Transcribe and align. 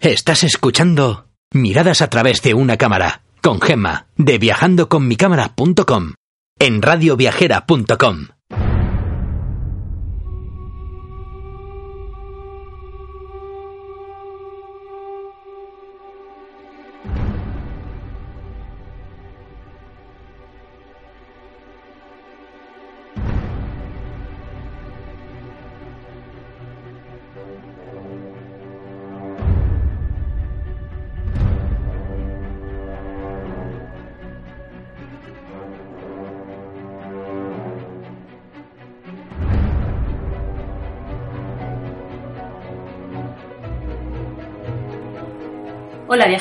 Estás 0.00 0.44
escuchando 0.44 1.26
Miradas 1.52 2.00
a 2.00 2.08
través 2.08 2.40
de 2.40 2.54
una 2.54 2.78
cámara 2.78 3.20
con 3.42 3.60
Gemma 3.60 4.06
de 4.16 4.38
viajandoconmicámara.com 4.38 6.14
en 6.58 6.80
radioviajera.com. 6.80 8.28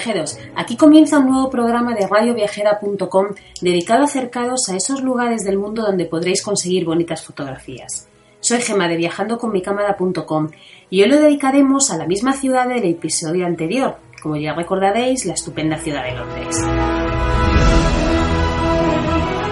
viajeros, 0.10 0.38
aquí 0.56 0.76
comienza 0.76 1.20
un 1.20 1.28
nuevo 1.28 1.50
programa 1.50 1.94
de 1.94 2.08
radioviajera.com 2.08 3.28
dedicado 3.62 4.02
a 4.02 4.06
acercaros 4.06 4.70
a 4.70 4.76
esos 4.76 5.02
lugares 5.02 5.44
del 5.44 5.58
mundo 5.58 5.84
donde 5.84 6.06
podréis 6.06 6.42
conseguir 6.42 6.86
bonitas 6.86 7.24
fotografías. 7.24 8.08
Soy 8.40 8.62
Gema 8.62 8.88
de 8.88 8.98
viajandoconmicámara.com 8.98 10.50
y 10.90 11.04
hoy 11.04 11.10
lo 11.10 11.20
dedicaremos 11.20 11.92
a 11.92 11.98
la 11.98 12.08
misma 12.08 12.34
ciudad 12.34 12.68
del 12.68 12.86
episodio 12.86 13.46
anterior, 13.46 13.98
como 14.22 14.38
ya 14.38 14.54
recordaréis, 14.54 15.26
la 15.26 15.34
estupenda 15.34 15.78
ciudad 15.78 16.04
de 16.04 16.16
Londres. 16.16 16.58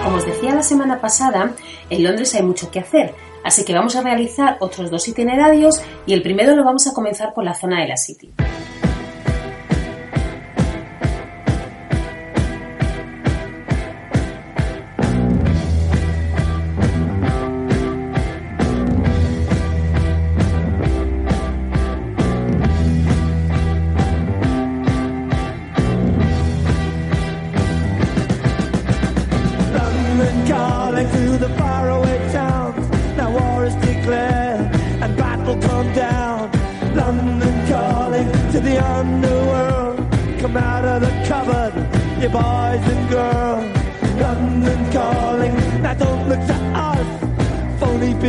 Como 0.02 0.16
os 0.16 0.26
decía 0.26 0.54
la 0.54 0.62
semana 0.62 1.00
pasada, 1.00 1.52
en 1.90 2.02
Londres 2.02 2.34
hay 2.34 2.42
mucho 2.42 2.70
que 2.70 2.80
hacer, 2.80 3.14
así 3.44 3.64
que 3.64 3.74
vamos 3.74 3.94
a 3.94 4.02
realizar 4.02 4.56
otros 4.60 4.90
dos 4.90 5.06
itinerarios 5.06 5.80
y 6.06 6.14
el 6.14 6.22
primero 6.22 6.56
lo 6.56 6.64
vamos 6.64 6.86
a 6.86 6.94
comenzar 6.94 7.34
por 7.34 7.44
la 7.44 7.54
zona 7.54 7.82
de 7.82 7.88
la 7.88 7.96
City. 7.96 8.32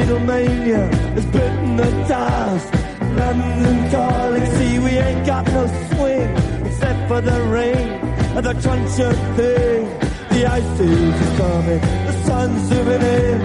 Beatlemania 0.10 0.90
has 1.14 1.26
bitten 1.28 1.78
the 1.78 1.90
dust. 2.08 2.74
London 3.16 3.92
calling, 3.92 4.46
see 4.58 4.80
we 4.80 4.98
ain't 4.98 5.24
got 5.24 5.46
no 5.46 5.68
swing 5.94 6.30
except 6.66 7.08
for 7.08 7.22
the 7.22 7.40
rain 7.44 7.90
and 8.36 8.44
the 8.44 8.56
crunch 8.56 9.00
of 9.00 9.16
thing. 9.38 9.86
The 10.32 10.48
ice 10.48 10.80
is 10.80 11.38
coming, 11.38 11.82
the 12.08 12.24
sun's 12.26 12.62
zooming 12.70 13.04
in. 13.04 13.40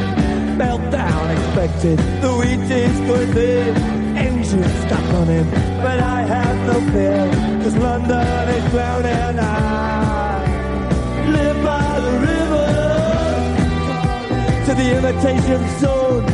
Meltdown 0.57 1.37
expected, 1.37 1.99
the 2.23 2.33
wheat 2.39 2.71
is 2.71 2.99
going 3.01 3.33
thin. 3.35 3.77
Engines 4.17 4.75
stuck 4.87 5.05
on 5.21 5.27
him, 5.27 5.51
but 5.83 6.01
I 6.01 6.23
have 6.23 6.67
no 6.67 6.81
fear, 6.93 7.29
cause 7.63 7.77
London 7.77 8.49
is 8.49 8.71
drowning. 8.71 9.39
I 9.39 9.51
live 11.29 11.63
by 11.63 12.01
the 12.01 12.13
river 12.31 12.69
to 14.65 14.75
the 14.75 14.87
imitation 14.97 15.61
zone. 15.81 16.34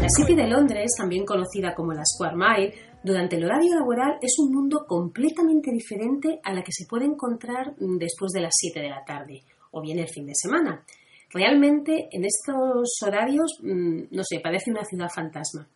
La 0.00 0.08
City 0.08 0.34
de 0.34 0.46
Londres, 0.46 0.92
también 0.96 1.24
conocida 1.24 1.74
como 1.74 1.92
la 1.92 2.04
Square 2.04 2.36
Mile, 2.36 2.74
durante 3.02 3.36
el 3.36 3.44
horario 3.44 3.74
laboral 3.74 4.18
es 4.22 4.38
un 4.38 4.52
mundo 4.52 4.84
completamente 4.86 5.72
diferente 5.72 6.40
a 6.44 6.52
la 6.52 6.62
que 6.62 6.72
se 6.72 6.86
puede 6.86 7.06
encontrar 7.06 7.74
después 7.78 8.30
de 8.32 8.40
las 8.40 8.52
7 8.56 8.80
de 8.80 8.90
la 8.90 9.04
tarde 9.04 9.42
o 9.72 9.80
bien 9.82 9.98
el 9.98 10.08
fin 10.08 10.26
de 10.26 10.34
semana. 10.34 10.84
Realmente 11.30 12.08
en 12.12 12.24
estos 12.24 13.02
horarios, 13.04 13.58
mm, 13.62 14.02
no 14.10 14.22
sé, 14.22 14.40
parece 14.40 14.70
una 14.70 14.84
ciudad 14.84 15.08
fantasma. 15.14 15.66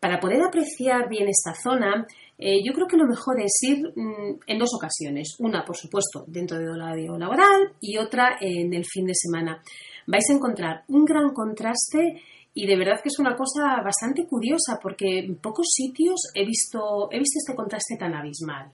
Para 0.00 0.20
poder 0.20 0.40
apreciar 0.42 1.08
bien 1.08 1.28
esta 1.28 1.54
zona, 1.54 2.06
eh, 2.38 2.62
yo 2.64 2.72
creo 2.72 2.86
que 2.86 2.96
lo 2.96 3.06
mejor 3.06 3.40
es 3.40 3.52
ir 3.62 3.78
mm, 3.96 4.40
en 4.46 4.58
dos 4.58 4.70
ocasiones. 4.74 5.34
Una, 5.40 5.64
por 5.64 5.76
supuesto, 5.76 6.24
dentro 6.28 6.58
del 6.58 6.70
horario 6.70 7.18
laboral 7.18 7.72
y 7.80 7.96
otra 7.98 8.36
en 8.40 8.72
el 8.74 8.84
fin 8.84 9.06
de 9.06 9.14
semana. 9.14 9.60
Vais 10.06 10.24
a 10.30 10.34
encontrar 10.34 10.84
un 10.88 11.04
gran 11.04 11.30
contraste 11.34 12.22
y 12.54 12.66
de 12.66 12.76
verdad 12.76 13.00
que 13.02 13.08
es 13.08 13.18
una 13.18 13.36
cosa 13.36 13.82
bastante 13.84 14.26
curiosa 14.26 14.78
porque 14.80 15.18
en 15.18 15.36
pocos 15.36 15.66
sitios 15.70 16.30
he 16.34 16.44
visto, 16.44 17.08
he 17.10 17.18
visto 17.18 17.38
este 17.38 17.54
contraste 17.54 17.96
tan 17.98 18.14
abismal. 18.14 18.70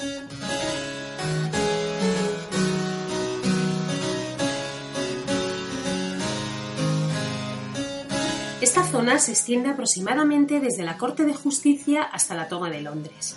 Esta 8.74 8.90
zona 8.90 9.20
se 9.20 9.30
extiende 9.30 9.68
aproximadamente 9.68 10.58
desde 10.58 10.82
la 10.82 10.98
Corte 10.98 11.22
de 11.22 11.32
Justicia 11.32 12.02
hasta 12.02 12.34
la 12.34 12.48
Toma 12.48 12.70
de 12.70 12.82
Londres. 12.82 13.36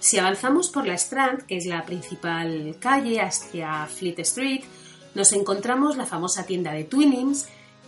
Si 0.00 0.18
avanzamos 0.18 0.70
por 0.70 0.88
la 0.88 0.94
Strand, 0.94 1.46
que 1.46 1.56
es 1.56 1.66
la 1.66 1.84
principal 1.84 2.74
calle, 2.80 3.20
hacia 3.20 3.86
Fleet 3.86 4.18
Street, 4.18 4.64
nos 5.14 5.32
encontramos 5.34 5.96
la 5.96 6.04
famosa 6.04 6.46
tienda 6.46 6.72
de 6.72 6.82
Twinings, 6.82 7.46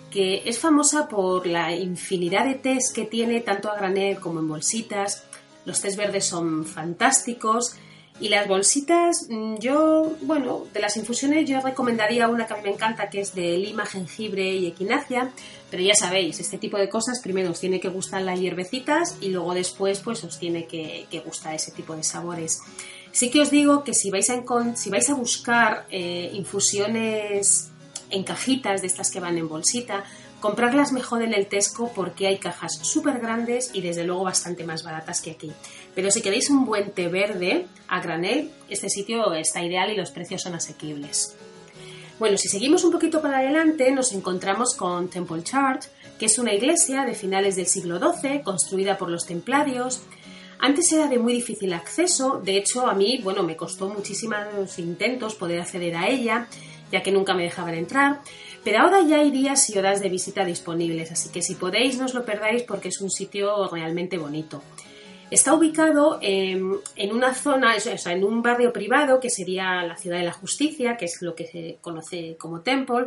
que 0.09 0.49
es 0.49 0.60
famosa 0.60 1.09
por 1.09 1.49
la 1.49 1.75
infinidad 1.75 2.44
de 2.44 2.54
tés 2.54 2.93
que 2.94 3.06
tiene 3.06 3.41
tanto 3.41 3.72
a 3.72 3.77
granel 3.77 4.21
como 4.21 4.38
en 4.38 4.47
bolsitas. 4.47 5.25
Los 5.65 5.81
tés 5.81 5.97
verdes 5.97 6.27
son 6.27 6.65
fantásticos 6.65 7.75
y 8.21 8.28
las 8.28 8.47
bolsitas, 8.47 9.27
mm, 9.28 9.56
yo, 9.56 10.12
bueno, 10.22 10.66
de 10.72 10.78
las 10.78 10.97
infusiones 10.97 11.49
yo 11.49 11.60
recomendaría 11.60 12.28
una 12.28 12.47
que 12.47 12.53
a 12.53 12.56
mí 12.59 12.62
me 12.62 12.71
encanta 12.71 13.10
que 13.10 13.21
es 13.21 13.34
de 13.34 13.59
lima, 13.59 13.84
jengibre 13.84 14.54
y 14.54 14.66
equinacia, 14.66 15.33
pero 15.75 15.87
ya 15.87 15.95
sabéis, 15.97 16.39
este 16.39 16.57
tipo 16.57 16.79
de 16.79 16.89
cosas 16.89 17.19
primero 17.21 17.51
os 17.51 17.59
tiene 17.59 17.81
que 17.81 17.89
gustar 17.89 18.22
las 18.22 18.39
hierbecitas 18.39 19.16
y 19.21 19.31
luego 19.31 19.54
después 19.54 19.98
pues 19.98 20.22
os 20.22 20.39
tiene 20.39 20.69
que, 20.69 21.09
gustar 21.27 21.53
ese 21.53 21.72
tipo 21.72 21.97
de 21.97 22.04
sabores. 22.04 22.60
Sí 23.10 23.28
que 23.28 23.41
os 23.41 23.51
digo 23.51 23.83
que 23.83 23.93
si 23.93 24.09
vais 24.09 24.31
a, 24.31 24.41
si 24.77 24.89
vais 24.89 25.10
a 25.10 25.15
buscar 25.15 25.89
eh, 25.91 26.31
infusiones 26.33 27.72
en 28.10 28.22
cajitas 28.22 28.83
de 28.83 28.87
estas 28.87 29.10
que 29.10 29.19
van 29.19 29.37
en 29.37 29.48
bolsita, 29.48 30.04
comprarlas 30.39 30.93
mejor 30.93 31.22
en 31.22 31.34
el 31.34 31.48
Tesco 31.48 31.91
porque 31.93 32.28
hay 32.28 32.39
cajas 32.39 32.78
súper 32.83 33.19
grandes 33.19 33.72
y 33.75 33.81
desde 33.81 34.04
luego 34.04 34.22
bastante 34.22 34.63
más 34.63 34.84
baratas 34.84 35.21
que 35.21 35.33
aquí. 35.33 35.51
Pero 35.93 36.13
si 36.13 36.22
queréis 36.22 36.51
un 36.51 36.66
buen 36.66 36.93
té 36.93 37.09
verde 37.09 37.66
a 37.89 38.01
granel, 38.01 38.53
este 38.71 38.89
sitio 38.89 39.34
está 39.34 39.60
ideal 39.65 39.91
y 39.91 39.97
los 39.97 40.13
precios 40.13 40.41
son 40.41 40.54
asequibles. 40.54 41.34
Bueno, 42.16 42.39
si 42.39 42.49
seguimos 42.49 42.84
un 42.84 42.93
poquito 42.93 43.21
para 43.21 43.39
adelante, 43.39 43.91
nos 43.91 44.13
encontramos 44.13 44.75
con 44.77 45.09
Temple 45.09 45.43
Church, 45.43 45.87
que 46.16 46.27
es 46.27 46.39
una 46.39 46.55
iglesia 46.55 47.05
de 47.05 47.13
finales 47.13 47.57
del 47.57 47.66
siglo 47.66 47.99
XII, 47.99 48.43
construida 48.43 48.97
por 48.97 49.11
los 49.11 49.27
templarios. 49.27 50.01
Antes 50.61 50.93
era 50.93 51.09
de 51.09 51.19
muy 51.19 51.33
difícil 51.33 51.72
acceso, 51.72 52.41
de 52.41 52.57
hecho 52.57 52.87
a 52.87 52.95
mí, 52.95 53.21
bueno, 53.25 53.43
me 53.43 53.57
costó 53.57 53.89
muchísimos 53.89 54.78
intentos 54.78 55.34
poder 55.34 55.61
acceder 55.61 55.97
a 55.97 56.09
ella, 56.09 56.47
ya 56.93 57.03
que 57.03 57.11
nunca 57.11 57.34
me 57.34 57.43
dejaban 57.43 57.75
entrar, 57.75 58.21
Pero 58.63 58.78
ahora 58.78 59.01
ya 59.03 59.17
hay 59.17 59.31
días 59.31 59.69
y 59.69 59.78
horas 59.78 60.01
de 60.01 60.09
visita 60.09 60.45
disponibles, 60.45 61.13
así 61.13 61.28
que 61.31 61.43
si 61.43 61.57
podéis 61.57 61.99
no 61.99 62.07
os 62.07 62.15
lo 62.15 62.25
perdáis 62.25 62.63
porque 62.63 62.89
es 62.89 63.01
un 63.01 63.10
sitio 63.10 63.69
realmente 63.69 64.17
bonito. 64.17 64.63
Está 65.30 65.54
ubicado 65.54 66.18
en, 66.22 66.78
una 67.12 67.34
zona, 67.34 67.74
o 67.76 67.80
sea, 67.80 68.12
en 68.12 68.22
un 68.24 68.41
barrio 68.42 68.72
privado 68.72 69.18
que 69.18 69.30
sería 69.30 69.82
la 69.82 69.97
Ciudad 69.97 70.18
de 70.18 70.24
la 70.24 70.32
Justicia, 70.32 70.97
que 70.97 71.06
es 71.06 71.22
lo 71.22 71.34
que 71.34 71.47
se 71.47 71.78
conoce 71.80 72.36
como 72.38 72.60
Temple, 72.60 73.06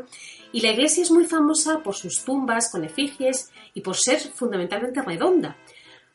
y 0.51 0.61
la 0.61 0.71
iglesia 0.71 1.03
es 1.03 1.11
muy 1.11 1.25
famosa 1.25 1.79
por 1.83 1.95
sus 1.95 2.23
tumbas 2.25 2.69
con 2.71 2.83
efigies 2.83 3.49
y 3.73 3.81
por 3.81 3.95
ser 3.95 4.19
fundamentalmente 4.19 5.01
redonda. 5.01 5.55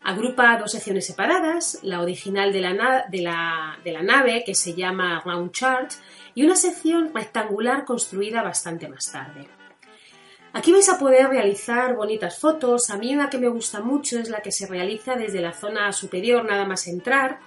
Agrupa 0.03 0.59
dos 0.59 0.73
secciones 0.73 1.07
separadas, 1.07 1.79
la 1.83 2.01
original 2.03 2.53
de 2.53 2.61
la, 2.61 2.75
na- 2.75 3.05
de 3.09 3.23
la- 3.23 3.79
de 3.85 3.93
la 3.93 4.03
nave, 4.03 4.43
que 4.45 4.55
se 4.55 4.75
llama 4.75 5.23
Round 5.25 5.53
Church, 5.53 5.93
y 6.35 6.45
una 6.45 6.57
sección 6.57 7.13
rectangular 7.15 7.85
construida 7.85 8.43
bastante 8.43 8.89
más 8.89 9.11
tarde. 9.13 9.47
Aquí 10.55 10.71
vais 10.71 10.89
a 10.89 10.99
poder 10.99 11.29
realizar 11.29 11.95
bonitas 11.95 12.39
fotos. 12.39 12.91
A 12.91 12.99
mí 12.99 13.15
una 13.15 13.31
que 13.31 13.39
me 13.39 13.49
gusta 13.49 13.81
mucho 13.81 14.19
es 14.19 14.29
la 14.29 14.41
que 14.41 14.53
se 14.53 14.67
realiza 14.67 15.17
desde 15.17 15.41
la 15.41 15.53
zona 15.53 15.93
superior, 15.93 16.45
nada 16.45 16.67
más 16.67 16.87
entrar, 16.89 17.41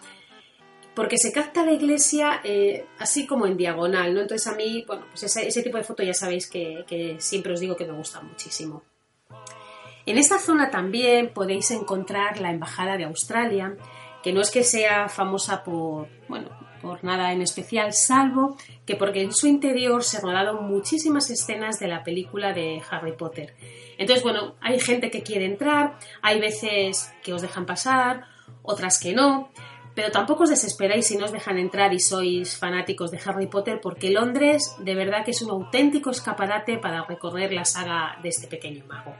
porque 0.95 1.17
se 1.17 1.31
capta 1.31 1.63
la 1.63 1.73
iglesia 1.73 2.41
eh, 2.43 2.87
así 2.97 3.27
como 3.27 3.45
en 3.45 3.57
diagonal, 3.57 4.13
¿no? 4.13 4.21
Entonces 4.21 4.47
a 4.47 4.55
mí, 4.55 4.83
bueno, 4.87 5.05
pues 5.09 5.23
ese, 5.23 5.61
tipo 5.61 5.77
de 5.77 5.83
foto 5.83 6.01
ya 6.01 6.13
sabéis 6.13 6.49
que, 6.49 6.83
que 6.87 7.17
siempre 7.19 7.53
os 7.53 7.59
digo 7.59 7.75
que 7.75 7.85
me 7.85 7.93
gusta 7.93 8.21
muchísimo. 8.21 8.83
En 10.07 10.17
esta 10.17 10.39
zona 10.39 10.71
también 10.71 11.31
podéis 11.33 11.69
encontrar 11.71 12.39
la 12.39 12.51
Embajada 12.51 12.97
de 12.97 13.05
Australia, 13.05 13.75
que 14.23 14.33
no 14.33 14.41
es 14.41 14.49
que 14.49 14.63
sea 14.63 15.09
famosa 15.09 15.63
por, 15.63 16.07
bueno, 16.27 16.49
por 16.85 17.03
nada 17.03 17.31
en 17.31 17.41
especial, 17.41 17.93
salvo 17.93 18.57
que 18.85 18.95
porque 18.95 19.23
en 19.23 19.33
su 19.33 19.47
interior 19.47 20.03
se 20.03 20.21
rodaron 20.21 20.67
muchísimas 20.67 21.31
escenas 21.31 21.79
de 21.79 21.87
la 21.87 22.03
película 22.03 22.53
de 22.53 22.79
Harry 22.91 23.13
Potter. 23.13 23.55
Entonces, 23.97 24.23
bueno, 24.23 24.53
hay 24.61 24.79
gente 24.79 25.09
que 25.09 25.23
quiere 25.23 25.45
entrar, 25.45 25.97
hay 26.21 26.39
veces 26.39 27.11
que 27.23 27.33
os 27.33 27.41
dejan 27.41 27.65
pasar, 27.65 28.25
otras 28.61 28.99
que 28.99 29.13
no, 29.13 29.49
pero 29.95 30.11
tampoco 30.11 30.43
os 30.43 30.51
desesperáis 30.51 31.07
si 31.07 31.17
no 31.17 31.25
os 31.25 31.31
dejan 31.31 31.57
entrar 31.57 31.91
y 31.91 31.99
sois 31.99 32.55
fanáticos 32.55 33.09
de 33.09 33.19
Harry 33.25 33.47
Potter, 33.47 33.79
porque 33.81 34.11
Londres 34.11 34.75
de 34.77 34.93
verdad 34.93 35.25
que 35.25 35.31
es 35.31 35.41
un 35.41 35.49
auténtico 35.49 36.11
escaparate 36.11 36.77
para 36.77 37.03
recorrer 37.05 37.51
la 37.51 37.65
saga 37.65 38.19
de 38.21 38.29
este 38.29 38.45
pequeño 38.45 38.85
mago. 38.85 39.15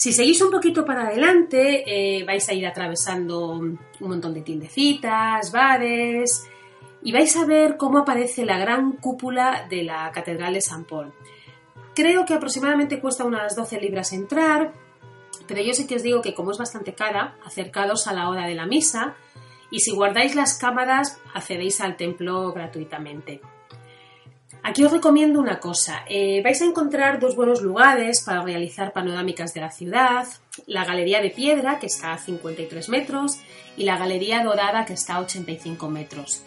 Si 0.00 0.14
seguís 0.14 0.40
un 0.40 0.50
poquito 0.50 0.82
para 0.82 1.08
adelante, 1.08 1.84
eh, 1.84 2.24
vais 2.24 2.48
a 2.48 2.54
ir 2.54 2.66
atravesando 2.66 3.50
un 3.50 3.78
montón 4.00 4.32
de 4.32 4.40
tiendecitas, 4.40 5.52
bares, 5.52 6.48
y 7.02 7.12
vais 7.12 7.36
a 7.36 7.44
ver 7.44 7.76
cómo 7.76 7.98
aparece 7.98 8.46
la 8.46 8.56
gran 8.56 8.92
cúpula 8.92 9.66
de 9.68 9.82
la 9.82 10.10
Catedral 10.10 10.54
de 10.54 10.62
San 10.62 10.86
Paul. 10.86 11.12
Creo 11.94 12.24
que 12.24 12.32
aproximadamente 12.32 12.98
cuesta 12.98 13.26
unas 13.26 13.54
12 13.54 13.78
libras 13.78 14.14
entrar, 14.14 14.72
pero 15.46 15.60
yo 15.60 15.74
sí 15.74 15.86
que 15.86 15.96
os 15.96 16.02
digo 16.02 16.22
que 16.22 16.32
como 16.32 16.52
es 16.52 16.56
bastante 16.56 16.94
cara, 16.94 17.36
acercados 17.44 18.06
a 18.06 18.14
la 18.14 18.30
hora 18.30 18.46
de 18.46 18.54
la 18.54 18.64
misa, 18.64 19.16
y 19.70 19.80
si 19.80 19.90
guardáis 19.90 20.34
las 20.34 20.56
cámaras, 20.56 21.20
accedéis 21.34 21.78
al 21.82 21.98
templo 21.98 22.54
gratuitamente. 22.54 23.42
Aquí 24.62 24.84
os 24.84 24.92
recomiendo 24.92 25.40
una 25.40 25.58
cosa. 25.58 26.04
eh, 26.08 26.42
vais 26.42 26.60
a 26.60 26.66
encontrar 26.66 27.18
dos 27.18 27.34
buenos 27.34 27.62
lugares 27.62 28.20
para 28.20 28.42
realizar 28.42 28.92
panorámicas 28.92 29.54
de 29.54 29.60
la 29.60 29.70
ciudad. 29.70 30.26
La 30.66 30.84
Galería 30.84 31.22
de 31.22 31.30
Piedra, 31.30 31.78
que 31.78 31.86
está 31.86 32.12
a 32.12 32.18
53 32.18 32.88
metros, 32.90 33.38
y 33.76 33.84
la 33.84 33.96
Galería 33.96 34.44
Dorada, 34.44 34.84
que 34.84 34.92
está 34.92 35.14
a 35.14 35.20
85 35.20 35.88
metros. 35.88 36.42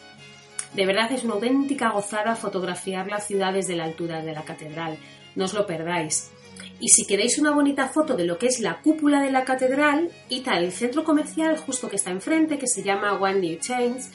De 0.74 0.86
verdad 0.86 1.12
es 1.12 1.24
una 1.24 1.34
auténtica 1.34 1.90
gozada 1.90 2.36
fotografiar 2.36 3.08
la 3.08 3.20
ciudad 3.20 3.54
desde 3.54 3.76
la 3.76 3.86
altura 3.86 4.22
de 4.22 4.34
la 4.34 4.44
catedral. 4.44 4.98
No 5.36 5.46
os 5.46 5.54
lo 5.54 5.66
perdáis. 5.66 6.32
Y 6.80 6.90
si 6.90 7.06
queréis 7.08 7.40
una 7.40 7.52
bonita 7.52 7.88
foto 7.88 8.16
de 8.16 8.26
lo 8.26 8.38
que 8.38 8.48
es 8.48 8.60
la 8.60 8.82
cúpula 8.82 9.22
de 9.22 9.32
la 9.32 9.44
catedral, 9.44 10.12
id 10.30 10.48
al 10.48 10.72
centro 10.72 11.04
comercial 11.04 11.58
justo 11.58 11.90
que 11.90 11.96
está 11.96 12.12
enfrente, 12.12 12.60
que 12.60 12.68
se 12.68 12.84
llama 12.84 13.14
One 13.14 13.40
New 13.40 13.60
Chains, 13.60 14.12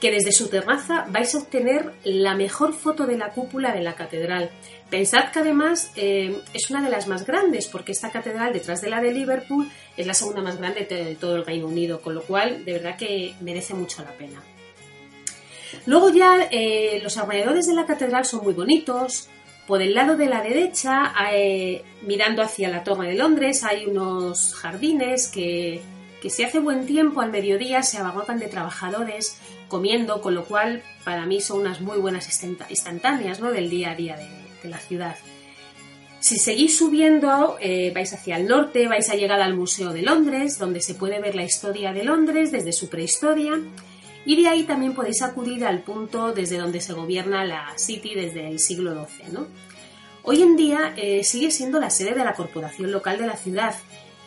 que 0.00 0.10
desde 0.10 0.32
su 0.32 0.48
terraza 0.48 1.06
vais 1.08 1.34
a 1.34 1.38
obtener 1.38 1.92
la 2.04 2.34
mejor 2.34 2.72
foto 2.72 3.06
de 3.06 3.16
la 3.16 3.30
cúpula 3.30 3.72
de 3.72 3.82
la 3.82 3.94
catedral. 3.94 4.50
Pensad 4.90 5.32
que 5.32 5.40
además 5.40 5.90
eh, 5.96 6.40
es 6.54 6.70
una 6.70 6.82
de 6.82 6.90
las 6.90 7.08
más 7.08 7.26
grandes, 7.26 7.66
porque 7.66 7.92
esta 7.92 8.10
catedral, 8.10 8.52
detrás 8.52 8.80
de 8.80 8.90
la 8.90 9.00
de 9.00 9.12
Liverpool, 9.12 9.68
es 9.96 10.06
la 10.06 10.14
segunda 10.14 10.40
más 10.40 10.58
grande 10.58 10.86
de 10.86 11.16
todo 11.16 11.36
el 11.36 11.44
Reino 11.44 11.66
Unido, 11.66 12.00
con 12.00 12.14
lo 12.14 12.22
cual 12.22 12.64
de 12.64 12.74
verdad 12.74 12.96
que 12.96 13.34
merece 13.40 13.74
mucho 13.74 14.02
la 14.02 14.12
pena. 14.12 14.42
Luego 15.84 16.10
ya 16.10 16.48
eh, 16.50 17.00
los 17.02 17.18
alrededores 17.18 17.66
de 17.66 17.74
la 17.74 17.86
catedral 17.86 18.24
son 18.24 18.44
muy 18.44 18.54
bonitos. 18.54 19.28
Por 19.66 19.82
el 19.82 19.92
lado 19.92 20.16
de 20.16 20.26
la 20.26 20.40
derecha, 20.40 21.12
eh, 21.30 21.82
mirando 22.02 22.40
hacia 22.40 22.70
la 22.70 22.84
Torre 22.84 23.08
de 23.08 23.14
Londres, 23.14 23.64
hay 23.64 23.84
unos 23.84 24.54
jardines 24.54 25.28
que, 25.28 25.82
que 26.22 26.30
si 26.30 26.42
hace 26.42 26.60
buen 26.60 26.86
tiempo 26.86 27.20
al 27.20 27.30
mediodía 27.30 27.82
se 27.82 27.98
abarrotan 27.98 28.38
de 28.38 28.48
trabajadores 28.48 29.38
comiendo, 29.68 30.20
con 30.20 30.34
lo 30.34 30.44
cual 30.44 30.82
para 31.04 31.26
mí 31.26 31.40
son 31.40 31.60
unas 31.60 31.80
muy 31.80 31.98
buenas 31.98 32.28
instant- 32.28 32.68
instantáneas 32.68 33.40
del 33.40 33.70
día 33.70 33.92
a 33.92 33.94
día 33.94 34.16
de, 34.16 34.68
la 34.68 34.78
ciudad. 34.78 35.16
Si 36.20 36.36
seguís 36.36 36.76
subiendo, 36.76 37.56
eh, 37.60 37.92
vais 37.94 38.12
hacia 38.12 38.36
el 38.36 38.48
norte, 38.48 38.88
vais 38.88 39.08
a 39.08 39.14
llegar 39.14 39.40
al 39.40 39.54
Museo 39.54 39.92
de 39.92 40.02
Londres, 40.02 40.58
donde 40.58 40.80
se 40.80 40.94
puede 40.94 41.20
ver 41.20 41.36
la 41.36 41.44
historia 41.44 41.92
de 41.92 42.02
Londres 42.02 42.50
desde 42.50 42.72
su 42.72 42.88
prehistoria, 42.88 43.60
y 44.26 44.34
de 44.42 44.48
ahí 44.48 44.64
también 44.64 44.94
podéis 44.94 45.22
acudir 45.22 45.64
al 45.64 45.82
punto 45.82 46.32
desde 46.32 46.58
donde 46.58 46.80
se 46.80 46.92
gobierna 46.92 47.44
la 47.44 47.72
City 47.76 48.14
desde 48.16 48.48
el 48.48 48.58
siglo 48.58 49.06
XII. 49.06 49.38
Hoy 50.24 50.42
en 50.42 50.56
día 50.56 50.92
eh, 50.96 51.22
sigue 51.22 51.50
siendo 51.50 51.78
la 51.78 51.88
sede 51.88 52.14
de 52.14 52.24
la 52.24 52.34
corporación 52.34 52.90
local 52.90 53.16
de 53.18 53.26
la 53.26 53.36
ciudad 53.36 53.74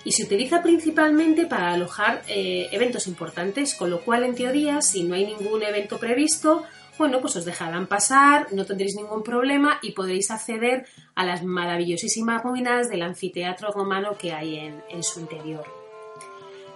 y 0.03 0.11
se 0.13 0.23
utiliza 0.23 0.61
principalmente 0.61 1.45
para 1.45 1.73
alojar 1.73 2.23
eh, 2.27 2.69
eventos 2.71 3.07
importantes, 3.07 3.75
con 3.75 3.89
lo 3.89 4.01
cual 4.01 4.23
en 4.23 4.35
teoría 4.35 4.81
si 4.81 5.03
no 5.03 5.15
hay 5.15 5.25
ningún 5.25 5.63
evento 5.63 5.99
previsto, 5.99 6.63
bueno, 6.97 7.19
pues 7.19 7.35
os 7.35 7.45
dejarán 7.45 7.87
pasar, 7.87 8.47
no 8.51 8.65
tendréis 8.65 8.95
ningún 8.95 9.23
problema 9.23 9.79
y 9.81 9.93
podréis 9.93 10.29
acceder 10.29 10.85
a 11.15 11.25
las 11.25 11.43
maravillosísimas 11.43 12.43
ruinas 12.43 12.89
del 12.89 13.01
anfiteatro 13.01 13.71
romano 13.71 14.17
que 14.17 14.33
hay 14.33 14.57
en, 14.57 15.03
su 15.03 15.19
interior. 15.19 15.65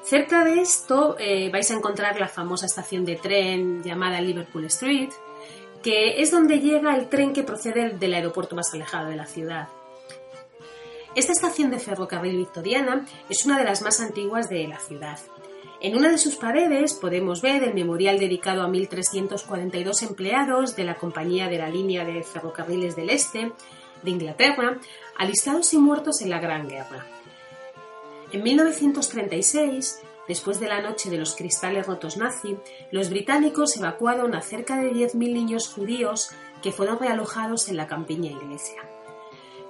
Cerca 0.03 0.43
de 0.43 0.61
esto 0.61 1.15
eh, 1.19 1.49
vais 1.51 1.69
a 1.69 1.75
encontrar 1.75 2.19
la 2.19 2.27
famosa 2.27 2.65
estación 2.65 3.05
de 3.05 3.17
tren 3.17 3.83
llamada 3.83 4.21
Liverpool 4.21 4.65
Street, 4.65 5.09
que 5.83 6.21
es 6.21 6.31
donde 6.31 6.59
llega 6.59 6.95
el 6.95 7.07
tren 7.07 7.33
que 7.33 7.43
procede 7.43 7.89
del 7.91 8.13
aeropuerto 8.13 8.55
más 8.55 8.73
alejado 8.73 9.09
de 9.09 9.15
la 9.17 9.27
ciudad. 9.27 9.67
Esta 11.15 11.31
estación 11.31 11.71
de 11.71 11.79
ferrocarril 11.79 12.35
victoriana 12.35 13.05
es 13.29 13.45
una 13.45 13.57
de 13.57 13.63
las 13.63 13.81
más 13.81 14.01
antiguas 14.01 14.49
de 14.49 14.67
la 14.67 14.79
ciudad. 14.79 15.17
En 15.79 15.95
una 15.95 16.09
de 16.09 16.17
sus 16.17 16.35
paredes 16.35 16.93
podemos 16.93 17.41
ver 17.41 17.63
el 17.63 17.73
memorial 17.73 18.19
dedicado 18.19 18.63
a 18.63 18.67
1.342 18.67 20.03
empleados 20.03 20.75
de 20.75 20.83
la 20.83 20.95
Compañía 20.95 21.47
de 21.47 21.57
la 21.57 21.69
Línea 21.69 22.03
de 22.03 22.21
Ferrocarriles 22.21 22.97
del 22.97 23.09
Este 23.09 23.53
de 24.03 24.11
Inglaterra, 24.11 24.77
alistados 25.17 25.73
y 25.73 25.77
muertos 25.77 26.21
en 26.21 26.29
la 26.29 26.39
Gran 26.39 26.67
Guerra. 26.67 27.05
En 28.33 28.43
1936, 28.43 30.01
después 30.27 30.59
de 30.59 30.67
la 30.67 30.81
noche 30.81 31.09
de 31.09 31.17
los 31.17 31.33
cristales 31.35 31.87
rotos 31.87 32.17
nazi, 32.17 32.57
los 32.91 33.09
británicos 33.09 33.77
evacuaron 33.77 34.35
a 34.35 34.41
cerca 34.41 34.81
de 34.81 34.91
10.000 34.91 35.15
niños 35.33 35.69
judíos 35.69 36.31
que 36.61 36.73
fueron 36.73 36.99
realojados 36.99 37.69
en 37.69 37.77
la 37.77 37.87
campiña 37.87 38.31
iglesia. 38.31 38.94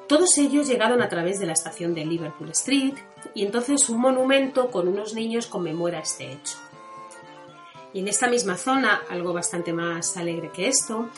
Todos 0.08 0.38
ellos 0.38 0.68
llegaron 0.68 1.02
a 1.02 1.10
través 1.10 1.40
de 1.40 1.48
la 1.48 1.54
estación 1.54 1.96
de 1.96 2.06
Liverpool 2.06 2.50
Street 2.52 2.94
y 3.34 3.44
entonces 3.44 3.90
un 3.90 4.00
monumento 4.00 4.70
con 4.70 4.88
unos 4.88 5.16
niños 5.16 5.48
conmemora 5.48 6.00
este 6.00 6.32
hecho. 6.32 6.58
Y 7.92 8.02
en 8.02 8.08
esta 8.08 8.28
misma 8.28 8.58
zona, 8.58 9.02
algo 9.10 9.34
bastante 9.34 9.74
más 9.74 10.16
alegre 10.18 10.52
que 10.54 10.68
esto, 10.68 11.10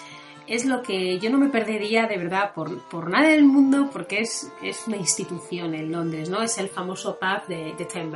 es 0.48 0.66
lo 0.66 0.82
que 0.82 1.20
yo 1.20 1.30
no 1.30 1.38
me 1.38 1.50
perdería 1.50 2.08
de 2.08 2.18
verdad 2.18 2.54
por, 2.54 2.88
por 2.88 3.10
nada 3.10 3.30
del 3.30 3.44
mundo 3.44 3.90
porque 3.92 4.20
es, 4.20 4.50
es, 4.64 4.88
una 4.88 4.96
institución 4.96 5.74
en 5.74 5.92
Londres, 5.92 6.30
¿no? 6.30 6.42
Es 6.42 6.58
el 6.58 6.70
famoso 6.70 7.20
pub 7.20 7.48
de, 7.48 7.74
de 7.78 7.86
Ten. 7.86 8.10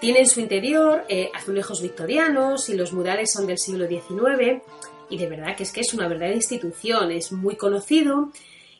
Tiene 0.00 0.20
en 0.20 0.28
su 0.28 0.40
interior 0.40 1.04
eh, 1.08 1.30
azulejos 1.34 1.80
victorianos 1.80 2.68
y 2.68 2.76
los 2.76 2.92
murales 2.92 3.32
son 3.32 3.46
del 3.46 3.58
siglo 3.58 3.88
XIX 3.88 4.62
y 5.08 5.16
de 5.16 5.26
verdad 5.26 5.56
que 5.56 5.62
es 5.62 5.72
que 5.72 5.80
es 5.80 5.94
una 5.94 6.06
verdadera 6.06 6.36
institución, 6.36 7.10
es 7.10 7.32
muy 7.32 7.56
conocido 7.56 8.30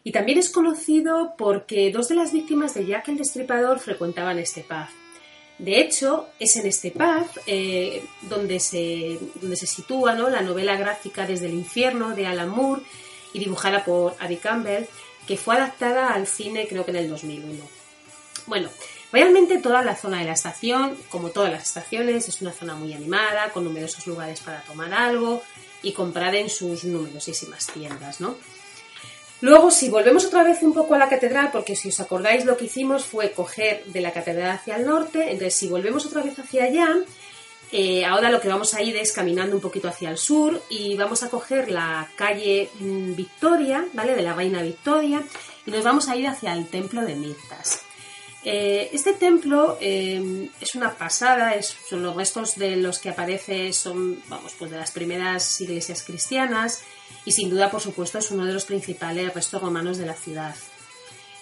y 0.05 0.12
también 0.12 0.38
es 0.38 0.50
conocido 0.50 1.35
porque 1.37 1.90
dos 1.90 2.09
de 2.09 2.14
las 2.14 2.33
víctimas 2.33 2.75
de 2.75 2.87
Jack 2.87 3.09
el 3.09 3.19
Destripador 3.19 3.78
frecuentaban 3.81 4.38
este 4.38 4.62
pub. 4.62 4.87
De 5.59 5.81
hecho, 5.81 6.28
es 6.38 6.55
en 6.57 6.67
este 6.67 6.93
pub 6.93 7.28
eh, 7.47 8.05
donde, 8.23 8.61
se, 8.61 9.19
donde 9.40 9.57
se 9.57 9.67
sitúa 9.67 10.14
¿no? 10.14 10.31
la 10.31 10.40
novela 10.40 10.76
gráfica 10.76 11.26
Desde 11.26 11.47
el 11.47 11.55
infierno 11.55 12.14
de 12.14 12.26
Alan 12.26 12.49
Moore 12.49 12.83
y 13.33 13.40
dibujada 13.40 13.85
por 13.85 14.14
Abby 14.21 14.37
Campbell, 14.37 14.85
que 15.26 15.37
fue 15.37 15.57
adaptada 15.57 16.14
al 16.14 16.26
cine 16.26 16.67
creo 16.69 16.85
que 16.85 16.93
en 16.93 16.99
el 16.99 17.11
2001. 17.11 17.62
Bueno, 18.47 18.71
realmente 19.12 19.59
toda 19.59 19.83
la 19.83 19.97
zona 19.97 20.21
de 20.21 20.25
la 20.25 20.33
estación, 20.33 20.97
como 21.11 21.31
todas 21.31 21.52
las 21.52 21.64
estaciones, 21.64 22.28
es 22.28 22.40
una 22.40 22.52
zona 22.52 22.75
muy 22.75 22.95
animada, 22.95 23.50
con 23.52 23.64
numerosos 23.64 24.07
lugares 24.07 24.40
para 24.40 24.62
tomar 24.62 24.95
algo 24.95 25.43
y 25.83 25.93
comprar 25.93 26.35
en 26.35 26.49
sus 26.49 26.85
numerosísimas 26.85 27.67
tiendas, 27.67 28.21
¿no? 28.21 28.37
Luego, 29.40 29.71
si 29.71 29.88
volvemos 29.88 30.25
otra 30.25 30.42
vez 30.42 30.62
un 30.62 30.75
poco 30.75 30.95
a 30.95 30.99
la 30.99 31.09
catedral, 31.09 31.50
porque 31.52 31.76
si 31.76 31.88
os 31.90 32.00
acordáis 32.00 32.45
lo 32.45 32.57
que 32.57 32.64
hicimos 32.64 33.04
fue 33.04 33.30
coger 33.30 33.85
de 33.85 34.00
la 34.00 34.12
catedral 34.12 34.50
hacia 34.50 34.76
el 34.76 34.85
norte, 34.85 35.30
entonces 35.30 35.54
si 35.54 35.68
volvemos 35.68 36.04
otra 36.07 36.23
vez 36.23 36.37
hacia 36.38 36.64
allá, 36.64 36.97
eh, 37.71 38.04
ahora 38.04 38.30
lo 38.30 38.40
que 38.40 38.49
vamos 38.49 38.75
a 38.75 38.83
ir 38.83 38.97
es 38.97 39.12
caminando 39.12 39.54
un 39.54 39.62
poquito 39.62 39.88
hacia 39.88 40.11
el 40.11 40.18
sur 40.18 40.62
y 40.71 40.97
vamos 40.97 41.23
a 41.23 41.28
coger 41.28 41.71
la 41.71 42.09
calle 42.16 42.71
mm, 42.80 43.14
Victoria, 43.14 43.87
¿vale? 43.92 44.16
De 44.16 44.23
la 44.23 44.33
Reina 44.33 44.62
Victoria 44.62 45.23
y 45.66 45.71
nos 45.71 45.85
vamos 45.85 46.09
a 46.09 46.16
ir 46.16 46.26
hacia 46.26 46.54
el 46.54 46.66
templo 46.66 47.02
de 47.02 47.14
Mirtas. 47.14 47.83
Eh, 48.42 48.88
este 48.92 49.12
templo 49.12 49.76
eh, 49.80 50.49
es 50.61 50.75
una 50.75 50.95
pasada, 50.95 51.54
son 51.62 52.02
los 52.02 52.16
restos 52.16 52.57
de 52.57 52.76
los 52.76 52.99
que 52.99 53.11
aparece, 53.11 53.73
son 53.73 54.23
vamos, 54.28 54.54
pues 54.59 54.71
de 54.71 54.78
las 54.78 54.90
primeras 54.90 55.61
iglesias 55.61 56.02
cristianas 56.02 56.83
y 57.28 57.32
sin 57.32 57.50
duda, 57.50 57.70
por 57.70 57.82
supuesto, 57.82 58.16
es 58.16 58.30
uno 58.30 58.47
de 58.47 58.54
los 58.54 58.64
principales 58.64 59.35
restos 59.35 59.61
romanos 59.61 59.99
de 59.99 60.06
la 60.06 60.14
ciudad. 60.14 60.54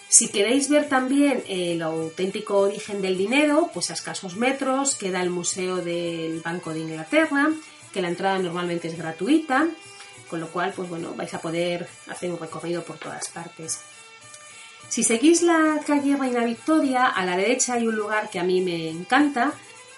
Si 0.09 0.27
queréis 0.31 0.69
ver 0.69 0.89
también 0.89 1.45
el 1.47 1.81
auténtico 1.81 2.59
origen 2.59 3.01
del 3.01 3.17
dinero, 3.17 3.71
pues 3.73 3.91
a 3.91 3.93
escasos 3.93 4.35
metros 4.35 4.97
queda 4.97 5.23
el 5.23 5.31
Museo 5.31 5.77
del 5.77 6.41
Banco 6.41 6.75
de 6.75 6.81
Inglaterra, 6.81 7.51
que 7.93 8.03
la 8.03 8.09
entrada 8.09 8.41
normalmente 8.41 8.89
es 8.89 8.99
gratuita, 8.99 9.69
con 10.29 10.41
lo 10.41 10.49
cual, 10.49 10.73
pues 10.75 10.89
bueno, 10.89 11.15
vais 11.15 11.33
a 11.35 11.41
poder 11.41 11.89
hacer 12.09 12.33
un 12.33 12.41
recorrido 12.41 12.83
por 12.83 12.99
todas 12.99 13.29
partes. 13.29 13.79
Si 14.89 15.05
seguís 15.05 15.43
la 15.43 15.83
calle 15.87 16.17
Reina 16.17 16.45
Victoria, 16.45 17.07
a 17.07 17.25
la 17.25 17.37
derecha 17.37 17.75
hay 17.75 17.87
un 17.87 17.95
lugar 17.95 18.29
que 18.29 18.41
a 18.41 18.45
mí 18.45 18.61
me 18.61 18.91
encanta, 18.91 19.53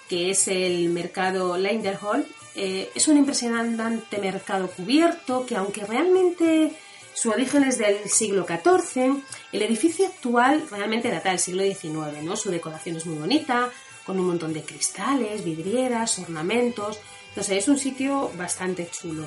que 0.07 0.29
es 0.29 0.47
el 0.49 0.89
mercado 0.89 1.57
Leinderhall. 1.57 2.27
Eh, 2.55 2.89
es 2.95 3.07
un 3.07 3.17
impresionante 3.17 4.17
mercado 4.17 4.69
cubierto 4.69 5.45
que 5.45 5.55
aunque 5.55 5.85
realmente 5.85 6.73
su 7.13 7.29
origen 7.29 7.63
es 7.63 7.77
del 7.77 8.09
siglo 8.09 8.45
XIV, 8.45 9.21
el 9.51 9.61
edificio 9.61 10.07
actual 10.07 10.65
realmente 10.69 11.09
data 11.09 11.29
del 11.29 11.39
siglo 11.39 11.63
XIX, 11.63 12.23
¿no? 12.23 12.35
Su 12.35 12.49
decoración 12.49 12.97
es 12.97 13.05
muy 13.05 13.17
bonita, 13.17 13.69
con 14.05 14.19
un 14.19 14.27
montón 14.27 14.53
de 14.53 14.63
cristales, 14.63 15.43
vidrieras, 15.43 16.17
ornamentos. 16.19 16.99
Sé, 17.39 17.57
es 17.57 17.67
un 17.67 17.77
sitio 17.77 18.31
bastante 18.37 18.89
chulo. 18.89 19.25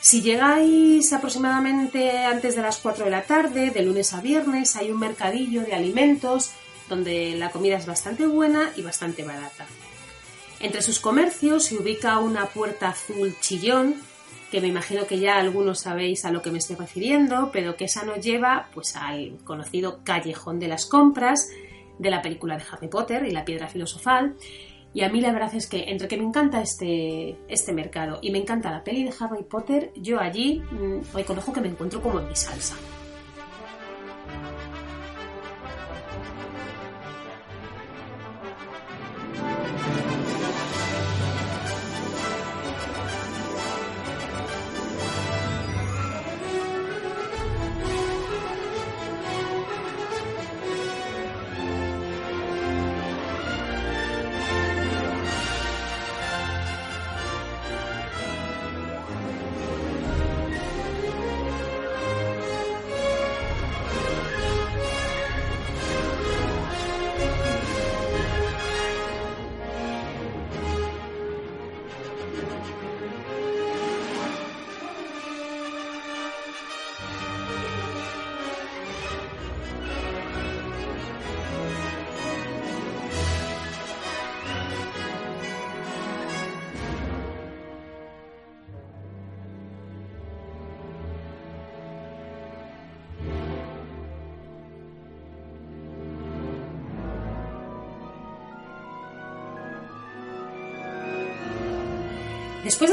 Si 0.00 0.22
llegáis 0.22 1.12
aproximadamente 1.12 2.24
antes 2.24 2.56
de 2.56 2.62
las 2.62 2.78
4 2.78 3.04
de 3.04 3.10
la 3.10 3.22
tarde, 3.22 3.70
de 3.70 3.82
lunes 3.82 4.12
a 4.14 4.20
viernes, 4.20 4.76
hay 4.76 4.90
un 4.90 4.98
mercadillo 4.98 5.62
de 5.62 5.74
alimentos 5.74 6.50
donde 6.88 7.34
la 7.36 7.50
comida 7.50 7.76
es 7.76 7.86
bastante 7.86 8.26
buena 8.26 8.72
y 8.76 8.82
bastante 8.82 9.22
barata. 9.24 9.66
Entre 10.60 10.82
sus 10.82 11.00
comercios 11.00 11.64
se 11.64 11.76
ubica 11.76 12.18
una 12.18 12.46
puerta 12.46 12.90
azul 12.90 13.34
chillón, 13.40 13.94
que 14.50 14.60
me 14.60 14.68
imagino 14.68 15.06
que 15.06 15.18
ya 15.18 15.38
algunos 15.38 15.80
sabéis 15.80 16.24
a 16.26 16.30
lo 16.30 16.42
que 16.42 16.50
me 16.50 16.58
estoy 16.58 16.76
refiriendo, 16.76 17.50
pero 17.50 17.76
que 17.76 17.86
esa 17.86 18.04
nos 18.04 18.20
lleva 18.22 18.68
pues 18.74 18.94
al 18.94 19.38
conocido 19.44 20.00
callejón 20.04 20.58
de 20.58 20.68
las 20.68 20.84
compras 20.84 21.48
de 21.98 22.10
la 22.10 22.20
película 22.20 22.58
de 22.58 22.64
Harry 22.70 22.88
Potter 22.88 23.24
y 23.24 23.30
la 23.30 23.44
piedra 23.44 23.68
filosofal, 23.68 24.36
y 24.92 25.02
a 25.02 25.08
mí 25.08 25.20
la 25.20 25.32
verdad 25.32 25.54
es 25.54 25.66
que 25.66 25.84
entre 25.88 26.08
que 26.08 26.16
me 26.16 26.24
encanta 26.24 26.60
este, 26.60 27.36
este 27.48 27.72
mercado 27.72 28.18
y 28.20 28.30
me 28.30 28.38
encanta 28.38 28.70
la 28.70 28.82
peli 28.82 29.04
de 29.04 29.14
Harry 29.18 29.44
Potter, 29.44 29.92
yo 29.96 30.18
allí 30.18 30.60
mmm, 30.70 31.14
reconozco 31.14 31.52
que 31.52 31.60
me 31.60 31.68
encuentro 31.68 32.02
como 32.02 32.20
en 32.20 32.28
mi 32.28 32.36
salsa. 32.36 32.76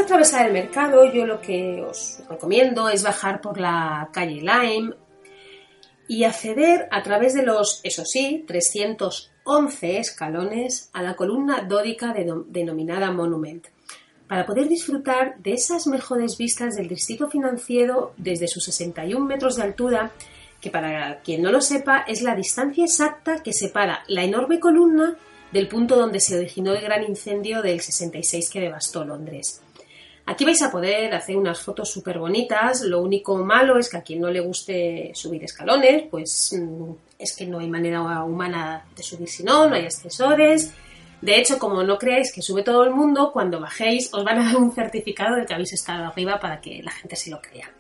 Atravesar 0.08 0.48
el 0.48 0.54
mercado, 0.54 1.12
yo 1.12 1.26
lo 1.26 1.42
que 1.42 1.84
os 1.84 2.22
recomiendo 2.30 2.88
es 2.88 3.04
bajar 3.04 3.42
por 3.42 3.60
la 3.60 4.10
calle 4.14 4.42
Lime 4.42 4.94
y 6.08 6.24
acceder 6.24 6.88
a 6.92 7.04
través 7.04 7.34
de 7.34 7.44
los, 7.44 7.82
eso 7.84 8.06
sí, 8.06 8.46
311 8.48 10.00
escalones 10.00 10.90
a 10.94 11.04
la 11.04 11.18
columna 11.18 11.64
dórica 11.64 12.14
de, 12.14 12.26
denominada 12.48 13.12
Monument, 13.12 13.68
para 14.30 14.46
poder 14.46 14.70
disfrutar 14.70 15.38
de 15.40 15.52
esas 15.52 15.88
mejores 15.88 16.38
vistas 16.38 16.78
del 16.78 16.88
distrito 16.88 17.30
financiero 17.30 18.14
desde 18.16 18.48
sus 18.48 18.64
61 18.64 19.26
metros 19.26 19.58
de 19.58 19.64
altura, 19.64 20.12
que 20.62 20.70
para 20.70 21.20
quien 21.20 21.42
no 21.42 21.52
lo 21.52 21.60
sepa 21.60 22.06
es 22.08 22.22
la 22.22 22.34
distancia 22.34 22.86
exacta 22.86 23.44
que 23.44 23.52
separa 23.52 24.06
la 24.08 24.24
enorme 24.24 24.62
columna 24.62 25.18
del 25.52 25.68
punto 25.68 25.98
donde 25.98 26.22
se 26.22 26.38
originó 26.38 26.74
el 26.74 26.82
gran 26.82 27.04
incendio 27.04 27.62
del 27.62 27.82
66 27.82 28.50
que 28.50 28.62
devastó 28.62 29.04
Londres. 29.04 29.62
Aquí 30.30 30.44
vais 30.44 30.62
a 30.62 30.70
poder 30.70 31.16
hacer 31.16 31.38
unas 31.38 31.62
fotos 31.62 31.90
súper 31.90 32.20
bonitas, 32.20 32.82
lo 32.82 33.02
único 33.02 33.38
malo 33.38 33.80
es 33.80 33.90
que 33.90 33.96
a 33.96 34.02
quien 34.02 34.20
no 34.20 34.30
le 34.30 34.42
guste 34.42 35.12
subir 35.14 35.42
escalones, 35.46 36.04
pues 36.12 36.52
mm, 36.52 36.92
es 37.18 37.34
que 37.34 37.46
no 37.46 37.60
hay 37.60 37.70
manera 37.70 38.24
humana 38.26 38.86
de 38.94 39.04
subir 39.04 39.30
si 39.30 39.44
no, 39.44 39.70
no 39.70 39.76
hay 39.76 39.86
ascensores. 39.86 40.74
De 41.22 41.40
hecho, 41.40 41.58
como 41.58 41.82
no 41.82 41.98
creáis 41.98 42.34
que 42.34 42.42
sube 42.42 42.62
todo 42.62 42.84
el 42.84 42.92
mundo, 42.92 43.32
cuando 43.32 43.62
bajéis 43.62 44.14
os 44.14 44.26
van 44.26 44.40
a 44.40 44.44
dar 44.48 44.58
un 44.58 44.74
certificado 44.74 45.38
de 45.38 45.46
que 45.46 45.54
habéis 45.54 45.72
estado 45.72 46.04
arriba 46.04 46.42
para 46.42 46.60
que 46.60 46.84
la 46.84 46.92
gente 46.92 47.16
se 47.16 47.32
lo 47.32 47.42
crea. 47.42 47.72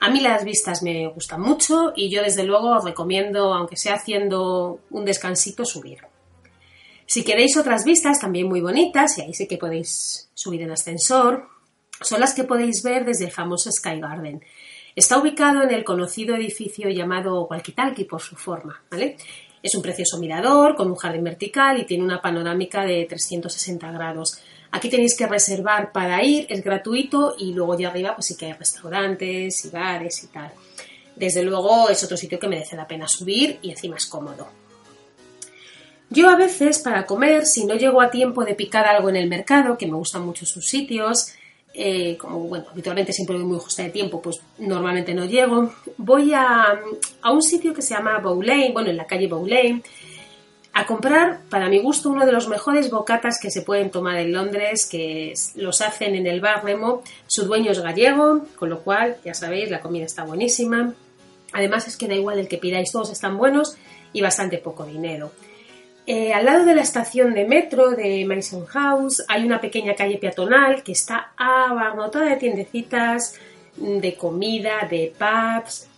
A 0.00 0.10
mí 0.10 0.20
las 0.20 0.44
vistas 0.44 0.80
me 0.80 1.08
gustan 1.08 1.40
mucho 1.40 1.92
y 1.96 2.08
yo 2.08 2.22
desde 2.22 2.44
luego 2.44 2.76
os 2.76 2.84
recomiendo, 2.84 3.52
aunque 3.52 3.76
sea 3.76 3.94
haciendo 3.94 4.78
un 4.90 5.04
descansito, 5.04 5.64
subir. 5.64 5.98
Si 7.04 7.24
queréis 7.24 7.56
otras 7.56 7.84
vistas 7.84 8.20
también 8.20 8.48
muy 8.48 8.60
bonitas, 8.60 9.18
y 9.18 9.22
ahí 9.22 9.34
sí 9.34 9.48
que 9.48 9.58
podéis 9.58 10.30
subir 10.34 10.62
en 10.62 10.70
ascensor, 10.70 11.53
son 12.00 12.20
las 12.20 12.34
que 12.34 12.44
podéis 12.44 12.82
ver 12.82 13.04
desde 13.04 13.26
el 13.26 13.30
famoso 13.30 13.70
Sky 13.70 14.00
Garden. 14.00 14.42
Está 14.96 15.18
ubicado 15.18 15.62
en 15.62 15.72
el 15.72 15.84
conocido 15.84 16.36
edificio 16.36 16.88
llamado 16.88 17.46
Walkitalki 17.46 18.04
por 18.04 18.20
su 18.20 18.36
forma, 18.36 18.82
¿vale? 18.90 19.16
Es 19.62 19.74
un 19.74 19.82
precioso 19.82 20.18
mirador 20.18 20.76
con 20.76 20.88
un 20.88 20.96
jardín 20.96 21.24
vertical 21.24 21.80
y 21.80 21.86
tiene 21.86 22.04
una 22.04 22.20
panorámica 22.20 22.84
de 22.84 23.06
360 23.08 23.90
grados. 23.92 24.38
Aquí 24.70 24.90
tenéis 24.90 25.16
que 25.16 25.26
reservar 25.26 25.90
para 25.90 26.22
ir, 26.22 26.46
es 26.48 26.62
gratuito 26.62 27.34
y 27.38 27.52
luego 27.54 27.78
ya 27.78 27.88
arriba 27.88 28.14
pues 28.14 28.26
sí 28.26 28.36
que 28.36 28.46
hay 28.46 28.52
restaurantes 28.52 29.64
y 29.64 29.70
bares 29.70 30.22
y 30.22 30.26
tal. 30.28 30.52
Desde 31.16 31.42
luego 31.42 31.88
es 31.88 32.02
otro 32.04 32.16
sitio 32.16 32.38
que 32.38 32.48
merece 32.48 32.76
la 32.76 32.86
pena 32.86 33.08
subir 33.08 33.58
y 33.62 33.70
encima 33.70 33.96
es 33.96 34.06
cómodo. 34.06 34.48
Yo 36.10 36.28
a 36.28 36.36
veces 36.36 36.78
para 36.78 37.06
comer, 37.06 37.46
si 37.46 37.64
no 37.64 37.74
llego 37.74 38.00
a 38.00 38.10
tiempo 38.10 38.44
de 38.44 38.54
picar 38.54 38.86
algo 38.86 39.08
en 39.08 39.16
el 39.16 39.28
mercado, 39.28 39.78
que 39.78 39.86
me 39.86 39.96
gustan 39.96 40.26
mucho 40.26 40.44
sus 40.44 40.66
sitios, 40.66 41.32
eh, 41.74 42.16
como 42.16 42.40
bueno, 42.40 42.66
habitualmente 42.70 43.12
siempre 43.12 43.36
voy 43.36 43.44
muy 43.44 43.58
justa 43.58 43.82
de 43.82 43.90
tiempo, 43.90 44.22
pues 44.22 44.40
normalmente 44.58 45.12
no 45.12 45.24
llego. 45.24 45.74
Voy 45.96 46.32
a, 46.32 46.80
a 47.20 47.32
un 47.32 47.42
sitio 47.42 47.74
que 47.74 47.82
se 47.82 47.94
llama 47.94 48.18
Bowlane, 48.18 48.72
bueno, 48.72 48.90
en 48.90 48.96
la 48.96 49.06
calle 49.06 49.26
Bowlane, 49.26 49.82
a 50.76 50.86
comprar, 50.86 51.40
para 51.48 51.68
mi 51.68 51.80
gusto, 51.80 52.10
uno 52.10 52.26
de 52.26 52.32
los 52.32 52.48
mejores 52.48 52.90
bocatas 52.90 53.38
que 53.40 53.50
se 53.50 53.62
pueden 53.62 53.90
tomar 53.90 54.18
en 54.18 54.32
Londres, 54.32 54.86
que 54.86 55.32
los 55.54 55.80
hacen 55.80 56.16
en 56.16 56.26
el 56.26 56.40
bar 56.40 56.64
Remo. 56.64 57.02
Su 57.28 57.44
dueño 57.44 57.70
es 57.70 57.80
gallego, 57.80 58.46
con 58.56 58.70
lo 58.70 58.80
cual, 58.82 59.16
ya 59.24 59.34
sabéis, 59.34 59.70
la 59.70 59.80
comida 59.80 60.04
está 60.04 60.24
buenísima. 60.24 60.94
Además 61.52 61.86
es 61.86 61.96
que 61.96 62.08
da 62.08 62.14
igual 62.14 62.40
el 62.40 62.48
que 62.48 62.58
pidáis, 62.58 62.90
todos 62.90 63.10
están 63.10 63.38
buenos 63.38 63.76
y 64.12 64.20
bastante 64.20 64.58
poco 64.58 64.84
dinero. 64.84 65.30
Eh, 66.06 66.34
al 66.34 66.44
lado 66.44 66.66
de 66.66 66.74
la 66.74 66.82
estación 66.82 67.32
de 67.32 67.46
metro 67.46 67.92
de 67.92 68.26
Mason 68.26 68.66
House 68.66 69.24
hay 69.26 69.44
una 69.44 69.58
pequeña 69.58 69.94
calle 69.94 70.18
peatonal 70.18 70.82
que 70.82 70.92
está 70.92 71.32
abarrotada 71.34 72.26
de 72.26 72.36
tiendecitas, 72.36 73.34
de 73.76 74.14
comida, 74.14 74.86
de 74.90 75.14
pubs. 75.18 75.88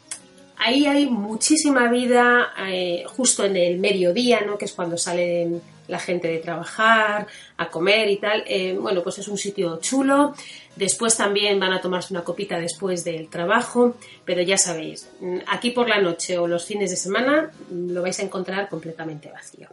ahí 0.58 0.86
hay 0.86 1.06
muchísima 1.06 1.90
vida 1.90 2.52
eh, 2.68 3.04
justo 3.08 3.44
en 3.44 3.56
el 3.56 3.78
mediodía, 3.78 4.42
¿no? 4.46 4.56
que 4.56 4.66
es 4.66 4.72
cuando 4.72 4.96
salen 4.96 5.60
la 5.88 5.98
gente 5.98 6.28
de 6.28 6.38
trabajar, 6.38 7.26
a 7.56 7.68
comer 7.68 8.08
y 8.08 8.18
tal. 8.18 8.44
Eh, 8.46 8.76
bueno, 8.80 9.02
pues 9.02 9.18
es 9.18 9.28
un 9.28 9.38
sitio 9.38 9.78
chulo. 9.80 10.34
Después 10.76 11.16
también 11.16 11.58
van 11.58 11.72
a 11.72 11.80
tomarse 11.80 12.12
una 12.14 12.22
copita 12.22 12.58
después 12.58 13.04
del 13.04 13.28
trabajo, 13.28 13.96
pero 14.24 14.42
ya 14.42 14.58
sabéis, 14.58 15.08
mm, 15.20 15.38
aquí 15.48 15.70
por 15.70 15.88
la 15.88 16.00
noche 16.00 16.38
o 16.38 16.46
los 16.46 16.64
fines 16.64 16.90
de 16.90 16.96
semana 16.96 17.50
mm, 17.70 17.90
lo 17.90 18.02
vais 18.02 18.18
a 18.20 18.22
encontrar 18.22 18.68
completamente 18.68 19.30
vacío. 19.30 19.68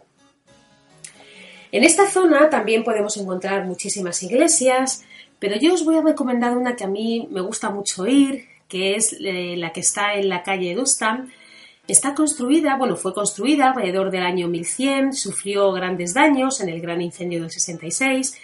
En 1.74 1.82
esta 1.82 2.08
zona 2.08 2.48
también 2.50 2.84
podemos 2.84 3.16
encontrar 3.16 3.64
muchísimas 3.64 4.22
iglesias, 4.22 5.04
pero 5.40 5.56
yo 5.60 5.74
os 5.74 5.84
voy 5.84 5.96
a 5.96 6.02
recomendar 6.02 6.56
una 6.56 6.76
que 6.76 6.84
a 6.84 6.86
mí 6.86 7.26
me 7.32 7.40
gusta 7.40 7.68
mucho 7.68 8.06
ir, 8.06 8.46
que 8.68 8.94
es 8.94 9.12
eh, 9.18 9.56
la 9.56 9.72
que 9.72 9.80
está 9.80 10.14
en 10.14 10.28
la 10.28 10.44
calle 10.44 10.76
Dustam. 10.76 11.32
Está 11.88 12.14
construida, 12.14 12.76
bueno, 12.76 12.94
fue 12.94 13.12
construida 13.12 13.70
alrededor 13.70 14.12
del 14.12 14.22
año 14.22 14.46
1100, 14.46 15.14
sufrió 15.14 15.72
grandes 15.72 16.14
daños 16.14 16.60
en 16.60 16.68
el 16.68 16.80
gran 16.80 17.02
incendio 17.02 17.40
del 17.40 17.50
66, 17.50 18.38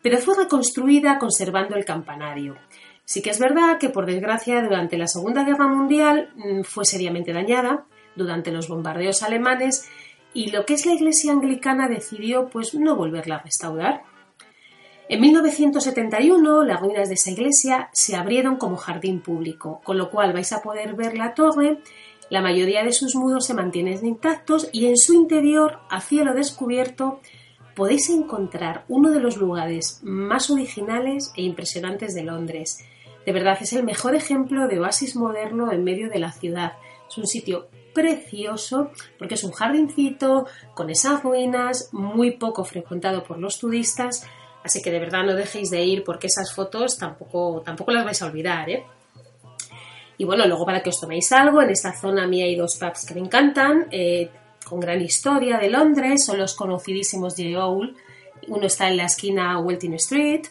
pero 0.00 0.18
fue 0.18 0.36
reconstruida 0.36 1.18
conservando 1.18 1.74
el 1.74 1.84
campanario. 1.84 2.56
Sí 3.04 3.20
que 3.20 3.30
es 3.30 3.40
verdad 3.40 3.78
que, 3.80 3.88
por 3.88 4.06
desgracia, 4.06 4.62
durante 4.62 4.96
la 4.96 5.08
Segunda 5.08 5.42
Guerra 5.42 5.66
Mundial 5.66 6.30
mm, 6.36 6.62
fue 6.62 6.84
seriamente 6.84 7.32
dañada 7.32 7.84
durante 8.14 8.52
los 8.52 8.68
bombardeos 8.68 9.24
alemanes 9.24 9.88
y 10.36 10.50
lo 10.50 10.66
que 10.66 10.74
es 10.74 10.84
la 10.84 10.92
Iglesia 10.92 11.32
anglicana 11.32 11.88
decidió 11.88 12.50
pues 12.50 12.74
no 12.74 12.94
volverla 12.94 13.36
a 13.36 13.42
restaurar. 13.42 14.02
En 15.08 15.22
1971 15.22 16.62
las 16.62 16.78
ruinas 16.78 17.08
de 17.08 17.14
esa 17.14 17.30
iglesia 17.30 17.88
se 17.94 18.16
abrieron 18.16 18.56
como 18.56 18.76
jardín 18.76 19.20
público, 19.22 19.80
con 19.82 19.96
lo 19.96 20.10
cual 20.10 20.34
vais 20.34 20.52
a 20.52 20.60
poder 20.60 20.94
ver 20.94 21.16
la 21.16 21.32
torre, 21.32 21.78
la 22.28 22.42
mayoría 22.42 22.84
de 22.84 22.92
sus 22.92 23.14
muros 23.14 23.46
se 23.46 23.54
mantienen 23.54 24.04
intactos 24.04 24.68
y 24.72 24.86
en 24.86 24.98
su 24.98 25.14
interior, 25.14 25.78
a 25.88 26.02
cielo 26.02 26.34
descubierto, 26.34 27.20
podéis 27.74 28.10
encontrar 28.10 28.84
uno 28.88 29.12
de 29.12 29.20
los 29.20 29.38
lugares 29.38 30.00
más 30.02 30.50
originales 30.50 31.32
e 31.34 31.42
impresionantes 31.44 32.14
de 32.14 32.24
Londres. 32.24 32.84
De 33.24 33.32
verdad, 33.32 33.56
es 33.58 33.72
el 33.72 33.84
mejor 33.84 34.14
ejemplo 34.14 34.68
de 34.68 34.80
oasis 34.80 35.16
moderno 35.16 35.72
en 35.72 35.82
medio 35.82 36.10
de 36.10 36.18
la 36.18 36.32
ciudad. 36.32 36.72
Es 37.08 37.16
un 37.16 37.26
sitio 37.26 37.68
precioso 37.96 38.90
porque 39.18 39.36
es 39.36 39.44
un 39.44 39.52
jardincito 39.52 40.46
con 40.74 40.90
esas 40.90 41.22
ruinas, 41.22 41.88
muy 41.92 42.32
poco 42.32 42.62
frecuentado 42.64 43.24
por 43.24 43.38
los 43.38 43.58
turistas, 43.58 44.26
Así 44.66 44.82
que 44.82 44.90
de 44.90 44.98
verdad 44.98 45.22
no 45.22 45.36
dejéis 45.36 45.70
de 45.70 45.84
ir 45.84 46.02
porque 46.02 46.26
esas 46.26 46.52
fotos 46.52 46.98
tampoco, 46.98 47.62
tampoco 47.64 47.92
las 47.92 48.04
vais 48.04 48.20
a 48.20 48.26
olvidar, 48.26 48.68
¿eh? 48.68 48.84
Y 50.18 50.24
bueno, 50.24 50.44
luego 50.44 50.66
para 50.66 50.82
que 50.82 50.88
os 50.90 50.98
toméis 50.98 51.30
algo, 51.30 51.62
en 51.62 51.70
esta 51.70 51.92
zona 51.92 52.24
a 52.24 52.26
mí 52.26 52.42
hay 52.42 52.56
dos 52.56 52.74
pubs 52.74 53.06
que 53.06 53.14
me 53.14 53.20
encantan, 53.20 53.86
eh, 53.92 54.28
con 54.68 54.80
gran 54.80 55.00
historia 55.00 55.58
de 55.58 55.70
Londres, 55.70 56.24
son 56.24 56.38
los 56.38 56.56
conocidísimos 56.56 57.36
de 57.36 57.56
Owl. 57.56 57.94
Uno 58.48 58.66
está 58.66 58.88
en 58.88 58.96
la 58.96 59.04
esquina 59.04 59.56
Welting 59.60 59.94
Street. 59.94 60.46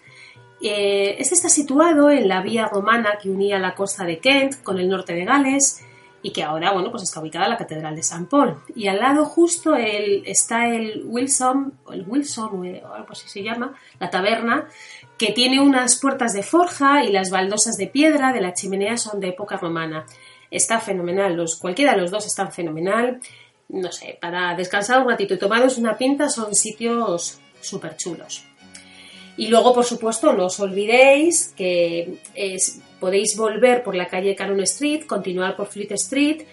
Eh, 0.61 1.17
este 1.19 1.35
está 1.35 1.49
situado 1.49 2.09
en 2.09 2.29
la 2.29 2.41
vía 2.41 2.67
romana 2.67 3.17
que 3.21 3.29
unía 3.29 3.59
la 3.59 3.75
costa 3.75 4.05
de 4.05 4.19
Kent 4.19 4.63
con 4.63 4.79
el 4.79 4.87
norte 4.87 5.13
de 5.13 5.25
Gales 5.25 5.81
y 6.25 6.32
que 6.32 6.41
ahora, 6.41 6.72
bueno, 6.72 6.89
pues 6.89 7.03
está 7.03 7.20
ubicada 7.20 7.48
la 7.48 7.55
Catedral 7.55 7.96
de 7.96 8.01
San 8.01 8.25
Paul. 8.25 8.58
Y 8.75 8.88
al 8.88 8.98
lado 8.98 9.25
justo 9.25 9.75
el, 9.75 10.24
está 10.25 10.67
el 10.67 11.03
Wilson, 11.05 11.74
el 11.94 12.03
Wilson, 12.08 12.82
o 12.84 12.94
algo 12.96 13.12
así 13.12 13.29
se 13.29 13.44
llama, 13.44 13.75
la 14.00 14.10
taberna, 14.10 14.67
que 15.20 15.34
tiene 15.34 15.62
unas 15.62 16.00
puertas 16.00 16.34
de 16.34 16.41
forja 16.41 17.03
y 17.03 17.12
las 17.12 17.29
baldosas 17.29 17.77
de 17.77 17.86
piedra 17.86 18.34
de 18.34 18.41
la 18.41 18.55
chimenea 18.55 18.98
son 18.98 19.20
de 19.20 19.27
época 19.27 19.58
romana. 19.58 20.08
Está 20.50 20.79
fenomenal, 20.79 21.36
los, 21.36 21.58
cualquiera 21.58 21.91
de 21.91 22.01
los 22.01 22.10
dos 22.10 22.25
están 22.25 22.51
fenomenal. 22.51 23.20
No 23.70 23.91
sé, 23.91 24.17
para 24.20 24.55
descansar 24.55 25.03
un 25.03 25.10
ratito 25.10 25.36
y 25.36 25.38
tomaros 25.38 25.77
una 25.77 25.96
pinta 25.96 26.27
son 26.29 26.55
sitios 26.55 27.39
súper 27.62 27.98
chulos. 27.98 28.46
Y 29.37 29.48
luego, 29.48 29.74
por 29.74 29.83
supuesto, 29.83 30.31
no 30.33 30.45
os 30.45 30.59
olvidéis 30.59 31.53
que 31.57 32.19
podéis 33.00 33.35
volver 33.35 33.83
por 33.83 33.95
la 33.95 34.07
calle 34.07 34.35
Canon 34.35 34.61
Street, 34.61 35.05
continuar 35.05 35.55
por 35.55 35.67
Fleet 35.67 35.91
Street 35.91 36.45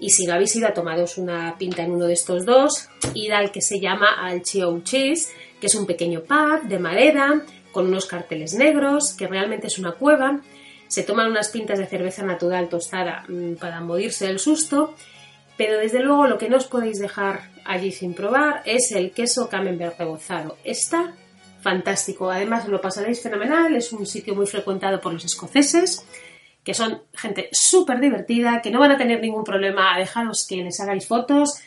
y 0.00 0.10
si 0.10 0.26
no 0.26 0.34
habéis 0.34 0.54
ido 0.56 0.66
a 0.66 0.74
tomaros 0.74 1.18
una 1.18 1.56
pinta 1.56 1.82
en 1.82 1.92
uno 1.92 2.06
de 2.06 2.14
estos 2.14 2.44
dos, 2.44 2.88
ir 3.14 3.32
al 3.32 3.52
que 3.52 3.60
se 3.60 3.80
llama 3.80 4.08
Al 4.20 4.42
Chio 4.42 4.80
Cheese, 4.82 5.32
que 5.60 5.68
es 5.68 5.74
un 5.74 5.86
pequeño 5.86 6.22
pub 6.22 6.68
de 6.68 6.78
madera 6.78 7.42
con 7.72 7.86
unos 7.86 8.06
carteles 8.06 8.54
negros, 8.54 9.14
que 9.16 9.26
realmente 9.26 9.68
es 9.68 9.78
una 9.78 9.92
cueva. 9.92 10.40
Se 10.88 11.04
toman 11.04 11.30
unas 11.30 11.48
pintas 11.48 11.78
de 11.78 11.86
cerveza 11.86 12.22
natural 12.22 12.68
tostada 12.68 13.24
mm, 13.28 13.54
para 13.54 13.80
morirse 13.80 14.26
del 14.26 14.38
susto, 14.38 14.94
pero 15.56 15.78
desde 15.78 16.00
luego 16.00 16.26
lo 16.26 16.38
que 16.38 16.48
no 16.48 16.56
os 16.56 16.66
podéis 16.66 16.98
dejar 16.98 17.50
allí 17.64 17.90
sin 17.90 18.14
probar 18.14 18.62
es 18.64 18.92
el 18.92 19.12
queso 19.12 19.48
camembert 19.48 19.98
rebozado. 19.98 20.58
Está 20.64 21.14
fantástico. 21.64 22.30
Además, 22.30 22.68
lo 22.68 22.80
pasaréis 22.80 23.22
fenomenal. 23.22 23.74
Es 23.74 23.92
un 23.92 24.06
sitio 24.06 24.34
muy 24.34 24.46
frecuentado 24.46 25.00
por 25.00 25.12
los 25.14 25.24
escoceses, 25.24 26.06
que 26.62 26.74
son 26.74 27.02
gente 27.14 27.48
súper 27.50 27.98
divertida, 28.00 28.60
que 28.62 28.70
no 28.70 28.78
van 28.78 28.92
a 28.92 28.98
tener 28.98 29.20
ningún 29.20 29.42
problema 29.44 29.94
a 29.94 29.98
dejaros 29.98 30.46
que 30.46 30.56
les 30.56 30.78
hagáis 30.78 31.08
fotos. 31.08 31.60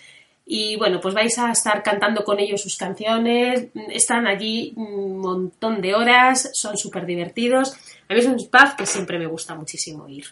Y 0.46 0.78
bueno, 0.78 1.02
pues 1.02 1.14
vais 1.14 1.38
a 1.40 1.52
estar 1.52 1.84
cantando 1.84 2.24
con 2.24 2.40
ellos 2.40 2.62
sus 2.62 2.78
canciones. 2.78 3.68
Están 3.90 4.28
allí 4.28 4.74
un 4.78 5.18
montón 5.18 5.82
de 5.82 5.96
horas, 5.96 6.52
son 6.54 6.78
súper 6.78 7.06
divertidos. 7.06 7.74
A 8.08 8.14
mí 8.14 8.20
es 8.20 8.28
un 8.28 8.38
pub 8.38 8.76
que 8.78 8.86
siempre 8.86 9.20
me 9.20 9.26
gusta 9.26 9.56
muchísimo 9.56 10.08
ir. 10.08 10.26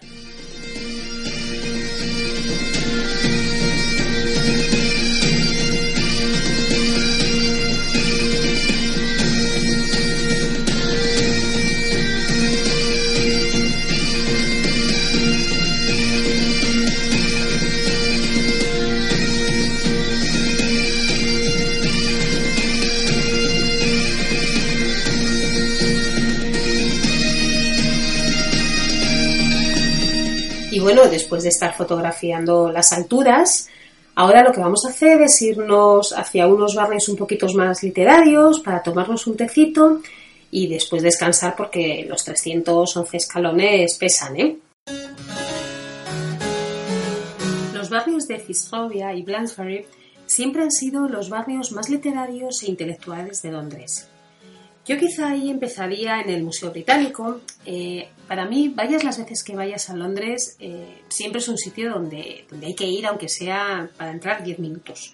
De 31.46 31.50
estar 31.50 31.76
fotografiando 31.76 32.72
las 32.72 32.92
alturas, 32.92 33.70
ahora 34.16 34.44
lo 34.44 34.52
que 34.52 34.60
vamos 34.60 34.84
a 34.86 34.90
hacer 34.90 35.22
es 35.22 35.40
irnos 35.44 36.12
hacia 36.12 36.48
unos 36.48 36.74
barrios 36.74 37.08
un 37.08 37.16
poquito 37.16 37.48
más 37.54 37.84
literarios 37.84 38.60
para 38.62 38.82
tomarnos 38.82 39.28
un 39.28 39.38
tecito 39.38 40.02
y 40.50 40.68
después 40.68 41.04
descansar 41.04 41.56
porque 41.56 42.06
los 42.10 42.24
311 42.24 43.18
escalones 43.18 43.96
pesan, 43.98 44.40
¿eh? 44.40 44.58
Los 47.74 47.90
barrios 47.92 48.28
de 48.28 48.40
Fitzrovia 48.40 49.14
y 49.14 49.22
Bloomsbury 49.22 49.86
siempre 50.26 50.64
han 50.64 50.72
sido 50.72 51.08
los 51.08 51.30
barrios 51.30 51.72
más 51.72 51.90
literarios 51.90 52.64
e 52.64 52.72
intelectuales 52.72 53.44
de 53.44 53.52
Londres. 53.52 54.08
Yo 54.88 54.98
quizá 54.98 55.30
ahí 55.30 55.52
empezaría 55.52 56.22
en 56.22 56.30
el 56.30 56.44
Museo 56.44 56.72
Británico. 56.72 57.42
Eh, 57.66 58.08
para 58.28 58.46
mí, 58.46 58.70
vayas 58.70 59.04
las 59.04 59.18
veces 59.18 59.44
que 59.44 59.56
vayas 59.56 59.90
a 59.90 59.96
Londres, 59.96 60.58
eh, 60.60 61.02
siempre 61.10 61.40
es 61.40 61.48
un 61.48 61.58
sitio 61.58 61.92
donde, 61.92 62.46
donde, 62.50 62.68
hay 62.68 62.76
que 62.76 62.86
ir, 62.86 63.06
aunque 63.06 63.30
sea 63.30 63.90
para 63.98 64.12
entrar 64.12 64.44
10 64.44 64.60
minutos. 64.60 65.14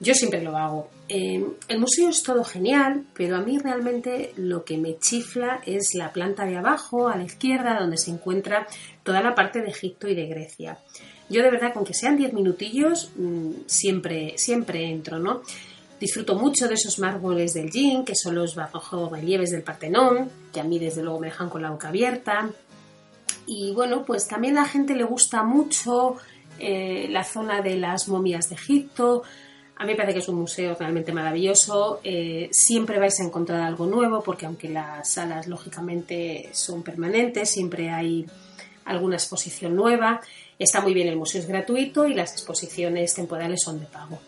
Yo 0.00 0.14
siempre 0.14 0.42
lo 0.42 0.56
hago. 0.56 0.90
Eh, 1.08 1.44
el 1.68 1.78
museo 1.78 2.08
es 2.08 2.22
todo 2.22 2.44
genial, 2.44 3.04
pero 3.14 3.36
a 3.36 3.40
mí 3.40 3.58
realmente 3.58 4.32
lo 4.36 4.64
que 4.64 4.76
me 4.76 4.98
chifla 4.98 5.60
es 5.64 5.94
la 5.94 6.12
planta 6.12 6.44
de 6.44 6.56
abajo, 6.56 7.08
a 7.08 7.16
la 7.16 7.24
izquierda, 7.24 7.78
donde 7.78 7.96
se 7.96 8.10
encuentra 8.10 8.66
toda 9.02 9.22
la 9.22 9.34
parte 9.34 9.60
de 9.62 9.68
Egipto 9.68 10.08
y 10.08 10.14
de 10.14 10.26
Grecia. 10.26 10.78
Yo 11.30 11.42
de 11.42 11.50
verdad, 11.50 11.72
con 11.72 11.84
que 11.84 11.94
sean 11.94 12.16
10 12.16 12.32
minutillos, 12.32 13.12
mm, 13.16 13.50
siempre, 13.66 14.34
siempre 14.36 14.84
entro, 14.90 15.18
¿no? 15.18 15.42
Disfruto 16.04 16.34
mucho 16.34 16.68
de 16.68 16.74
esos 16.74 16.98
mármoles 16.98 17.54
del 17.54 17.70
Jin, 17.70 18.04
que 18.04 18.14
son 18.14 18.34
los 18.34 18.54
bajo 18.54 19.08
relieves 19.08 19.52
del 19.52 19.62
Partenón, 19.62 20.30
que 20.52 20.60
a 20.60 20.62
mí 20.62 20.78
desde 20.78 21.02
luego 21.02 21.18
me 21.18 21.28
dejan 21.28 21.48
con 21.48 21.62
la 21.62 21.70
boca 21.70 21.88
abierta. 21.88 22.50
Y 23.46 23.72
bueno, 23.72 24.04
pues 24.04 24.28
también 24.28 24.58
a 24.58 24.64
la 24.64 24.68
gente 24.68 24.94
le 24.94 25.04
gusta 25.04 25.44
mucho 25.44 26.16
eh, 26.58 27.06
la 27.08 27.24
zona 27.24 27.62
de 27.62 27.76
las 27.78 28.06
momias 28.06 28.50
de 28.50 28.56
Egipto. 28.56 29.22
A 29.76 29.86
mí 29.86 29.92
me 29.92 29.96
parece 29.96 30.12
que 30.12 30.18
es 30.18 30.28
un 30.28 30.40
museo 30.40 30.76
realmente 30.78 31.10
maravilloso. 31.10 32.00
Eh, 32.04 32.50
siempre 32.52 32.98
vais 32.98 33.18
a 33.20 33.24
encontrar 33.24 33.62
algo 33.62 33.86
nuevo, 33.86 34.22
porque 34.22 34.44
aunque 34.44 34.68
las 34.68 35.08
salas 35.08 35.46
lógicamente 35.46 36.50
son 36.52 36.82
permanentes, 36.82 37.48
siempre 37.48 37.88
hay 37.88 38.26
alguna 38.84 39.16
exposición 39.16 39.74
nueva. 39.74 40.20
Está 40.58 40.82
muy 40.82 40.92
bien, 40.92 41.08
el 41.08 41.16
museo 41.16 41.40
es 41.40 41.48
gratuito 41.48 42.06
y 42.06 42.12
las 42.12 42.32
exposiciones 42.32 43.14
temporales 43.14 43.62
son 43.64 43.80
de 43.80 43.86
pago. 43.86 44.20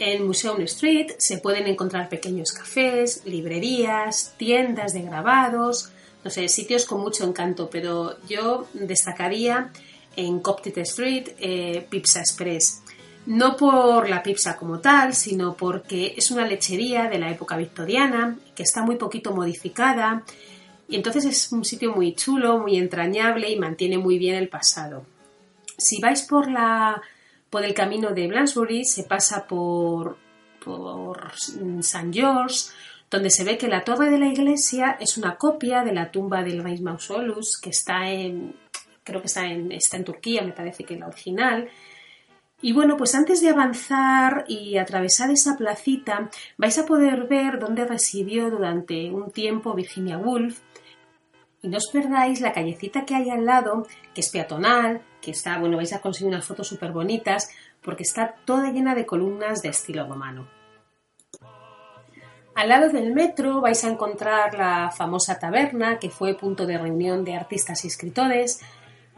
En 0.00 0.26
Museum 0.26 0.58
Street 0.62 1.10
se 1.18 1.36
pueden 1.36 1.66
encontrar 1.66 2.08
pequeños 2.08 2.52
cafés, 2.52 3.20
librerías, 3.26 4.34
tiendas 4.38 4.94
de 4.94 5.02
grabados, 5.02 5.92
no 6.24 6.30
sé, 6.30 6.48
sitios 6.48 6.86
con 6.86 7.02
mucho 7.02 7.22
encanto, 7.24 7.68
pero 7.68 8.16
yo 8.26 8.66
destacaría 8.72 9.70
en 10.16 10.40
Coptic 10.40 10.78
Street, 10.78 11.28
eh, 11.38 11.86
Pizza 11.90 12.20
Express. 12.20 12.80
No 13.26 13.58
por 13.58 14.08
la 14.08 14.22
pizza 14.22 14.56
como 14.56 14.80
tal, 14.80 15.12
sino 15.14 15.54
porque 15.54 16.14
es 16.16 16.30
una 16.30 16.46
lechería 16.46 17.10
de 17.10 17.18
la 17.18 17.30
época 17.30 17.58
victoriana, 17.58 18.38
que 18.54 18.62
está 18.62 18.82
muy 18.82 18.96
poquito 18.96 19.34
modificada, 19.34 20.24
y 20.88 20.96
entonces 20.96 21.26
es 21.26 21.52
un 21.52 21.62
sitio 21.62 21.94
muy 21.94 22.14
chulo, 22.14 22.58
muy 22.58 22.78
entrañable 22.78 23.50
y 23.50 23.58
mantiene 23.58 23.98
muy 23.98 24.16
bien 24.16 24.36
el 24.36 24.48
pasado. 24.48 25.04
Si 25.76 26.00
vais 26.00 26.22
por, 26.22 26.50
la, 26.50 27.02
por 27.50 27.64
el 27.64 27.74
camino 27.74 28.10
de 28.10 28.28
Blansbury, 28.28 28.84
se 28.84 29.04
pasa 29.04 29.46
por, 29.46 30.16
por 30.64 31.32
St. 31.34 32.10
George, 32.12 32.70
donde 33.10 33.30
se 33.30 33.44
ve 33.44 33.58
que 33.58 33.66
la 33.66 33.82
torre 33.82 34.08
de 34.08 34.18
la 34.18 34.28
iglesia 34.28 34.96
es 35.00 35.18
una 35.18 35.36
copia 35.36 35.82
de 35.82 35.92
la 35.92 36.12
tumba 36.12 36.44
del 36.44 36.62
rey 36.62 36.80
Mausolus, 36.80 37.58
que 37.60 37.70
está 37.70 38.08
en, 38.08 38.54
creo 39.02 39.20
que 39.20 39.26
está 39.26 39.46
en, 39.46 39.72
está 39.72 39.96
en 39.96 40.04
Turquía, 40.04 40.42
me 40.42 40.52
parece 40.52 40.84
que 40.84 40.94
es 40.94 41.00
la 41.00 41.08
original. 41.08 41.68
Y 42.62 42.72
bueno, 42.72 42.96
pues 42.96 43.14
antes 43.14 43.40
de 43.40 43.48
avanzar 43.48 44.44
y 44.46 44.76
atravesar 44.76 45.30
esa 45.30 45.56
placita, 45.56 46.30
vais 46.56 46.78
a 46.78 46.86
poder 46.86 47.26
ver 47.26 47.58
dónde 47.58 47.84
residió 47.84 48.48
durante 48.48 49.10
un 49.10 49.32
tiempo 49.32 49.74
Virginia 49.74 50.18
Woolf. 50.18 50.60
Y 51.62 51.68
no 51.68 51.78
os 51.78 51.88
perdáis 51.92 52.40
la 52.40 52.52
callecita 52.52 53.04
que 53.04 53.14
hay 53.14 53.28
al 53.30 53.44
lado, 53.44 53.86
que 54.14 54.20
es 54.20 54.30
peatonal, 54.30 55.02
que 55.20 55.30
está, 55.30 55.58
bueno, 55.58 55.76
vais 55.76 55.92
a 55.92 56.00
conseguir 56.00 56.28
unas 56.28 56.44
fotos 56.44 56.68
súper 56.68 56.92
bonitas, 56.92 57.50
porque 57.82 58.02
está 58.02 58.34
toda 58.44 58.70
llena 58.70 58.94
de 58.94 59.06
columnas 59.06 59.62
de 59.62 59.68
estilo 59.70 60.06
romano. 60.06 60.48
Al 62.54 62.68
lado 62.68 62.90
del 62.90 63.14
metro 63.14 63.60
vais 63.60 63.84
a 63.84 63.88
encontrar 63.88 64.54
la 64.58 64.90
famosa 64.90 65.38
taberna, 65.38 65.98
que 65.98 66.10
fue 66.10 66.34
punto 66.34 66.66
de 66.66 66.76
reunión 66.76 67.24
de 67.24 67.34
artistas 67.34 67.84
y 67.84 67.88
escritores. 67.88 68.60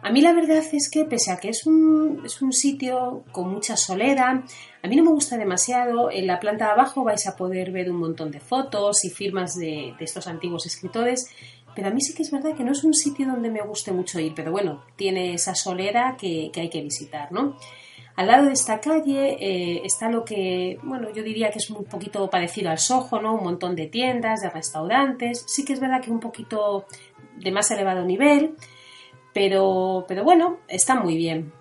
A 0.03 0.11
mí 0.11 0.21
la 0.21 0.33
verdad 0.33 0.63
es 0.73 0.91
que, 0.91 1.05
pese 1.05 1.33
a 1.33 1.39
que 1.39 1.49
es 1.49 1.67
un, 1.67 2.23
es 2.25 2.43
un 2.43 2.53
sitio 2.53 3.25
con 3.33 3.51
mucha 3.51 3.77
solera, 3.77 4.45
a 4.83 4.89
mí 4.89 4.97
no 4.97 5.05
me 5.05 5.11
gusta 5.11 5.37
demasiado. 5.39 6.11
En 6.11 6.27
la 6.27 6.41
planta 6.41 6.67
de 6.67 6.71
abajo 6.73 7.05
vais 7.05 7.27
a 7.27 7.37
poder 7.37 7.71
ver 7.71 7.91
un 7.91 7.97
montón 7.97 8.31
de 8.31 8.41
fotos 8.41 9.05
y 9.05 9.11
firmas 9.11 9.55
de, 9.55 9.95
de 9.99 10.05
estos 10.05 10.27
antiguos 10.27 10.67
escritores, 10.67 11.29
pero 11.75 11.89
a 11.89 11.91
mí 11.91 12.01
sí 12.01 12.15
que 12.15 12.23
es 12.23 12.31
verdad 12.31 12.57
que 12.57 12.65
no 12.65 12.73
es 12.73 12.85
un 12.85 12.95
sitio 12.95 13.27
donde 13.27 13.51
me 13.51 13.63
guste 13.63 13.93
mucho 13.93 14.21
ir, 14.21 14.33
pero 14.35 14.51
bueno, 14.53 14.85
tiene 14.97 15.35
esa 15.35 15.55
solera 15.55 16.17
que, 16.19 16.51
que 16.53 16.61
hay 16.61 16.69
que 16.71 16.83
visitar, 16.83 17.33
¿no? 17.33 17.57
Al 18.15 18.27
lado 18.27 18.47
de 18.47 18.53
esta 18.53 18.81
calle 18.81 19.37
eh, 19.41 19.83
está 19.85 20.11
lo 20.11 20.25
que, 20.25 20.79
bueno, 20.83 21.11
yo 21.13 21.23
diría 21.23 21.51
que 21.51 21.59
es 21.59 21.71
un 21.71 21.85
poquito 21.85 22.29
parecido 22.29 22.71
al 22.71 22.79
Soho, 22.79 23.21
¿no? 23.23 23.35
Un 23.35 23.45
montón 23.45 23.75
de 23.75 23.87
tiendas, 23.87 24.43
de 24.43 24.51
restaurantes. 24.51 25.45
Sí 25.47 25.65
que 25.65 25.73
es 25.73 25.81
verdad 25.81 26.03
que 26.03 26.11
un 26.11 26.21
poquito 26.21 26.87
de 27.37 27.51
más 27.51 27.71
elevado 27.71 28.05
nivel, 28.05 28.55
pero, 29.33 30.05
pero 30.07 30.25
bueno, 30.25 30.59
está 30.69 30.95
muy 30.95 31.17
bien. 31.17 31.53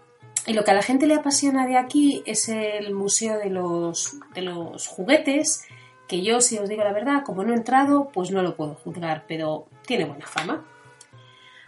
Y 0.45 0.54
lo 0.54 0.63
que 0.63 0.71
a 0.71 0.74
la 0.74 0.82
gente 0.82 1.08
le 1.08 1.13
apasiona 1.13 1.67
de 1.67 1.78
aquí 1.78 2.21
es 2.26 2.50
el 2.50 2.93
Museo 2.93 3.38
de 3.38 3.50
los, 3.50 4.17
de 4.34 4.41
los 4.41 4.88
Juguetes, 4.88 5.63
que 6.08 6.21
yo, 6.21 6.41
si 6.41 6.58
os 6.58 6.67
digo 6.67 6.84
la 6.84 6.91
verdad, 6.91 7.24
como 7.24 7.43
no 7.43 7.54
he 7.54 7.56
entrado, 7.56 8.10
pues 8.12 8.32
no 8.32 8.41
lo 8.41 8.58
puedo 8.58 8.76
juzgar, 8.76 9.24
pero 9.28 9.67
tiene 9.86 10.06
buena 10.06 10.26
fama. 10.26 10.65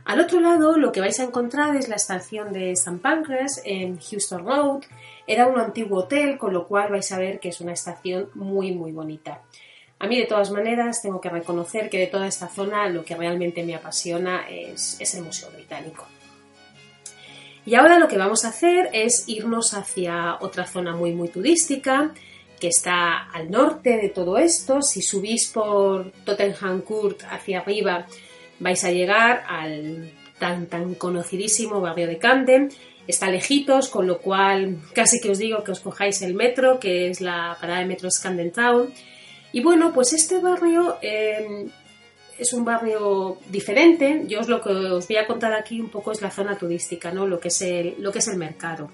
Al 0.05 0.19
otro 0.19 0.41
lado 0.41 0.77
lo 0.77 0.91
que 0.91 0.99
vais 0.99 1.19
a 1.19 1.23
encontrar 1.23 1.75
es 1.75 1.87
la 1.87 1.95
estación 1.95 2.51
de 2.51 2.71
St. 2.71 2.97
Pancras 2.97 3.61
en 3.63 3.99
Houston 3.99 4.45
Road. 4.45 4.83
Era 5.25 5.47
un 5.47 5.59
antiguo 5.59 5.99
hotel, 5.99 6.37
con 6.37 6.53
lo 6.53 6.67
cual 6.67 6.91
vais 6.91 7.09
a 7.11 7.17
ver 7.17 7.39
que 7.39 7.49
es 7.49 7.61
una 7.61 7.73
estación 7.73 8.29
muy 8.33 8.73
muy 8.73 8.91
bonita. 8.91 9.41
A 9.99 10.07
mí 10.07 10.17
de 10.17 10.25
todas 10.25 10.51
maneras 10.51 11.01
tengo 11.01 11.21
que 11.21 11.29
reconocer 11.29 11.89
que 11.89 11.99
de 11.99 12.07
toda 12.07 12.27
esta 12.27 12.49
zona 12.49 12.89
lo 12.89 13.05
que 13.05 13.15
realmente 13.15 13.63
me 13.63 13.75
apasiona 13.75 14.49
es, 14.49 14.97
es 14.99 15.15
el 15.15 15.23
Museo 15.23 15.49
Británico. 15.51 16.05
Y 17.65 17.75
ahora 17.75 17.97
lo 17.97 18.09
que 18.09 18.17
vamos 18.17 18.43
a 18.43 18.49
hacer 18.49 18.89
es 18.91 19.23
irnos 19.27 19.73
hacia 19.73 20.35
otra 20.41 20.67
zona 20.67 20.93
muy 20.93 21.13
muy 21.13 21.29
turística 21.29 22.11
que 22.63 22.69
está 22.69 23.23
al 23.23 23.51
norte 23.51 23.97
de 23.97 24.07
todo 24.07 24.37
esto. 24.37 24.81
Si 24.81 25.01
subís 25.01 25.49
por 25.49 26.13
Tottenham 26.23 26.79
Court 26.79 27.21
hacia 27.29 27.59
arriba 27.59 28.07
vais 28.57 28.81
a 28.85 28.89
llegar 28.89 29.43
al 29.49 30.13
tan 30.39 30.67
tan 30.67 30.95
conocidísimo 30.95 31.81
barrio 31.81 32.07
de 32.07 32.17
Camden. 32.17 32.69
Está 33.05 33.29
lejitos, 33.29 33.89
con 33.89 34.07
lo 34.07 34.19
cual 34.19 34.77
casi 34.93 35.19
que 35.19 35.29
os 35.31 35.39
digo 35.39 35.61
que 35.65 35.73
os 35.73 35.81
cojáis 35.81 36.21
el 36.21 36.35
metro, 36.35 36.79
que 36.79 37.09
es 37.09 37.19
la 37.19 37.57
parada 37.59 37.79
de 37.79 37.85
metro 37.85 38.07
Camden 38.23 38.53
Town. 38.53 38.93
Y 39.51 39.61
bueno, 39.61 39.91
pues 39.93 40.13
este 40.13 40.39
barrio 40.39 40.99
eh, 41.01 41.67
es 42.37 42.53
un 42.53 42.63
barrio 42.63 43.39
diferente. 43.49 44.23
Yo 44.25 44.39
os 44.39 44.47
lo 44.47 44.61
que 44.61 44.69
os 44.69 45.05
voy 45.05 45.17
a 45.17 45.27
contar 45.27 45.51
aquí 45.51 45.81
un 45.81 45.89
poco 45.89 46.13
es 46.13 46.21
la 46.21 46.31
zona 46.31 46.57
turística, 46.57 47.11
¿no? 47.11 47.27
Lo 47.27 47.41
que 47.41 47.49
es 47.49 47.61
el, 47.61 47.95
lo 47.99 48.09
que 48.13 48.19
es 48.19 48.27
el 48.29 48.37
mercado. 48.37 48.89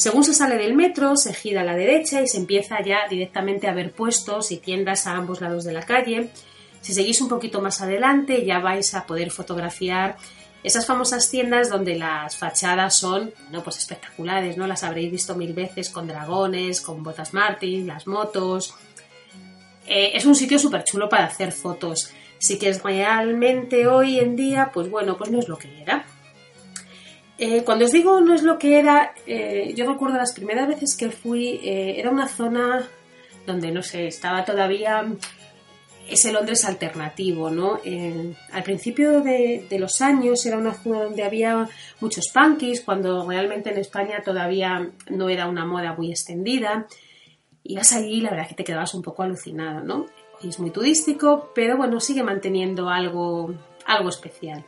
Según 0.00 0.24
se 0.24 0.32
sale 0.32 0.56
del 0.56 0.74
metro, 0.74 1.14
se 1.14 1.34
gira 1.34 1.60
a 1.60 1.64
la 1.64 1.74
derecha 1.74 2.22
y 2.22 2.26
se 2.26 2.38
empieza 2.38 2.82
ya 2.82 3.00
directamente 3.06 3.68
a 3.68 3.74
ver 3.74 3.92
puestos 3.92 4.50
y 4.50 4.56
tiendas 4.56 5.06
a 5.06 5.12
ambos 5.12 5.42
lados 5.42 5.62
de 5.64 5.74
la 5.74 5.84
calle. 5.84 6.30
Si 6.80 6.94
seguís 6.94 7.20
un 7.20 7.28
poquito 7.28 7.60
más 7.60 7.82
adelante 7.82 8.46
ya 8.46 8.60
vais 8.60 8.94
a 8.94 9.04
poder 9.04 9.30
fotografiar 9.30 10.16
esas 10.62 10.86
famosas 10.86 11.30
tiendas 11.30 11.68
donde 11.68 11.96
las 11.96 12.34
fachadas 12.34 12.96
son 12.96 13.34
no, 13.50 13.62
pues 13.62 13.76
espectaculares, 13.76 14.56
¿no? 14.56 14.66
Las 14.66 14.84
habréis 14.84 15.12
visto 15.12 15.36
mil 15.36 15.52
veces 15.52 15.90
con 15.90 16.06
dragones, 16.06 16.80
con 16.80 17.02
botas 17.02 17.34
Martin, 17.34 17.86
las 17.86 18.06
motos. 18.06 18.72
Eh, 19.86 20.12
es 20.14 20.24
un 20.24 20.34
sitio 20.34 20.58
súper 20.58 20.82
chulo 20.84 21.10
para 21.10 21.26
hacer 21.26 21.52
fotos. 21.52 22.10
Sí 22.38 22.58
que 22.58 22.70
es 22.70 22.82
realmente 22.82 23.86
hoy 23.86 24.18
en 24.18 24.34
día, 24.34 24.70
pues 24.72 24.88
bueno, 24.88 25.18
pues 25.18 25.30
no 25.30 25.40
es 25.40 25.48
lo 25.48 25.58
que 25.58 25.82
era. 25.82 26.06
Eh, 27.42 27.64
cuando 27.64 27.86
os 27.86 27.92
digo 27.92 28.20
no 28.20 28.34
es 28.34 28.42
lo 28.42 28.58
que 28.58 28.78
era, 28.78 29.14
eh, 29.26 29.72
yo 29.74 29.90
recuerdo 29.90 30.18
las 30.18 30.34
primeras 30.34 30.68
veces 30.68 30.94
que 30.94 31.10
fui, 31.10 31.58
era 31.62 32.10
una 32.10 32.28
zona 32.28 32.86
donde, 33.46 33.70
no 33.70 33.82
sé, 33.82 34.06
estaba 34.06 34.44
todavía 34.44 35.06
ese 36.06 36.32
Londres 36.32 36.66
alternativo, 36.66 37.50
¿no? 37.50 37.80
al 38.52 38.62
principio 38.62 39.22
de, 39.22 39.66
los 39.78 40.00
años 40.02 40.44
era 40.44 40.58
una 40.58 40.74
zona 40.74 41.04
donde 41.04 41.22
había 41.22 41.68
muchos 42.00 42.26
punkies, 42.34 42.82
cuando 42.82 43.26
realmente 43.26 43.70
en 43.70 43.78
España 43.78 44.20
todavía 44.22 44.90
no 45.08 45.28
era 45.28 45.48
una 45.48 45.64
moda 45.64 45.94
muy 45.94 46.10
extendida. 46.10 46.86
Ibas 47.62 47.92
allí 47.92 48.18
y 48.18 48.20
la 48.20 48.30
verdad 48.30 48.48
que 48.48 48.54
te 48.54 48.64
quedabas 48.64 48.92
un 48.92 49.02
poco 49.02 49.22
alucinado, 49.22 49.82
¿no? 49.82 50.06
es 50.48 50.58
muy 50.58 50.70
turístico, 50.70 51.52
pero 51.54 51.76
bueno, 51.76 52.00
sigue 52.00 52.22
manteniendo 52.22 52.88
algo, 52.88 53.54
algo 53.84 54.08
especial. 54.08 54.64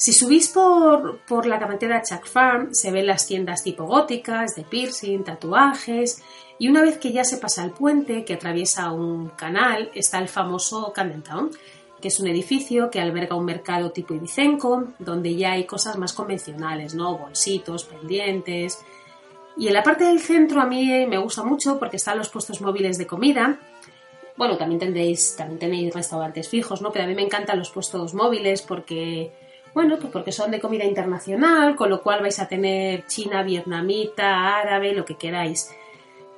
Si 0.00 0.14
subís 0.14 0.48
por, 0.48 1.18
por 1.28 1.44
la 1.44 1.58
carretera 1.58 2.00
Chuck 2.00 2.24
Farm, 2.24 2.72
se 2.72 2.90
ven 2.90 3.06
las 3.06 3.26
tiendas 3.26 3.62
tipo 3.62 3.84
góticas, 3.84 4.54
de 4.54 4.62
piercing, 4.62 5.24
tatuajes, 5.24 6.22
y 6.58 6.68
una 6.68 6.80
vez 6.80 6.96
que 6.96 7.12
ya 7.12 7.22
se 7.22 7.36
pasa 7.36 7.62
el 7.64 7.72
puente 7.72 8.24
que 8.24 8.32
atraviesa 8.32 8.92
un 8.92 9.28
canal, 9.28 9.90
está 9.94 10.18
el 10.18 10.28
famoso 10.28 10.90
Camden 10.94 11.22
que 12.00 12.08
es 12.08 12.18
un 12.18 12.28
edificio 12.28 12.90
que 12.90 12.98
alberga 12.98 13.36
un 13.36 13.44
mercado 13.44 13.90
tipo 13.90 14.14
ibicenco, 14.14 14.84
donde 14.98 15.36
ya 15.36 15.52
hay 15.52 15.64
cosas 15.64 15.98
más 15.98 16.14
convencionales, 16.14 16.94
¿no? 16.94 17.18
Bolsitos, 17.18 17.84
pendientes. 17.84 18.78
Y 19.58 19.68
en 19.68 19.74
la 19.74 19.82
parte 19.82 20.04
del 20.04 20.20
centro 20.20 20.62
a 20.62 20.66
mí 20.66 21.06
me 21.06 21.18
gusta 21.18 21.44
mucho 21.44 21.78
porque 21.78 21.98
están 21.98 22.16
los 22.16 22.30
puestos 22.30 22.62
móviles 22.62 22.96
de 22.96 23.06
comida. 23.06 23.60
Bueno, 24.34 24.56
también 24.56 24.78
tendréis, 24.78 25.36
también 25.36 25.58
tenéis 25.58 25.92
restaurantes 25.92 26.48
fijos, 26.48 26.80
¿no? 26.80 26.90
Pero 26.90 27.04
a 27.04 27.06
mí 27.06 27.14
me 27.14 27.20
encantan 27.20 27.58
los 27.58 27.68
puestos 27.68 28.14
móviles 28.14 28.62
porque, 28.62 29.30
bueno, 29.74 29.98
pues 29.98 30.12
porque 30.12 30.32
son 30.32 30.50
de 30.50 30.60
comida 30.60 30.84
internacional, 30.84 31.76
con 31.76 31.90
lo 31.90 32.02
cual 32.02 32.20
vais 32.20 32.38
a 32.40 32.48
tener 32.48 33.06
china, 33.06 33.42
vietnamita, 33.42 34.58
árabe, 34.58 34.94
lo 34.94 35.04
que 35.04 35.16
queráis. 35.16 35.70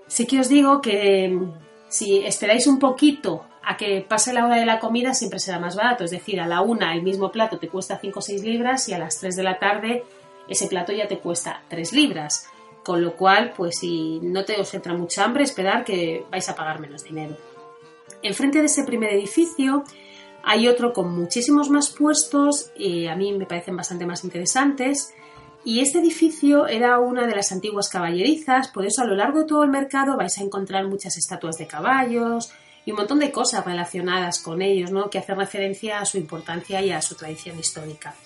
Sí 0.07 0.27
que 0.27 0.41
os 0.41 0.49
digo 0.49 0.81
que 0.81 1.29
mm, 1.29 1.53
si 1.89 2.19
esperáis 2.25 2.67
un 2.67 2.79
poquito 2.79 3.45
a 3.63 3.77
que 3.77 4.05
pase 4.07 4.33
la 4.33 4.45
hora 4.45 4.57
de 4.57 4.67
la 4.67 4.81
comida 4.81 5.15
siempre 5.15 5.39
será 5.39 5.59
más 5.59 5.77
barato, 5.77 6.05
es 6.05 6.11
decir, 6.11 6.41
a 6.41 6.47
la 6.47 6.61
una 6.61 6.95
el 6.95 7.03
mismo 7.03 7.31
plato 7.31 7.59
te 7.59 7.69
cuesta 7.69 7.99
5 7.99 8.19
o 8.19 8.23
6 8.23 8.43
libras 8.43 8.89
y 8.89 8.93
a 8.93 8.99
las 8.99 9.21
3 9.21 9.37
de 9.37 9.43
la 9.43 9.59
tarde 9.59 10.05
ese 10.49 10.67
plato 10.67 10.93
ya 10.93 11.09
te 11.09 11.19
cuesta 11.19 11.63
3 11.69 11.93
libras. 11.93 12.49
Con 12.83 13.01
lo 13.01 13.15
cual, 13.15 13.53
pues 13.57 13.79
si 13.79 14.19
no 14.21 14.45
te 14.45 14.61
os 14.61 14.75
entra 14.75 14.93
mucha 14.93 15.25
hambre, 15.25 15.45
esperar 15.45 15.85
que 15.85 16.25
vais 16.31 16.49
a 16.49 16.57
pagar 16.57 16.81
menos 16.81 17.05
dinero. 17.05 17.37
Enfrente 18.23 18.59
de 18.59 18.67
ese 18.67 18.83
primer 18.83 19.13
edificio 19.13 19.85
hay 20.43 20.69
otro 20.69 20.93
con 20.93 21.15
muchísimos 21.15 21.71
más 21.71 21.91
puestos 21.91 22.71
a 23.09 23.17
mí 23.17 23.33
me 23.33 23.47
parecen 23.47 23.77
bastante 23.77 24.07
más 24.07 24.25
interesantes 24.25 25.15
y 25.65 25.81
este 25.81 26.01
edificio 26.01 26.67
era 26.67 26.99
una 26.99 27.27
de 27.27 27.37
las 27.37 27.53
antiguas 27.53 27.89
caballerizas, 27.89 28.69
por 28.69 28.85
eso 28.85 29.03
a 29.03 29.05
lo 29.05 29.15
largo 29.15 29.41
de 29.41 29.45
todo 29.45 29.63
el 29.63 29.71
mercado 29.71 30.17
vais 30.17 30.37
a 30.39 30.43
encontrar 30.43 30.89
muchas 30.89 31.17
estatuas 31.17 31.57
de 31.57 31.69
caballos 31.69 32.51
y 32.85 32.91
un 32.91 32.97
montón 32.97 33.21
de 33.21 33.31
cosas 33.31 33.65
relacionadas 33.65 34.41
con 34.41 34.61
ellos, 34.61 34.91
¿no? 34.91 35.09
que 35.09 35.19
hacen 35.19 35.39
referencia 35.39 36.01
a 36.01 36.05
su 36.05 36.19
importancia 36.19 36.83
y 36.83 36.91
a 36.91 37.01
su 37.01 37.15
tradición 37.15 37.61
histórica. 37.61 38.17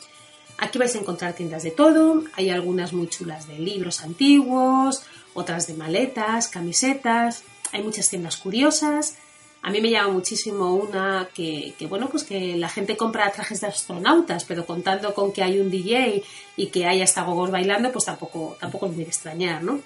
Aquí 0.56 0.78
vais 0.78 0.94
a 0.96 0.98
encontrar 0.98 1.34
tiendas 1.34 1.62
de 1.62 1.72
todo, 1.72 2.24
hay 2.34 2.48
algunas 2.48 2.94
muy 2.94 3.08
chulas 3.08 3.46
de 3.46 3.58
libros 3.58 4.00
antiguos, 4.02 5.02
otras 5.34 5.66
de 5.66 5.74
maletas, 5.74 6.48
camisetas, 6.48 7.44
hay 7.72 7.82
muchas 7.82 8.08
tiendas 8.08 8.38
curiosas, 8.38 9.18
A 9.66 9.70
mí 9.70 9.80
me 9.80 9.90
llama 9.90 10.12
muchísimo 10.12 10.76
una 10.76 11.28
que, 11.34 11.74
que, 11.76 11.88
bueno, 11.88 12.08
pues 12.08 12.22
que 12.22 12.54
la 12.54 12.68
gente 12.68 12.96
compra 12.96 13.32
trajes 13.32 13.60
de 13.62 13.66
astronautas, 13.66 14.44
pero 14.44 14.64
contando 14.64 15.12
con 15.12 15.32
que 15.32 15.42
hay 15.42 15.58
un 15.58 15.72
DJ 15.72 16.22
y 16.56 16.68
que 16.68 16.86
hay 16.86 17.02
hasta 17.02 17.24
gogos 17.24 17.50
bailando, 17.50 17.90
pues 17.90 18.04
tampoco, 18.04 18.56
tampoco 18.60 18.86
me 18.86 18.94
debe 18.94 19.08
extrañar, 19.08 19.64
¿no? 19.64 19.80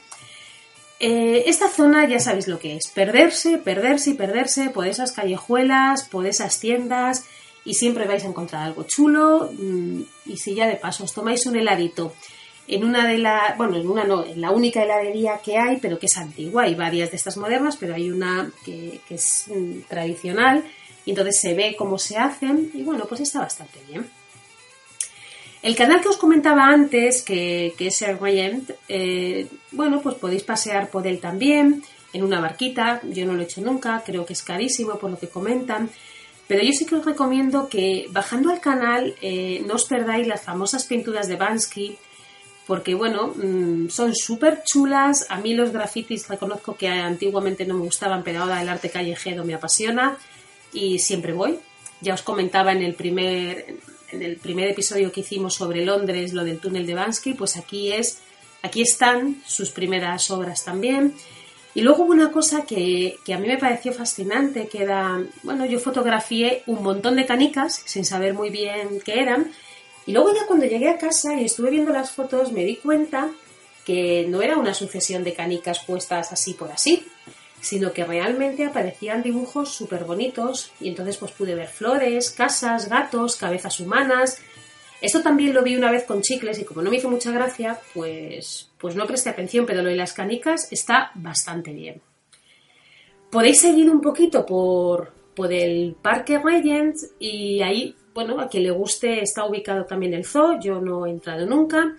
Eh, 0.98 1.44
esta 1.46 1.70
zona 1.70 2.06
ya 2.06 2.20
sabéis 2.20 2.46
lo 2.46 2.58
que 2.58 2.76
es, 2.76 2.88
perderse, 2.88 3.56
perderse 3.56 4.10
y 4.10 4.14
perderse 4.14 4.68
por 4.68 4.86
esas 4.86 5.12
callejuelas, 5.12 6.06
por 6.06 6.26
esas 6.26 6.60
tiendas 6.60 7.24
y 7.64 7.72
siempre 7.72 8.06
vais 8.06 8.24
a 8.24 8.28
encontrar 8.28 8.64
algo 8.64 8.82
chulo 8.82 9.50
mm, 9.50 10.02
y 10.26 10.36
si 10.36 10.54
ya 10.54 10.66
de 10.66 10.76
paso 10.76 11.04
os 11.04 11.14
tomáis 11.14 11.46
un 11.46 11.56
heladito 11.56 12.12
en 12.70 12.85
una 12.85 13.04
de 13.09 13.18
las, 13.18 13.56
bueno, 13.56 13.76
en 13.76 13.88
una 13.88 14.04
no, 14.04 14.24
en 14.24 14.40
la 14.40 14.52
única 14.52 14.85
heladería 14.85 15.40
que 15.44 15.59
hay, 15.59 15.78
pero 15.78 15.98
que 15.98 16.06
es 16.06 16.16
antigua, 16.16 16.62
hay 16.62 16.76
varias 16.76 17.11
de 17.11 17.16
estas 17.16 17.37
modernas, 17.37 17.76
pero 17.76 17.96
hay 17.96 18.11
una 18.11 18.48
que, 18.64 19.00
es 19.11 19.46
mm, 19.48 19.88
tradicional 19.88 20.64
y 21.04 21.11
entonces 21.11 21.40
se 21.40 21.54
ve 21.54 21.74
cómo 21.76 21.98
se 21.98 22.16
hacen 22.16 22.70
y 22.72 22.85
bueno, 22.85 23.06
pues 23.09 23.22
está 23.22 23.40
bastante 23.40 23.80
bien. 23.88 24.09
El 25.62 25.74
canal 25.74 26.00
que 26.00 26.11
os 26.11 26.16
comentaba 26.16 26.68
antes, 26.68 27.22
que, 27.22 27.74
es 27.76 28.02
el 28.02 28.18
Rayent, 28.20 28.70
eh, 28.88 29.48
bueno, 29.72 30.00
pues 30.00 30.14
podéis 30.14 30.44
pasear 30.44 30.90
por 30.90 31.09
él 31.09 31.18
también, 31.18 31.83
en 32.12 32.22
una 32.22 32.40
barquita, 32.40 33.00
yo 33.02 33.26
no 33.26 33.35
lo 33.35 33.40
he 33.40 33.44
hecho 33.44 33.62
nunca, 33.62 34.02
creo 34.06 34.24
que 34.24 34.35
es 34.35 34.44
carísimo 34.44 34.96
por 34.96 35.11
lo 35.11 35.18
que 35.18 35.28
comentan, 35.28 35.90
pero 36.46 36.62
yo 36.62 36.70
sí 36.72 36.87
que 36.87 36.94
os 36.94 37.04
recomiendo 37.04 37.68
que 37.68 38.06
bajando 38.11 38.50
al 38.50 38.61
canal 38.61 39.16
eh, 39.20 39.61
no 39.66 39.74
os 39.74 39.87
perdáis 39.87 40.28
las 40.28 40.42
famosas 40.42 40.85
pinturas 40.85 41.26
de 41.26 41.35
Bansky, 41.35 41.98
porque 42.70 42.94
bueno, 42.94 43.35
mm, 43.35 43.88
son 43.88 44.14
súper 44.14 44.62
chulas. 44.62 45.26
A 45.28 45.40
mí 45.40 45.54
los 45.54 45.72
grafitis 45.72 46.28
reconozco 46.28 46.76
que 46.76 46.87
antiguamente 46.87 47.66
no 47.66 47.74
me 47.74 47.80
gustaban, 47.80 48.22
pero 48.22 48.42
ahora 48.42 48.62
el 48.62 48.68
arte 48.68 48.90
callejero 48.90 49.44
me 49.44 49.54
apasiona 49.54 50.16
y 50.72 51.00
siempre 51.00 51.33
voy. 51.33 51.59
Ya 52.00 52.14
os 52.14 52.22
comentaba 52.22 52.70
en 52.70 52.83
el 52.83 52.94
primer, 52.94 53.74
en 54.12 54.22
el 54.22 54.37
primer 54.37 54.68
episodio 54.68 55.11
que 55.11 55.22
hicimos 55.22 55.54
sobre 55.54 55.85
Londres, 55.85 56.33
lo 56.33 56.44
del 56.44 56.61
túnel 56.61 56.87
de 56.87 56.94
Bansky, 56.94 57.35
pues 57.35 57.56
aquí 57.56 57.90
es, 57.90 58.20
aquí 58.62 58.83
están 58.83 59.42
sus 59.44 59.70
primeras 59.70 60.30
obras 60.30 60.64
también. 60.64 61.16
Y 61.74 61.80
luego 61.80 62.04
hubo 62.04 62.12
una 62.12 62.30
cosa 62.30 62.64
que, 62.64 63.16
que, 63.24 63.35
a 63.35 63.38
mí 63.38 63.48
me 63.48 63.59
pareció 63.59 63.92
fascinante, 63.92 64.68
que 64.68 64.85
era, 64.85 65.20
bueno, 65.42 65.66
yo 65.66 65.80
fotografié 65.80 66.62
un 66.66 66.85
montón 66.85 67.16
de 67.16 67.26
canicas 67.26 67.83
sin 67.85 68.04
saber 68.04 68.33
muy 68.33 68.50
bien 68.50 69.00
qué 69.04 69.18
eran, 69.22 69.50
y 70.06 70.12
luego 70.12 70.34
ya 70.34 70.46
cuando 70.46 70.66
llegué 70.66 70.88
a 70.88 70.98
casa 70.98 71.34
y 71.34 71.44
estuve 71.44 71.70
viendo 71.70 71.92
las 71.92 72.12
fotos 72.12 72.52
me 72.52 72.64
di 72.64 72.76
cuenta 72.76 73.30
que 73.84 74.26
no 74.28 74.42
era 74.42 74.56
una 74.56 74.74
sucesión 74.74 75.24
de 75.24 75.34
canicas 75.34 75.84
puestas 75.84 76.32
así 76.32 76.54
por 76.54 76.70
así, 76.70 77.04
sino 77.60 77.92
que 77.92 78.04
realmente 78.04 78.64
aparecían 78.64 79.22
dibujos 79.22 79.70
súper 79.70 80.04
bonitos 80.04 80.72
y 80.80 80.88
entonces 80.88 81.16
pues 81.16 81.32
pude 81.32 81.54
ver 81.54 81.68
flores, 81.68 82.30
casas, 82.30 82.88
gatos, 82.88 83.36
cabezas 83.36 83.80
humanas. 83.80 84.40
Esto 85.00 85.22
también 85.22 85.54
lo 85.54 85.62
vi 85.62 85.76
una 85.76 85.90
vez 85.90 86.04
con 86.04 86.22
chicles 86.22 86.58
y 86.58 86.64
como 86.64 86.82
no 86.82 86.90
me 86.90 86.96
hizo 86.96 87.10
mucha 87.10 87.30
gracia, 87.30 87.78
pues, 87.94 88.70
pues 88.78 88.96
no 88.96 89.06
presté 89.06 89.30
atención, 89.30 89.66
pero 89.66 89.82
lo 89.82 89.88
de 89.88 89.96
las 89.96 90.12
canicas 90.12 90.70
está 90.70 91.10
bastante 91.14 91.72
bien. 91.72 92.00
Podéis 93.30 93.60
seguir 93.60 93.88
un 93.90 94.00
poquito 94.00 94.44
por, 94.44 95.12
por 95.34 95.52
el 95.52 95.96
Parque 96.02 96.38
Regent 96.38 96.96
y 97.18 97.62
ahí 97.62 97.94
bueno, 98.14 98.40
a 98.40 98.49
quien 98.49 98.64
le 98.64 98.70
guste 98.70 99.23
está 99.23 99.44
ubicado 99.44 99.85
también 99.85 100.14
el 100.14 100.25
zoo, 100.25 100.59
yo 100.61 100.81
no 100.81 101.07
he 101.07 101.11
entrado 101.11 101.46
nunca. 101.46 101.96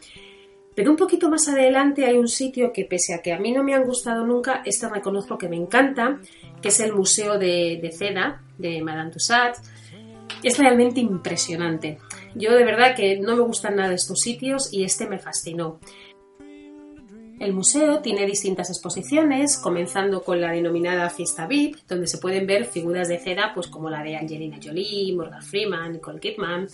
Pero 0.73 0.91
un 0.91 0.97
poquito 0.97 1.29
más 1.29 1.47
adelante 1.49 2.05
hay 2.05 2.17
un 2.17 2.27
sitio 2.27 2.71
que 2.71 2.85
pese 2.85 3.13
a 3.13 3.21
que 3.21 3.33
a 3.33 3.39
mí 3.39 3.51
no 3.51 3.63
me 3.63 3.73
han 3.73 3.83
gustado 3.83 4.25
nunca, 4.25 4.61
este 4.65 4.87
reconozco 4.87 5.37
que 5.37 5.49
me 5.49 5.57
encanta, 5.57 6.19
que 6.61 6.69
es 6.69 6.79
el 6.79 6.93
Museo 6.93 7.37
de, 7.37 7.79
de 7.81 8.33
de 8.57 8.81
Madame 8.81 9.11
Tussauds. 9.11 9.61
Es 10.43 10.57
realmente 10.57 11.01
impresionante. 11.01 11.99
Yo 12.35 12.53
de 12.53 12.63
verdad 12.63 12.95
que 12.95 13.19
no 13.19 13.35
me 13.35 13.43
gustan 13.43 13.75
nada 13.75 13.93
estos 13.93 14.19
sitios 14.19 14.73
y 14.73 14.83
este 14.83 15.07
me 15.07 15.19
fascinó. 15.19 15.79
El 17.41 17.53
museo 17.53 18.01
tiene 18.01 18.27
distintas 18.27 18.69
exposiciones, 18.69 19.57
comenzando 19.57 20.21
con 20.21 20.39
la 20.39 20.51
denominada 20.51 21.09
Fiesta 21.09 21.47
VIP, 21.47 21.75
donde 21.87 22.05
se 22.05 22.19
pueden 22.19 22.45
ver 22.45 22.65
figuras 22.65 23.07
de 23.07 23.17
cera 23.17 23.51
pues 23.55 23.65
como 23.65 23.89
la 23.89 24.03
de 24.03 24.15
Angelina 24.15 24.59
Jolie, 24.63 25.15
Morgan 25.15 25.41
Freeman, 25.41 25.93
Nicole 25.93 26.19
Kidman. 26.19 26.67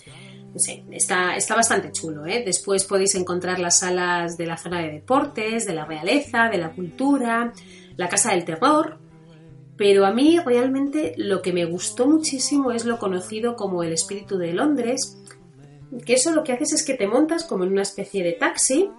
No 0.52 0.94
está, 0.94 1.36
está 1.36 1.54
bastante 1.54 1.90
chulo. 1.90 2.26
¿eh? 2.26 2.42
Después 2.44 2.84
podéis 2.84 3.14
encontrar 3.14 3.60
las 3.60 3.78
salas 3.78 4.36
de 4.36 4.44
la 4.44 4.58
zona 4.58 4.82
de 4.82 4.92
deportes, 4.92 5.66
de 5.66 5.72
la 5.72 5.86
realeza, 5.86 6.50
de 6.50 6.58
la 6.58 6.72
cultura, 6.72 7.50
la 7.96 8.10
Casa 8.10 8.32
del 8.32 8.44
Terror. 8.44 8.98
Pero 9.78 10.04
a 10.04 10.12
mí 10.12 10.38
realmente 10.38 11.14
lo 11.16 11.40
que 11.40 11.54
me 11.54 11.64
gustó 11.64 12.06
muchísimo 12.06 12.72
es 12.72 12.84
lo 12.84 12.98
conocido 12.98 13.56
como 13.56 13.84
el 13.84 13.94
espíritu 13.94 14.36
de 14.36 14.52
Londres, 14.52 15.16
que 16.04 16.12
eso 16.12 16.30
lo 16.32 16.44
que 16.44 16.52
haces 16.52 16.74
es 16.74 16.84
que 16.84 16.92
te 16.92 17.06
montas 17.06 17.44
como 17.44 17.64
en 17.64 17.72
una 17.72 17.80
especie 17.80 18.22
de 18.22 18.32
taxi 18.32 18.90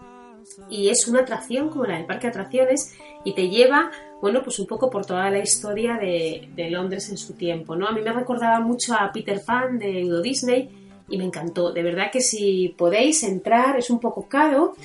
y 0.70 0.90
es 0.90 1.08
una 1.08 1.22
atracción 1.22 1.70
como 1.70 1.86
la 1.86 1.98
del 1.98 2.06
parque 2.06 2.28
de 2.28 2.32
atracciones 2.32 2.96
y 3.24 3.34
te 3.34 3.50
lleva, 3.50 3.92
bueno, 4.22 4.44
pues 4.44 4.60
un 4.60 4.68
poco 4.68 4.90
por 4.90 5.06
toda 5.06 5.30
la 5.30 5.40
historia 5.40 5.98
de, 5.98 6.70
Londres 6.70 7.10
en 7.10 7.18
su 7.18 7.34
tiempo, 7.34 7.76
¿no? 7.76 7.88
A 7.88 7.92
mí 7.92 8.02
me 8.02 8.14
recordaba 8.14 8.60
mucho 8.60 8.94
a 8.94 9.12
Peter 9.12 9.42
Pan 9.46 9.78
de 9.80 10.02
Euro 10.02 10.22
Disney 10.22 10.70
y 11.10 11.18
me 11.18 11.26
encantó. 11.26 11.72
De 11.72 11.84
verdad 11.84 12.12
que 12.12 12.22
si 12.22 12.74
podéis 12.78 13.24
entrar, 13.24 13.78
es 13.78 13.90
un 13.90 14.00
poco 14.00 14.28
caro, 14.28 14.76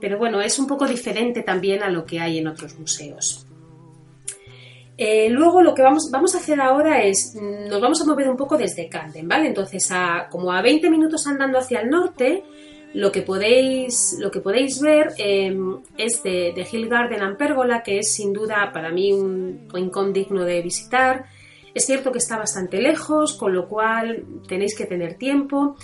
pero 0.00 0.18
bueno, 0.18 0.40
es 0.40 0.58
un 0.58 0.66
poco 0.66 0.86
diferente 0.86 1.42
también 1.42 1.82
a 1.82 1.90
lo 1.90 2.04
que 2.04 2.20
hay 2.20 2.38
en 2.38 2.48
otros 2.48 2.78
museos. 2.78 3.46
Eh, 4.98 5.30
luego 5.30 5.62
lo 5.62 5.74
que 5.74 5.82
vamos, 5.82 6.10
vamos 6.10 6.34
a 6.34 6.38
hacer 6.38 6.60
ahora 6.60 7.02
es, 7.02 7.34
nos 7.34 7.80
vamos 7.80 8.00
a 8.00 8.04
mover 8.04 8.28
un 8.28 8.36
poco 8.36 8.58
desde 8.58 8.88
Camden, 8.88 9.26
¿vale? 9.26 9.46
Entonces, 9.46 9.90
a, 9.90 10.28
como 10.30 10.52
a 10.52 10.60
20 10.60 10.90
minutos 10.90 11.26
andando 11.26 11.58
hacia 11.58 11.80
el 11.80 11.88
norte, 11.88 12.44
lo 12.94 13.10
que 13.10 13.22
podéis, 13.22 14.16
lo 14.18 14.30
que 14.30 14.40
podéis 14.40 14.80
ver 14.80 15.12
em, 15.16 15.78
es 15.96 16.22
de, 16.22 16.52
de, 16.54 16.66
Hill 16.70 16.88
Garden 16.88 17.22
and 17.22 17.82
que 17.82 17.98
es 17.98 18.12
sin 18.12 18.32
duda 18.32 18.70
para 18.72 18.90
mí 18.90 19.12
un 19.12 19.68
rincón 19.72 20.12
digno 20.12 20.44
de 20.44 20.60
visitar. 20.60 21.24
Es 21.74 21.86
cierto 21.86 22.12
que 22.12 22.18
está 22.18 22.36
bastante 22.36 22.80
lejos, 22.80 23.34
con 23.34 23.54
lo 23.54 23.66
cual 23.66 24.24
tenéis 24.46 24.76
que 24.76 24.84
tener 24.84 25.14
tiempo, 25.14 25.76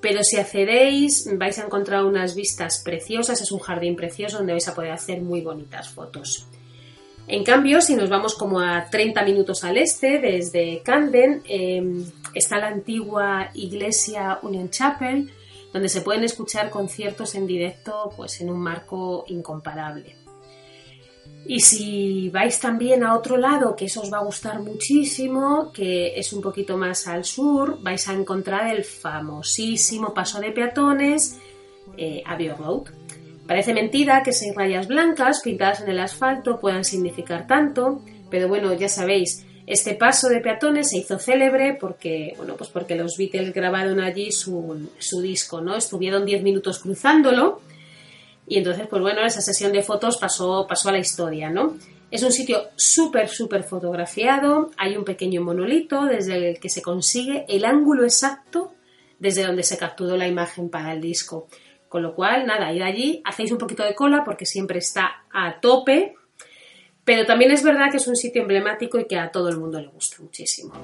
pero 0.00 0.22
si 0.22 0.36
accedéis 0.36 1.28
vais 1.36 1.58
a 1.58 1.64
encontrar 1.64 2.04
unas 2.04 2.36
vistas 2.36 2.80
preciosas, 2.84 3.40
es 3.40 3.50
un 3.50 3.58
jardín 3.58 3.96
precioso 3.96 4.38
donde 4.38 4.52
vais 4.52 4.68
a 4.68 4.74
poder 4.74 4.92
hacer 4.92 5.20
muy 5.20 5.40
bonitas 5.40 5.88
fotos. 5.88 6.46
En 7.28 7.42
cambio, 7.42 7.80
si 7.80 7.96
nos 7.96 8.08
vamos 8.08 8.36
como 8.36 8.60
a 8.60 8.88
30 8.88 9.24
minutos 9.24 9.64
al 9.64 9.78
este, 9.78 10.20
desde 10.20 10.80
Camden, 10.84 11.42
em, 11.48 12.04
está 12.34 12.58
la 12.58 12.68
antigua 12.68 13.50
iglesia 13.54 14.38
Union 14.42 14.70
Chapel, 14.70 15.28
donde 15.72 15.88
se 15.88 16.00
pueden 16.00 16.24
escuchar 16.24 16.70
conciertos 16.70 17.34
en 17.34 17.46
directo 17.46 18.12
pues 18.16 18.40
en 18.40 18.50
un 18.50 18.60
marco 18.60 19.24
incomparable. 19.28 20.16
Y 21.48 21.60
si 21.60 22.28
vais 22.30 22.58
también 22.58 23.04
a 23.04 23.14
otro 23.14 23.36
lado, 23.36 23.76
que 23.76 23.84
eso 23.84 24.00
os 24.00 24.12
va 24.12 24.18
a 24.18 24.24
gustar 24.24 24.60
muchísimo, 24.60 25.70
que 25.72 26.18
es 26.18 26.32
un 26.32 26.42
poquito 26.42 26.76
más 26.76 27.06
al 27.06 27.24
sur, 27.24 27.80
vais 27.82 28.08
a 28.08 28.14
encontrar 28.14 28.74
el 28.74 28.82
famosísimo 28.82 30.12
paso 30.12 30.40
de 30.40 30.50
peatones 30.50 31.38
eh, 31.96 32.22
Abbey 32.26 32.48
Road. 32.48 32.88
Parece 33.46 33.72
mentira 33.72 34.24
que 34.24 34.32
seis 34.32 34.54
rayas 34.56 34.88
blancas 34.88 35.40
pintadas 35.40 35.80
en 35.82 35.88
el 35.88 36.00
asfalto 36.00 36.58
puedan 36.58 36.84
significar 36.84 37.46
tanto, 37.46 38.02
pero 38.28 38.48
bueno, 38.48 38.74
ya 38.74 38.88
sabéis, 38.88 39.45
este 39.66 39.94
paso 39.94 40.28
de 40.28 40.40
peatones 40.40 40.90
se 40.90 40.98
hizo 40.98 41.18
célebre 41.18 41.76
porque, 41.78 42.34
bueno, 42.36 42.56
pues 42.56 42.70
porque 42.70 42.94
los 42.94 43.16
Beatles 43.16 43.52
grabaron 43.52 44.00
allí 44.00 44.30
su, 44.30 44.88
disco, 45.20 45.60
¿no? 45.60 45.74
Estuvieron 45.74 46.24
10 46.24 46.42
minutos 46.44 46.78
cruzándolo 46.78 47.60
y 48.46 48.58
entonces, 48.58 48.86
pues 48.86 49.02
bueno, 49.02 49.26
esa 49.26 49.40
sesión 49.40 49.72
de 49.72 49.82
fotos 49.82 50.18
pasó, 50.18 50.66
pasó 50.68 50.90
a 50.90 50.92
la 50.92 50.98
historia, 50.98 51.50
¿no? 51.50 51.76
Es 52.12 52.22
un 52.22 52.30
sitio 52.30 52.68
súper, 52.76 53.28
súper 53.28 53.64
fotografiado, 53.64 54.70
hay 54.76 54.96
un 54.96 55.04
pequeño 55.04 55.42
monolito 55.42 56.04
desde 56.04 56.50
el 56.50 56.60
que 56.60 56.68
se 56.68 56.80
consigue 56.80 57.44
el 57.48 57.64
ángulo 57.64 58.04
exacto 58.04 58.72
desde 59.18 59.44
donde 59.44 59.64
se 59.64 59.76
capturó 59.76 60.16
la 60.16 60.28
imagen 60.28 60.68
para 60.68 60.92
el 60.92 61.00
disco. 61.00 61.48
Con 61.88 62.02
lo 62.02 62.14
cual, 62.14 62.46
nada, 62.46 62.72
ir 62.72 62.84
allí, 62.84 63.20
hacéis 63.24 63.50
un 63.50 63.58
poquito 63.58 63.82
de 63.82 63.94
cola 63.94 64.22
porque 64.24 64.46
siempre 64.46 64.78
está 64.78 65.24
a 65.32 65.60
tope 65.60 66.14
pero 67.06 67.24
también 67.24 67.52
es 67.52 67.62
verdad 67.62 67.88
que 67.88 67.98
es 67.98 68.08
un 68.08 68.16
sitio 68.16 68.42
emblemático 68.42 68.98
y 68.98 69.06
que 69.06 69.16
a 69.16 69.30
todo 69.30 69.48
el 69.48 69.58
mundo 69.58 69.80
le 69.80 69.86
gusta 69.86 70.16
muchísimo. 70.20 70.74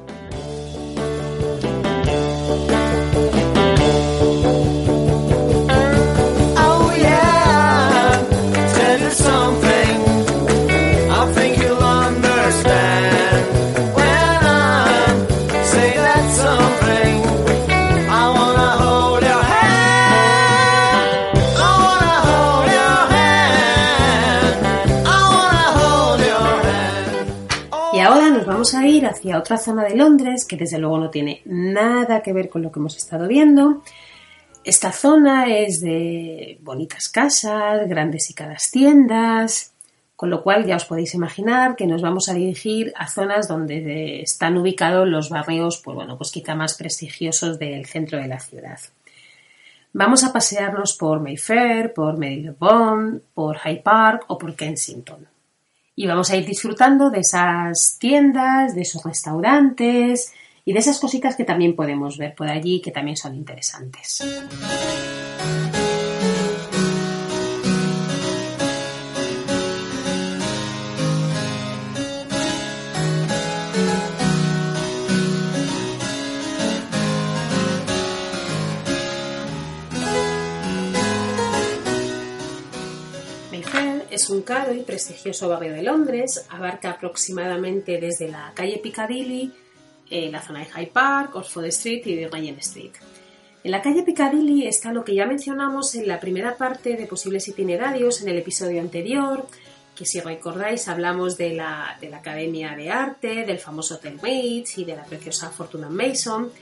Hacia 29.07 29.39
otra 29.39 29.57
zona 29.57 29.85
de 29.85 29.97
Londres 29.97 30.45
que 30.45 30.57
desde 30.57 30.79
luego 30.79 30.99
no 30.99 31.11
tiene 31.11 31.43
nada 31.45 32.23
que 32.23 32.33
ver 32.33 32.49
con 32.49 32.63
lo 32.63 32.71
que 32.71 32.79
hemos 32.79 32.97
estado 32.97 33.29
viendo. 33.29 33.83
Esta 34.65 34.93
zona 34.93 35.47
es 35.55 35.81
de 35.81 36.59
bonitas 36.63 37.09
casas, 37.09 37.89
grandes 37.89 38.31
y 38.31 38.35
caras 38.35 38.71
tiendas, 38.71 39.73
con 40.15 40.31
lo 40.31 40.45
cual 40.45 40.65
ya 40.65 40.77
os 40.77 40.85
podéis 40.85 41.15
imaginar 41.15 41.75
que 41.75 41.87
nos 41.87 42.01
vamos 42.01 42.29
a 42.29 42.35
dirigir 42.35 42.93
a 42.97 43.09
zonas 43.09 43.49
donde 43.49 44.23
están 44.23 44.57
ubicados 44.57 45.09
los 45.09 45.31
barrios, 45.31 45.81
pues 45.85 45.97
bueno, 45.97 46.17
pues 46.17 46.31
quizá 46.31 46.55
más 46.55 46.75
prestigiosos 46.75 47.59
del 47.59 47.87
centro 47.87 48.19
de 48.19 48.29
la 48.29 48.39
ciudad. 48.39 48.79
Vamos 49.93 50.23
a 50.23 50.33
pasearnos 50.33 50.97
por 50.97 51.21
Mayfair, 51.21 51.93
por 51.93 52.17
Marylebone, 52.19 53.21
por 53.35 53.59
Hyde 53.59 53.83
Park 53.83 54.25
o 54.29 54.39
por 54.39 54.55
Kensington. 54.55 55.32
Y 55.95 56.07
vamos 56.07 56.31
a 56.31 56.37
ir 56.37 56.47
disfrutando 56.47 57.11
de 57.11 57.21
esas 57.21 57.99
tiendas, 57.99 58.75
de 58.75 58.83
esos 58.83 59.03
restaurantes 59.05 60.33
y 60.65 60.73
de 60.73 60.79
esas 60.79 60.99
cositas 60.99 61.37
que 61.37 61.45
también 61.45 61.77
podemos 61.77 62.17
ver 62.17 62.35
por 62.35 62.49
allí 62.49 62.81
que 62.81 62.91
también 62.91 63.17
son 63.17 63.35
interesantes. 63.35 64.23
Es 84.23 84.31
un 84.31 84.43
caro 84.43 84.73
y 84.73 84.83
prestigioso 84.83 85.49
barrio 85.49 85.73
de 85.73 85.83
Londres, 85.83 86.47
abarca 86.49 86.91
aproximadamente 86.91 88.01
desde 88.01 88.29
la 88.29 88.53
calle 88.55 88.79
Piccadilly, 88.79 89.53
eh, 90.09 90.31
la 90.31 90.41
zona 90.41 90.61
de 90.61 90.67
Hyde 90.67 90.93
Park, 90.93 91.35
Oxford 91.35 91.65
Street 91.67 92.07
y 92.07 92.25
Regent 92.27 92.61
Street. 92.61 92.93
En 93.65 93.73
la 93.73 93.83
calle 93.83 94.05
Piccadilly 94.05 94.69
está 94.69 94.93
lo 94.93 95.05
que 95.05 95.17
ya 95.17 95.27
mencionamos 95.27 95.97
en 95.97 96.07
la 96.07 96.21
primera 96.21 96.57
parte 96.57 96.97
de 96.97 97.07
posibles 97.07 97.49
itinerarios 97.49 98.23
en 98.23 98.29
el 98.29 98.39
episodio 98.39 98.81
anterior, 98.81 99.45
que 99.97 100.07
si 100.07 100.21
recordáis 100.21 100.87
hablamos 100.87 101.37
de 101.37 101.55
la, 101.55 101.99
de 102.01 102.09
la 102.09 102.19
Academia 102.19 102.77
de 102.77 102.91
Arte, 102.91 103.45
del 103.45 103.59
famoso 103.59 103.97
Hotel 103.97 104.19
Bates 104.19 104.79
y 104.79 104.85
de 104.85 104.95
la 104.95 105.05
preciosa 105.05 105.51
Fortuna 105.51 105.89
Mason. 105.89 106.53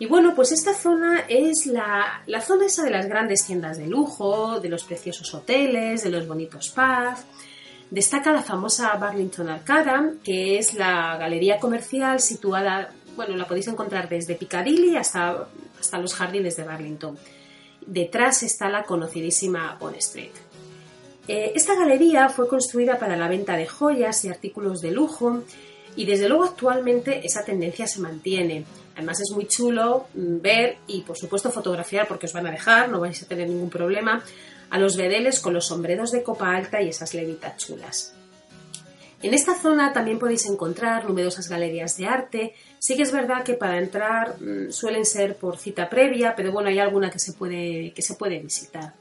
Y 0.00 0.06
bueno, 0.06 0.34
pues 0.34 0.50
esta 0.50 0.72
zona 0.72 1.26
es 1.28 1.66
la, 1.66 2.22
zona 2.40 2.64
esa 2.64 2.82
de 2.82 2.90
las 2.90 3.06
grandes 3.06 3.44
tiendas 3.44 3.76
de 3.76 3.86
lujo, 3.86 4.58
de 4.58 4.70
los 4.70 4.82
preciosos 4.84 5.34
hoteles, 5.34 6.02
de 6.02 6.08
los 6.08 6.26
bonitos 6.26 6.70
pubs. 6.70 7.26
Destaca 7.90 8.32
la 8.32 8.40
famosa 8.40 8.96
Burlington 8.96 9.50
Arcada, 9.50 10.10
que 10.24 10.58
es 10.58 10.72
la 10.72 11.18
galería 11.18 11.60
comercial 11.60 12.18
situada, 12.18 12.94
bueno, 13.14 13.36
la 13.36 13.46
podéis 13.46 13.68
encontrar 13.68 14.08
desde 14.08 14.36
Piccadilly 14.36 14.96
hasta, 14.96 15.46
hasta 15.78 15.98
los 15.98 16.14
jardines 16.14 16.56
de 16.56 16.64
Burlington. 16.64 17.18
Detrás 17.84 18.42
está 18.42 18.70
la 18.70 18.84
conocidísima 18.84 19.76
Bond 19.78 19.96
Street. 19.96 20.32
Eh, 21.28 21.52
esta 21.54 21.74
galería 21.74 22.30
fue 22.30 22.48
construida 22.48 22.98
para 22.98 23.18
la 23.18 23.28
venta 23.28 23.54
de 23.54 23.66
joyas 23.66 24.24
y 24.24 24.30
artículos 24.30 24.80
de 24.80 24.92
lujo 24.92 25.42
y 25.96 26.06
desde 26.06 26.28
luego 26.28 26.44
actualmente 26.44 27.20
esa 27.24 27.44
tendencia 27.44 27.86
se 27.86 28.00
mantiene. 28.00 28.64
Además 28.94 29.20
es 29.20 29.30
muy 29.34 29.46
chulo 29.46 30.06
mm, 30.14 30.40
ver 30.40 30.78
y 30.86 31.02
por 31.02 31.16
supuesto 31.16 31.50
fotografiar 31.50 32.06
porque 32.06 32.26
os 32.26 32.32
van 32.32 32.46
a 32.46 32.50
dejar, 32.50 32.88
no 32.88 33.00
vais 33.00 33.22
a 33.22 33.26
tener 33.26 33.48
ningún 33.48 33.70
problema, 33.70 34.22
a 34.70 34.78
los 34.78 34.96
vedeles 34.96 35.40
con 35.40 35.54
los 35.54 35.66
sombreros 35.66 36.12
de 36.12 36.22
copa 36.22 36.54
alta 36.54 36.80
y 36.80 36.88
esas 36.88 37.14
levitas 37.14 37.56
chulas. 37.56 38.14
En 39.22 39.34
esta 39.34 39.54
zona 39.54 39.92
también 39.92 40.18
podéis 40.18 40.46
encontrar 40.46 41.04
numerosas 41.04 41.48
galerías 41.48 41.96
de 41.98 42.06
arte. 42.06 42.54
Sí 42.78 42.96
que 42.96 43.02
es 43.02 43.12
verdad 43.12 43.44
que 43.44 43.54
para 43.54 43.78
entrar 43.78 44.40
mm, 44.40 44.70
suelen 44.70 45.04
ser 45.04 45.36
por 45.36 45.58
cita 45.58 45.90
previa, 45.90 46.34
pero 46.34 46.52
bueno, 46.52 46.70
hay 46.70 46.78
alguna 46.78 47.10
que 47.10 47.18
se 47.18 47.34
puede, 47.34 47.92
que 47.92 48.02
se 48.02 48.14
puede 48.14 48.38
visitar. 48.38 48.94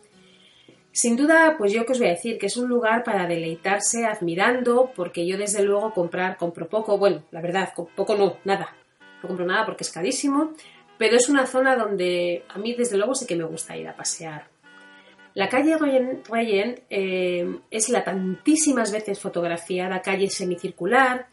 Sin 1.01 1.15
duda, 1.15 1.55
pues 1.57 1.71
yo 1.71 1.85
que 1.85 1.93
os 1.93 1.99
voy 1.99 2.09
a 2.09 2.15
decir 2.17 2.37
que 2.37 2.47
es 2.47 2.57
un 2.57 2.67
lugar 2.67 3.05
para 3.05 3.25
deleitarse 3.25 4.05
admirando, 4.05 4.91
porque 4.93 5.25
yo 5.25 5.37
desde 5.37 5.63
luego 5.63 5.93
comprar 5.93 6.35
compro 6.35 6.67
poco, 6.67 6.97
bueno, 6.97 7.23
la 7.31 7.39
verdad, 7.39 7.71
poco 7.73 8.15
no, 8.15 8.35
nada, 8.43 8.75
no 9.21 9.27
compro 9.29 9.45
nada 9.45 9.65
porque 9.65 9.85
es 9.85 9.91
carísimo, 9.91 10.51
pero 10.97 11.15
es 11.15 11.29
una 11.29 11.45
zona 11.45 11.77
donde 11.77 12.43
a 12.49 12.57
mí 12.57 12.75
desde 12.75 12.97
luego 12.97 13.15
sí 13.15 13.25
que 13.25 13.37
me 13.37 13.45
gusta 13.45 13.77
ir 13.77 13.87
a 13.87 13.95
pasear. 13.95 14.47
La 15.35 15.47
calle 15.47 15.77
Regent 15.77 16.79
eh, 16.89 17.47
es 17.71 17.87
la 17.87 18.03
tantísimas 18.03 18.91
veces 18.91 19.21
fotografiada 19.21 20.01
calle 20.01 20.29
semicircular. 20.29 21.27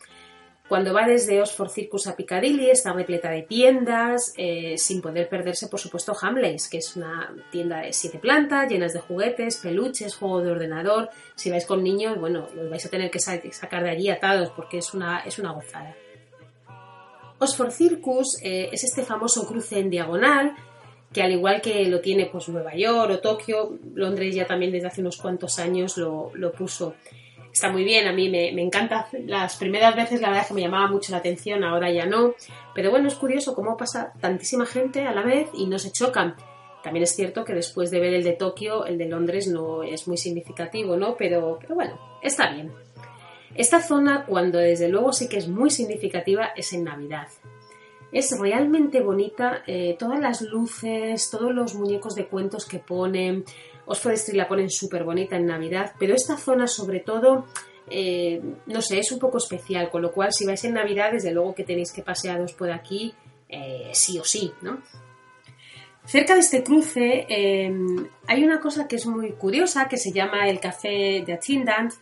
Cuando 0.69 0.93
va 0.93 1.07
desde 1.07 1.41
Oxford 1.41 1.71
Circus 1.71 2.09
a 2.09 2.17
Piccadilly 2.17 2.71
está 2.71 2.93
repleta 2.93 3.31
de 3.31 3.43
tiendas, 3.43 4.35
eh, 4.37 4.77
sin 4.77 5.01
poder 5.01 5.29
perderse, 5.29 5.69
por 5.69 5.79
supuesto, 5.79 6.13
Hamleys, 6.21 6.69
que 6.69 6.79
es 6.79 6.97
una 6.97 7.33
tienda 7.53 7.83
de 7.83 7.93
siete 7.93 8.19
plantas, 8.19 8.69
llenas 8.69 8.93
de 8.93 8.99
juguetes, 8.99 9.59
peluches, 9.59 10.17
juego 10.17 10.43
de 10.43 10.51
ordenador. 10.51 11.11
Si 11.37 11.51
vais 11.51 11.65
con 11.65 11.85
niños, 11.85 12.19
bueno, 12.19 12.49
los 12.55 12.69
vais 12.69 12.85
a 12.85 12.91
tener 12.91 13.11
que 13.13 13.21
sacar 13.21 13.85
de 13.85 13.91
allí 13.91 14.11
atados 14.11 14.51
porque 14.57 14.79
es 14.79 14.93
una, 14.93 15.21
es 15.21 15.39
una 15.39 15.53
gozada. 15.53 15.95
Oxford 17.39 17.71
Circus 17.71 18.39
eh, 18.43 18.71
es 18.73 18.83
este 18.83 19.03
famoso 19.03 19.47
cruce 19.47 19.79
en 19.79 19.91
diagonal 19.91 20.57
que 21.13 21.23
al 21.23 21.33
igual 21.33 21.61
que 21.61 21.87
lo 21.87 22.01
tiene 22.01 22.27
pues 22.27 22.49
Nueva 22.49 22.75
York 22.75 23.11
o 23.11 23.19
Tokio, 23.21 23.79
Londres 23.95 24.35
ya 24.35 24.47
también 24.47 24.73
desde 24.73 24.89
hace 24.89 25.01
unos 25.01 25.17
cuantos 25.17 25.59
años 25.59 25.97
lo, 25.97 26.31
puso. 26.53 26.95
Está 27.57 27.73
muy 27.73 27.85
bien, 27.85 28.07
a 28.07 28.13
mí 28.13 28.29
me, 28.29 28.51
encanta. 28.61 29.09
Las 29.25 29.57
primeras 29.57 29.97
veces 29.97 30.21
la 30.21 30.29
verdad 30.29 30.43
es 30.43 30.49
que 30.49 30.53
me 30.53 30.61
llamaba 30.61 30.89
mucho 30.89 31.11
la 31.11 31.19
atención, 31.19 31.65
ahora 31.65 31.91
ya 31.91 32.05
no. 32.05 32.35
Pero 32.75 32.91
bueno, 32.91 33.09
es 33.09 33.15
curioso 33.15 33.55
cómo 33.55 33.79
pasa 33.79 34.13
tantísima 34.21 34.67
gente 34.67 35.07
a 35.07 35.15
la 35.15 35.23
vez 35.23 35.49
y 35.55 35.67
no 35.67 35.79
se 35.79 35.91
chocan. 35.91 36.37
También 36.83 37.05
es 37.05 37.17
cierto 37.17 37.47
que 37.47 37.55
después 37.55 37.91
de 37.91 37.99
ver 37.99 38.13
el 38.13 38.25
de 38.25 38.35
Tokio, 38.35 38.85
el 38.85 38.99
de 38.99 39.07
Londres 39.07 39.49
no 39.49 39.83
es 39.83 40.07
muy 40.07 40.19
significativo, 40.19 40.99
¿no? 40.99 41.17
Pero, 41.17 41.57
pero 41.59 41.75
bueno, 41.75 41.99
está 42.21 42.53
bien. 42.53 42.73
Esta 43.55 43.81
zona, 43.81 44.27
cuando 44.27 44.59
desde 44.59 44.91
luego 44.91 45.15
sí 45.15 45.27
que 45.27 45.39
es 45.39 45.49
muy 45.49 45.71
significativa, 45.71 46.49
es 46.55 46.75
en 46.75 46.85
Navidad. 46.85 47.29
Es 48.13 48.39
realmente 48.39 49.01
bonita, 49.01 49.63
eh, 49.67 49.97
todas 49.99 50.21
las 50.21 50.43
luces, 50.43 51.31
todos 51.31 51.55
los 51.55 51.75
muñecos 51.75 52.15
de 52.17 52.27
cuentos 52.27 52.67
que 52.67 52.81
ponen, 52.81 53.47
Oxford 53.87 54.15
Street 54.15 54.37
la 54.37 54.49
ponen 54.49 54.71
súper 54.71 55.05
bonita 55.05 55.37
en 55.37 55.47
Navidad, 55.47 55.93
pero 55.99 56.15
esta 56.15 56.37
zona 56.37 56.67
sobre 56.67 57.01
todo, 57.01 57.47
eh, 57.89 58.41
no 58.67 58.83
sé, 58.83 58.99
es 58.99 59.13
un 59.13 59.19
poco 59.19 59.39
especial, 59.39 59.91
con 59.91 60.03
lo 60.03 60.13
cual 60.13 60.33
si 60.33 60.45
vais 60.45 60.63
en 60.65 60.75
Navidad, 60.75 61.13
desde 61.13 61.33
luego 61.33 61.55
que 61.55 61.65
tenéis 61.65 61.93
que 61.93 62.03
pasearos 62.03 62.53
por 62.53 62.71
aquí, 62.71 63.15
eh, 63.49 63.91
sí 63.93 64.19
o 64.19 64.25
sí, 64.25 64.53
¿no? 64.63 64.83
Cerca 66.05 66.35
de 66.35 66.41
este 66.41 66.63
cruce 66.63 67.27
hay 68.29 68.45
una 68.45 68.61
cosa 68.61 68.87
que 68.87 68.95
es 68.95 69.07
muy 69.07 69.33
curiosa 69.33 69.89
que 69.89 69.97
se 69.97 70.13
llama 70.13 70.49
el 70.49 70.61
Café 70.61 71.25
de 71.27 71.33
Attendant, 71.33 71.93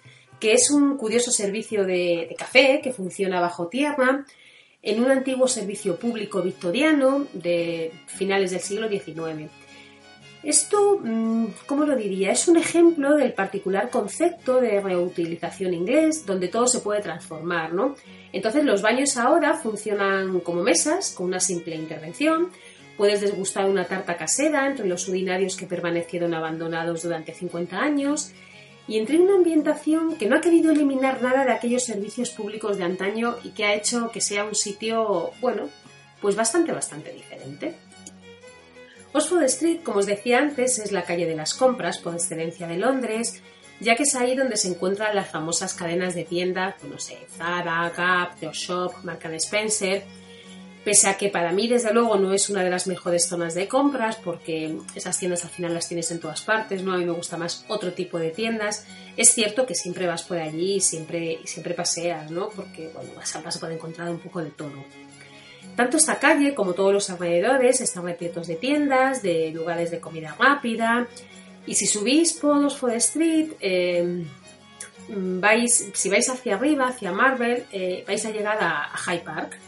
que 0.45 0.53
es 0.53 0.71
un 0.71 0.99
curioso 0.99 1.31
servicio 1.31 1.85
de, 1.85 2.35
café 2.37 2.81
que 2.83 2.93
funciona 2.93 3.41
bajo 3.41 3.69
tierra 3.69 4.27
en 4.83 5.03
un 5.03 5.11
antiguo 5.11 5.49
servicio 5.49 5.97
público 5.99 6.43
victoriano 6.43 7.27
de 7.33 7.93
finales 8.07 8.51
del 8.51 8.61
siglo 8.61 8.87
XIX. 8.87 9.51
Esto, 10.45 11.01
mm, 11.03 11.47
¿cómo 11.67 11.85
lo 11.85 11.97
diría? 11.97 12.31
Es 12.31 12.49
un 12.49 12.59
ejemplo 12.59 13.17
del 13.17 13.33
particular 13.33 13.89
concepto 13.89 14.61
de 14.61 14.81
reutilización 14.81 15.73
inglés, 15.73 16.27
donde 16.27 16.49
todo 16.49 16.67
se 16.67 16.81
puede 16.81 17.01
transformar, 17.01 17.73
¿no? 17.73 17.97
Entonces 18.33 18.65
los 18.65 18.83
baños 18.83 19.17
ahora 19.17 19.55
funcionan 19.55 20.41
como 20.41 20.63
mesas, 20.63 21.13
con 21.13 21.27
una 21.27 21.41
simple 21.41 21.77
intervención. 21.77 22.51
Puedes 22.99 23.23
desgustar 23.23 23.69
una 23.69 23.87
tarta 23.87 24.17
casera 24.17 24.67
entre 24.67 24.87
los 24.87 25.09
urinarios 25.09 25.57
que 25.57 25.67
permanecieron 25.67 26.35
abandonados 26.35 27.03
durante 27.03 27.33
50 27.33 27.79
años 27.79 28.33
y 28.87 28.99
entre 28.99 29.19
una 29.19 29.37
ambientación 29.37 30.17
que 30.17 30.27
no 30.27 30.37
ha 30.37 30.41
querido 30.41 30.73
eliminar 30.73 31.23
nada 31.23 31.45
de 31.45 31.53
aquellos 31.53 31.85
servicios 31.85 32.31
públicos 32.31 32.77
de 32.77 32.85
antaño 32.85 33.37
y 33.43 33.51
que 33.51 33.65
ha 33.65 33.75
hecho 33.75 34.11
que 34.11 34.21
sea 34.21 34.45
un 34.45 34.55
sitio, 34.55 35.31
bueno, 35.41 35.71
pues 36.21 36.37
bastante, 36.37 36.73
bastante 36.73 37.13
diferente. 37.13 37.75
Oxford 39.15 39.45
Street, 39.45 39.81
como 39.85 40.01
os 40.01 40.07
decía 40.07 40.39
antes, 40.39 40.81
es 40.81 40.91
la 40.91 41.05
calle 41.05 41.25
de 41.25 41.37
las 41.37 41.55
compras 41.55 41.99
por 41.99 42.15
excelencia 42.15 42.67
de 42.67 42.79
Londres, 42.79 43.41
ya 43.79 43.95
que 43.95 44.03
es 44.03 44.17
ahí 44.17 44.35
donde 44.35 44.57
se 44.57 44.67
encuentran 44.67 45.15
las 45.15 45.31
famosas 45.31 45.73
cadenas 45.73 46.17
de 46.17 46.25
tiendas, 46.25 46.75
pues 46.81 46.93
no 46.93 46.99
sé, 46.99 47.19
Zara, 47.37 47.93
Gap, 47.97 48.41
The 48.41 48.51
Shop, 48.53 48.93
Mark 49.05 49.25
Spencer, 49.35 50.03
pese 50.85 51.09
a 51.09 51.17
que 51.17 51.29
para 51.29 51.53
mí 51.53 51.69
desde 51.69 51.95
luego 51.95 52.17
no 52.17 52.33
es 52.33 52.51
una 52.51 52.65
de 52.65 52.71
las 52.71 52.89
mejores 52.89 53.27
zonas 53.29 53.55
de 53.55 53.69
compras 53.69 54.17
porque 54.17 54.77
esas 54.97 55.17
tiendas 55.17 55.45
al 55.45 55.51
final 55.51 55.75
las 55.75 55.87
tienes 55.87 56.11
en 56.11 56.19
todas 56.19 56.43
partes, 56.43 56.83
¿no? 56.83 56.93
A 56.93 56.99
mí 56.99 57.05
me 57.05 57.13
gusta 57.13 57.37
más 57.37 57.65
otro 57.69 57.93
tipo 57.93 58.19
de 58.19 58.31
tiendas. 58.31 58.85
Es 59.17 59.31
cierto 59.31 59.65
que 59.65 59.77
siempre 59.77 60.09
vas 60.09 60.25
por 60.25 60.39
allí 60.39 60.75
y 60.75 60.81
siempre, 60.81 61.39
siempre 61.45 61.75
paseas, 61.75 62.33
¿no? 62.33 62.49
Porque, 62.49 62.91
bueno, 62.93 63.11
vas 63.15 63.35
a, 63.37 63.43
vas 63.43 63.63
a 63.63 63.73
encontrar 63.73 64.11
un 64.11 64.19
poco 64.19 64.43
de 64.43 64.51
todo. 64.51 64.85
Tanto 65.77 65.97
esta 65.97 66.21
calle 66.21 66.55
como 66.55 66.73
todos 66.73 66.93
los 66.93 67.11
alrededores 67.11 67.81
están 67.81 68.05
repletos 68.05 68.47
de 68.47 68.57
tiendas, 68.57 69.23
de 69.23 69.51
lugares 69.51 69.91
de 69.91 70.01
comida 70.01 70.37
rápida. 70.39 71.09
Y 71.67 71.75
si 71.75 71.87
subís 71.87 72.35
por 72.35 72.65
Oxford 72.65 72.93
Street, 72.95 73.53
mm, 75.09 75.41
vais, 75.41 75.91
si 75.93 76.09
vais 76.09 76.29
hacia 76.29 76.55
arriba, 76.55 76.89
hacia 76.89 77.11
Marvel, 77.11 77.65
eh, 77.73 78.05
vais 78.07 78.25
a 78.25 78.31
llegar 78.31 78.59
a, 78.61 78.85
a 78.85 78.97
Hyde 78.97 79.25
Park. 79.25 79.59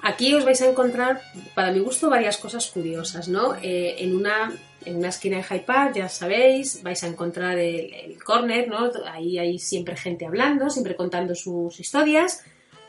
Aquí 0.00 0.34
os 0.34 0.44
vais 0.44 0.60
a 0.62 0.66
encontrar, 0.66 1.20
para 1.54 1.72
mi 1.72 1.80
gusto, 1.80 2.08
varias 2.08 2.36
cosas 2.36 2.66
curiosas, 2.68 3.28
¿no? 3.28 3.56
Eh, 3.56 3.96
en, 3.98 4.14
una, 4.14 4.52
en 4.84 4.96
una 4.96 5.08
esquina 5.08 5.38
de 5.38 5.42
Hyde 5.42 5.64
Park, 5.66 5.94
ya 5.96 6.08
sabéis, 6.08 6.82
vais 6.82 7.02
a 7.02 7.08
encontrar 7.08 7.58
el, 7.58 7.92
el 7.92 8.22
corner, 8.22 8.68
¿no? 8.68 8.90
Ahí 9.06 9.38
hay 9.38 9.58
siempre 9.58 9.96
gente 9.96 10.26
hablando, 10.26 10.70
siempre 10.70 10.96
contando 10.96 11.34
sus 11.34 11.78
historias. 11.78 12.44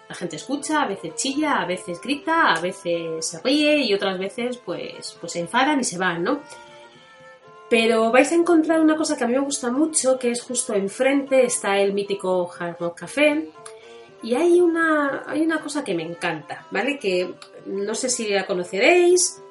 La 0.10 0.16
gente 0.16 0.36
escucha, 0.36 0.82
a 0.82 0.88
veces 0.88 1.16
chilla, 1.16 1.62
a 1.62 1.66
veces 1.66 2.02
grita, 2.02 2.52
a 2.52 2.60
veces 2.60 3.26
se 3.26 3.40
ríe 3.42 3.78
y 3.78 3.94
otras 3.94 4.18
veces 4.18 4.58
pues, 4.58 5.16
pues 5.22 5.32
se 5.32 5.40
enfadan 5.40 5.80
y 5.80 5.84
se 5.84 5.98
van, 5.98 6.24
¿no? 6.24 6.42
Pero 7.70 8.12
vais 8.12 8.32
a 8.32 8.36
encontrar 8.36 8.82
una 8.82 8.96
cosa 8.96 9.16
que 9.16 9.24
a 9.24 9.28
mí 9.28 9.34
me 9.34 9.40
gusta 9.40 9.70
mucho, 9.72 10.18
que 10.18 10.32
es 10.32 10.42
justo 10.42 10.74
enfrente 10.74 11.46
está 11.46 11.78
el 11.78 11.94
mítico 11.94 12.52
Hard 12.52 12.78
Rock 12.80 13.02
Café. 13.02 13.52
Y 14.24 14.34
hay 14.34 14.60
una, 14.60 15.24
hay 15.28 15.42
una 15.42 15.62
cosa 15.62 15.84
que 15.84 15.94
me 15.94 16.04
encanta, 16.04 16.66
¿vale? 16.72 16.98
Que 16.98 17.36
no 17.68 17.94
sé 17.94 18.10
si 18.10 18.28
la 18.30 18.46
conoceréis, 18.46 19.42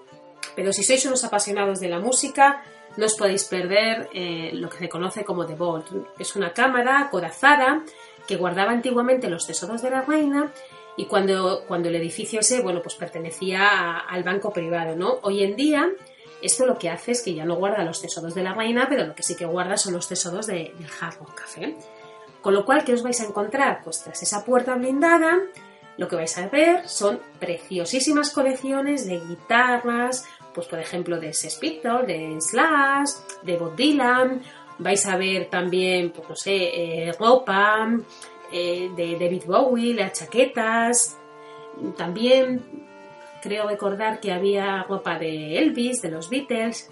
pero 0.57 0.73
si 0.73 0.83
sois 0.83 1.07
unos 1.07 1.23
apasionados 1.25 1.79
de 1.79 1.89
la 1.89 2.01
música, 2.01 2.65
no 2.97 3.07
os 3.07 3.15
podéis 3.15 3.45
perder 3.45 4.11
eh, 4.13 4.51
lo 4.55 4.69
que 4.69 4.79
se 4.79 4.89
conoce 4.89 5.25
como 5.25 5.47
The 5.47 5.55
Vault. 5.55 5.87
Es 6.19 6.35
una 6.35 6.53
cámara 6.53 7.01
acorazada 7.01 7.85
que 8.29 8.37
guardaba 8.37 8.71
antiguamente 8.71 9.29
los 9.29 9.45
tesoros 9.47 9.83
de 9.83 9.91
la 9.91 10.03
reina 10.03 10.53
y 10.97 11.07
cuando, 11.07 11.65
cuando 11.67 11.89
el 11.89 11.97
edificio 11.97 12.41
ese, 12.41 12.61
bueno, 12.61 12.83
pues 12.83 12.95
pertenecía 12.95 13.99
al 13.99 14.23
banco 14.23 14.53
privado, 14.53 14.95
¿no? 14.95 15.19
Hoy 15.23 15.43
en 15.43 15.57
día, 15.57 15.89
esto 16.43 16.67
lo 16.67 16.79
que 16.79 16.91
hace 16.91 17.13
es 17.13 17.23
que 17.23 17.35
ya 17.35 17.45
no 17.45 17.57
guarda 17.57 17.83
los 17.85 18.01
tesoros 18.03 18.35
de 18.35 18.43
la 18.43 18.53
reina, 18.55 18.87
pero 18.89 19.07
lo 19.07 19.15
que 19.15 19.23
sí 19.23 19.35
que 19.35 19.47
guarda 19.47 19.77
son 19.77 19.95
los 19.95 20.07
tesoros 20.07 20.47
de- 20.47 20.73
del 20.79 20.89
Hard 21.01 21.19
Rock 21.19 21.35
Café. 21.35 21.77
Con 22.43 22.55
lo 22.55 22.65
cual, 22.65 22.85
¿qué 22.85 22.93
os 22.95 23.03
vais 23.03 23.21
a 23.21 23.25
encontrar? 23.25 23.81
Pues 23.83 24.03
tras 24.03 24.23
esa 24.23 24.45
puerta 24.45 24.75
blindada, 24.77 25.39
lo 25.97 26.07
que 26.07 26.17
vais 26.17 26.37
a 26.39 26.49
ver 26.49 26.89
son 26.89 27.21
preciosísimas 27.41 28.31
colecciones 28.31 29.07
de 29.07 29.19
guitarras, 29.21 30.25
pues 30.55 30.67
por 30.67 30.79
ejemplo 30.79 31.19
de 31.19 31.33
Sex 31.33 31.61
de 31.61 32.37
Slash, 32.41 33.11
de 33.43 33.57
Bob 33.57 33.75
Dylan. 33.77 34.43
Vais 34.79 35.05
a 35.07 35.17
ver 35.17 35.51
también, 35.51 36.11
pues 36.11 36.29
no 36.29 36.37
sé, 36.37 36.55
eh, 36.55 37.13
ropa 37.19 37.89
eh, 38.53 38.91
de 38.97 39.19
David 39.19 39.45
Bowie, 39.47 39.95
las 39.95 40.13
chaquetas. 40.13 41.17
También 41.97 42.65
creo 43.43 43.69
recordar 43.69 44.21
que 44.21 44.33
había 44.33 44.85
ropa 44.85 45.19
de 45.19 45.59
Elvis, 45.59 46.01
de 46.01 46.11
los 46.11 46.31
Beatles. 46.31 46.91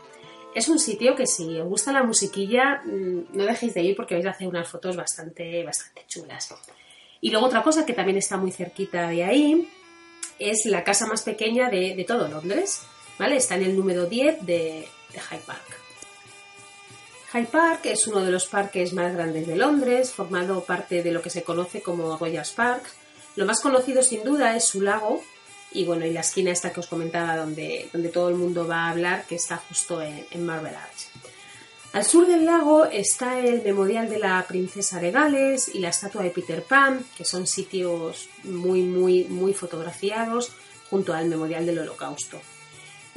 Es 0.54 0.68
un 0.68 0.78
sitio 0.78 1.14
que 1.14 1.26
si 1.26 1.58
os 1.60 1.68
gusta 1.68 1.92
la 1.92 2.02
musiquilla, 2.02 2.82
mm, 2.84 3.36
no 3.36 3.44
dejéis 3.44 3.74
de 3.74 3.82
ir 3.82 3.96
porque 3.96 4.14
vais 4.14 4.26
a 4.26 4.30
hacer 4.30 4.48
unas 4.48 4.68
fotos 4.68 4.96
bastante, 4.96 5.62
bastante 5.64 6.04
chulas. 6.08 6.54
Y 7.20 7.30
luego 7.30 7.46
otra 7.46 7.62
cosa 7.62 7.86
que 7.86 7.92
también 7.92 8.18
está 8.18 8.36
muy 8.36 8.52
cerquita 8.52 9.08
de 9.08 9.24
ahí 9.24 9.68
es 10.38 10.66
la 10.66 10.82
casa 10.84 11.06
más 11.06 11.22
pequeña 11.22 11.70
de, 11.70 11.94
de 11.94 12.04
todo 12.04 12.28
Londres, 12.28 12.82
¿vale? 13.18 13.36
Está 13.36 13.56
en 13.56 13.64
el 13.64 13.76
número 13.76 14.06
10 14.06 14.44
de, 14.44 14.88
de 15.12 15.20
Hyde 15.20 15.42
Park. 15.46 15.85
Hyde 17.36 17.48
Park 17.48 17.80
es 17.84 18.06
uno 18.06 18.24
de 18.24 18.30
los 18.30 18.46
parques 18.46 18.94
más 18.94 19.12
grandes 19.12 19.46
de 19.46 19.56
Londres, 19.56 20.10
formado 20.10 20.64
parte 20.64 21.02
de 21.02 21.10
lo 21.10 21.20
que 21.20 21.28
se 21.28 21.42
conoce 21.42 21.82
como 21.82 22.16
Royal 22.16 22.46
Park. 22.56 22.82
Lo 23.34 23.44
más 23.44 23.60
conocido 23.60 24.02
sin 24.02 24.24
duda 24.24 24.56
es 24.56 24.64
su 24.64 24.80
lago 24.80 25.22
y 25.70 25.84
bueno, 25.84 26.06
y 26.06 26.14
la 26.14 26.20
esquina 26.20 26.50
esta 26.50 26.72
que 26.72 26.80
os 26.80 26.86
comentaba 26.86 27.36
donde, 27.36 27.90
donde 27.92 28.08
todo 28.08 28.30
el 28.30 28.36
mundo 28.36 28.66
va 28.66 28.84
a 28.86 28.90
hablar, 28.90 29.26
que 29.26 29.34
está 29.34 29.58
justo 29.58 30.00
en, 30.00 30.24
en 30.30 30.46
Marble 30.46 30.70
Arch. 30.70 31.08
Al 31.92 32.04
sur 32.04 32.26
del 32.26 32.46
lago 32.46 32.86
está 32.86 33.38
el 33.38 33.62
Memorial 33.62 34.08
de 34.08 34.18
la 34.18 34.42
Princesa 34.48 34.98
de 34.98 35.10
Gales 35.10 35.68
y 35.74 35.80
la 35.80 35.90
estatua 35.90 36.22
de 36.22 36.30
Peter 36.30 36.62
Pan, 36.62 37.04
que 37.18 37.26
son 37.26 37.46
sitios 37.46 38.30
muy, 38.44 38.80
muy, 38.80 39.24
muy 39.24 39.52
fotografiados 39.52 40.52
junto 40.88 41.12
al 41.12 41.26
Memorial 41.26 41.66
del 41.66 41.80
Holocausto. 41.80 42.40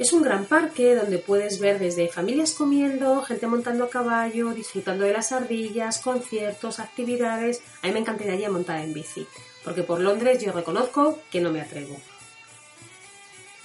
Es 0.00 0.14
un 0.14 0.22
gran 0.22 0.46
parque 0.46 0.94
donde 0.94 1.18
puedes 1.18 1.58
ver 1.58 1.78
desde 1.78 2.08
familias 2.08 2.54
comiendo, 2.54 3.20
gente 3.20 3.46
montando 3.46 3.84
a 3.84 3.90
caballo, 3.90 4.54
disfrutando 4.54 5.04
de 5.04 5.12
las 5.12 5.30
ardillas, 5.30 5.98
conciertos, 5.98 6.80
actividades. 6.80 7.60
A 7.82 7.86
mí 7.86 7.92
me 7.92 7.98
encantaría 7.98 8.48
montar 8.48 8.80
en 8.80 8.94
bici, 8.94 9.26
porque 9.62 9.82
por 9.82 10.00
Londres 10.00 10.42
yo 10.42 10.52
reconozco 10.52 11.18
que 11.30 11.42
no 11.42 11.50
me 11.50 11.60
atrevo. 11.60 12.00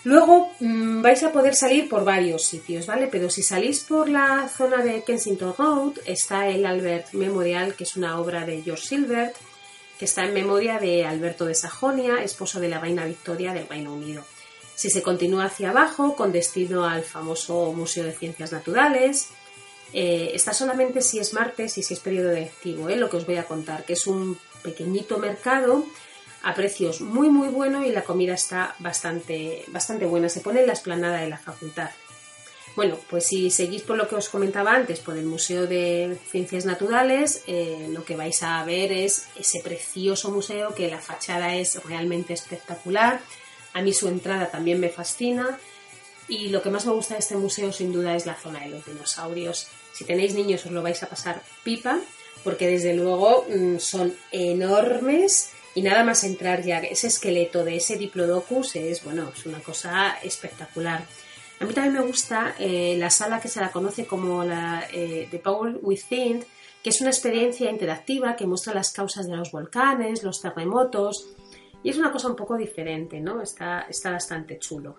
Luego 0.03 0.51
mmm, 0.59 1.01
vais 1.01 1.23
a 1.23 1.31
poder 1.31 1.55
salir 1.55 1.87
por 1.87 2.03
varios 2.03 2.43
sitios, 2.43 2.85
¿vale? 2.85 3.07
Pero 3.07 3.29
si 3.29 3.41
salís 3.41 3.85
por 3.85 4.09
la 4.09 4.49
zona 4.49 4.83
de 4.83 5.05
Kensington 5.05 5.55
Road, 5.57 5.99
está 6.05 6.49
el 6.49 6.65
Albert 6.65 7.13
Memorial, 7.13 7.75
que 7.75 7.85
es 7.85 7.95
una 7.95 8.19
obra 8.19 8.45
de 8.45 8.61
George 8.61 8.85
Silbert, 8.85 9.37
que 9.97 10.03
está 10.03 10.25
en 10.25 10.33
memoria 10.33 10.79
de 10.79 11.05
Alberto 11.05 11.45
de 11.45 11.55
Sajonia, 11.55 12.21
esposo 12.21 12.59
de 12.59 12.67
la 12.67 12.81
reina 12.81 13.05
Victoria 13.05 13.53
del 13.53 13.69
Reino 13.69 13.93
Unido. 13.93 14.25
Si 14.75 14.89
se 14.89 15.01
continúa 15.01 15.45
hacia 15.45 15.69
abajo, 15.69 16.15
con 16.15 16.31
destino 16.31 16.85
al 16.85 17.03
famoso 17.03 17.71
Museo 17.73 18.03
de 18.03 18.11
Ciencias 18.11 18.51
Naturales, 18.51 19.29
eh, 19.93 20.31
está 20.33 20.53
solamente 20.53 21.01
si 21.01 21.19
es 21.19 21.33
martes 21.33 21.77
y 21.77 21.83
si 21.83 21.93
es 21.93 21.99
periodo 21.99 22.31
lectivo, 22.33 22.89
¿eh? 22.89 22.97
lo 22.97 23.09
que 23.09 23.17
os 23.17 23.25
voy 23.25 23.37
a 23.37 23.45
contar, 23.45 23.85
que 23.85 23.93
es 23.93 24.05
un 24.07 24.37
pequeñito 24.61 25.17
mercado 25.17 25.85
a 26.43 26.53
precios 26.53 27.01
muy 27.01 27.29
muy 27.29 27.47
buenos 27.47 27.85
y 27.85 27.91
la 27.91 28.03
comida 28.03 28.33
está 28.33 28.75
bastante, 28.79 29.63
bastante 29.67 30.05
buena. 30.05 30.29
Se 30.29 30.41
pone 30.41 30.61
en 30.61 30.67
la 30.67 30.73
esplanada 30.73 31.21
de 31.21 31.29
la 31.29 31.37
facultad. 31.37 31.89
Bueno, 32.75 32.99
pues 33.09 33.27
si 33.27 33.49
seguís 33.49 33.83
por 33.83 33.95
lo 33.95 34.07
que 34.07 34.15
os 34.15 34.27
comentaba 34.27 34.73
antes, 34.73 34.99
por 34.99 35.17
el 35.17 35.25
Museo 35.25 35.65
de 35.65 36.17
Ciencias 36.29 36.65
Naturales, 36.65 37.43
eh, 37.47 37.87
lo 37.89 38.03
que 38.03 38.17
vais 38.17 38.43
a 38.43 38.63
ver 38.65 38.91
es 38.91 39.27
ese 39.39 39.61
precioso 39.61 40.29
museo 40.29 40.75
que 40.75 40.89
la 40.89 40.99
fachada 40.99 41.55
es 41.55 41.81
realmente 41.85 42.33
espectacular. 42.33 43.21
A 43.75 43.81
mí 43.81 43.93
su 43.93 44.07
entrada 44.07 44.49
también 44.49 44.79
me 44.79 44.89
fascina. 44.89 45.59
Y 46.27 46.49
lo 46.49 46.63
que 46.63 46.71
más 46.71 46.85
me 46.87 46.93
gusta 46.93 47.13
de 47.13 47.19
este 47.19 47.35
museo 47.35 47.71
sin 47.71 47.91
duda 47.91 48.15
es 48.15 48.25
la 48.25 48.33
zona 48.33 48.61
de 48.61 48.69
los 48.69 48.85
dinosaurios. 48.85 49.67
Si 49.93 50.05
tenéis 50.05 50.33
niños 50.33 50.65
os 50.65 50.71
lo 50.71 50.81
vais 50.81 51.03
a 51.03 51.09
pasar 51.09 51.43
pipa, 51.63 51.99
porque 52.43 52.67
desde 52.67 52.95
luego 52.95 53.45
mmm, 53.47 53.77
son 53.77 54.15
enormes 54.31 55.51
y 55.75 55.81
nada 55.81 56.05
más 56.05 56.23
entrar 56.23 56.63
ya, 56.63 56.79
ese 56.79 57.07
esqueleto 57.07 57.65
de 57.65 57.75
ese 57.75 57.97
Diplodocus 57.97 58.77
es, 58.77 59.03
bueno, 59.03 59.31
es 59.35 59.45
una 59.45 59.59
cosa 59.59 60.17
espectacular. 60.23 61.05
A 61.59 61.65
mí 61.65 61.73
también 61.73 61.95
me 61.95 62.01
gusta 62.01 62.55
eh, 62.57 62.95
la 62.97 63.09
sala 63.09 63.41
que 63.41 63.49
se 63.49 63.59
la 63.59 63.71
conoce 63.71 64.05
como 64.05 64.43
la 64.45 64.87
eh, 64.91 65.27
The 65.29 65.39
Power 65.39 65.77
Within, 65.81 66.45
que 66.81 66.89
es 66.91 67.01
una 67.01 67.09
experiencia 67.09 67.69
interactiva 67.69 68.37
que 68.37 68.47
muestra 68.47 68.73
las 68.73 68.91
causas 68.91 69.27
de 69.27 69.35
los 69.35 69.51
volcanes, 69.51 70.23
los 70.23 70.41
terremotos, 70.41 71.27
y 71.85 71.89
es 71.91 71.99
una 71.99 72.11
cosa 72.11 72.29
un 72.29 72.35
poco 72.35 72.57
diferente, 72.57 73.21
¿no? 73.21 73.43
Está, 73.43 73.81
está 73.81 74.09
bastante 74.09 74.57
chulo. 74.57 74.95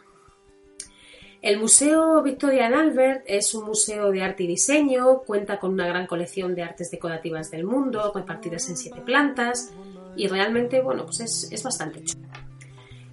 El 1.43 1.59
Museo 1.59 2.23
Victoria 2.23 2.67
and 2.67 2.77
Albert 2.77 3.25
es 3.27 3.53
un 3.55 3.67
museo 3.67 4.13
de 4.13 4.23
arte 4.23 4.45
y 4.45 4.47
diseño, 4.47 5.19
cuenta 5.27 5.59
con 5.59 5.73
una 5.73 5.89
gran 5.89 6.07
colección 6.07 6.55
de 6.55 6.63
artes 6.63 6.93
decorativas 6.93 7.51
del 7.51 7.65
mundo, 7.65 8.13
repartidas 8.15 8.69
en 8.69 8.77
siete 8.77 9.01
plantas, 9.01 9.73
y 10.15 10.29
realmente, 10.29 10.81
bueno, 10.81 11.05
pues 11.05 11.19
es, 11.19 11.49
es 11.51 11.61
bastante 11.65 12.05
chulo. 12.05 12.29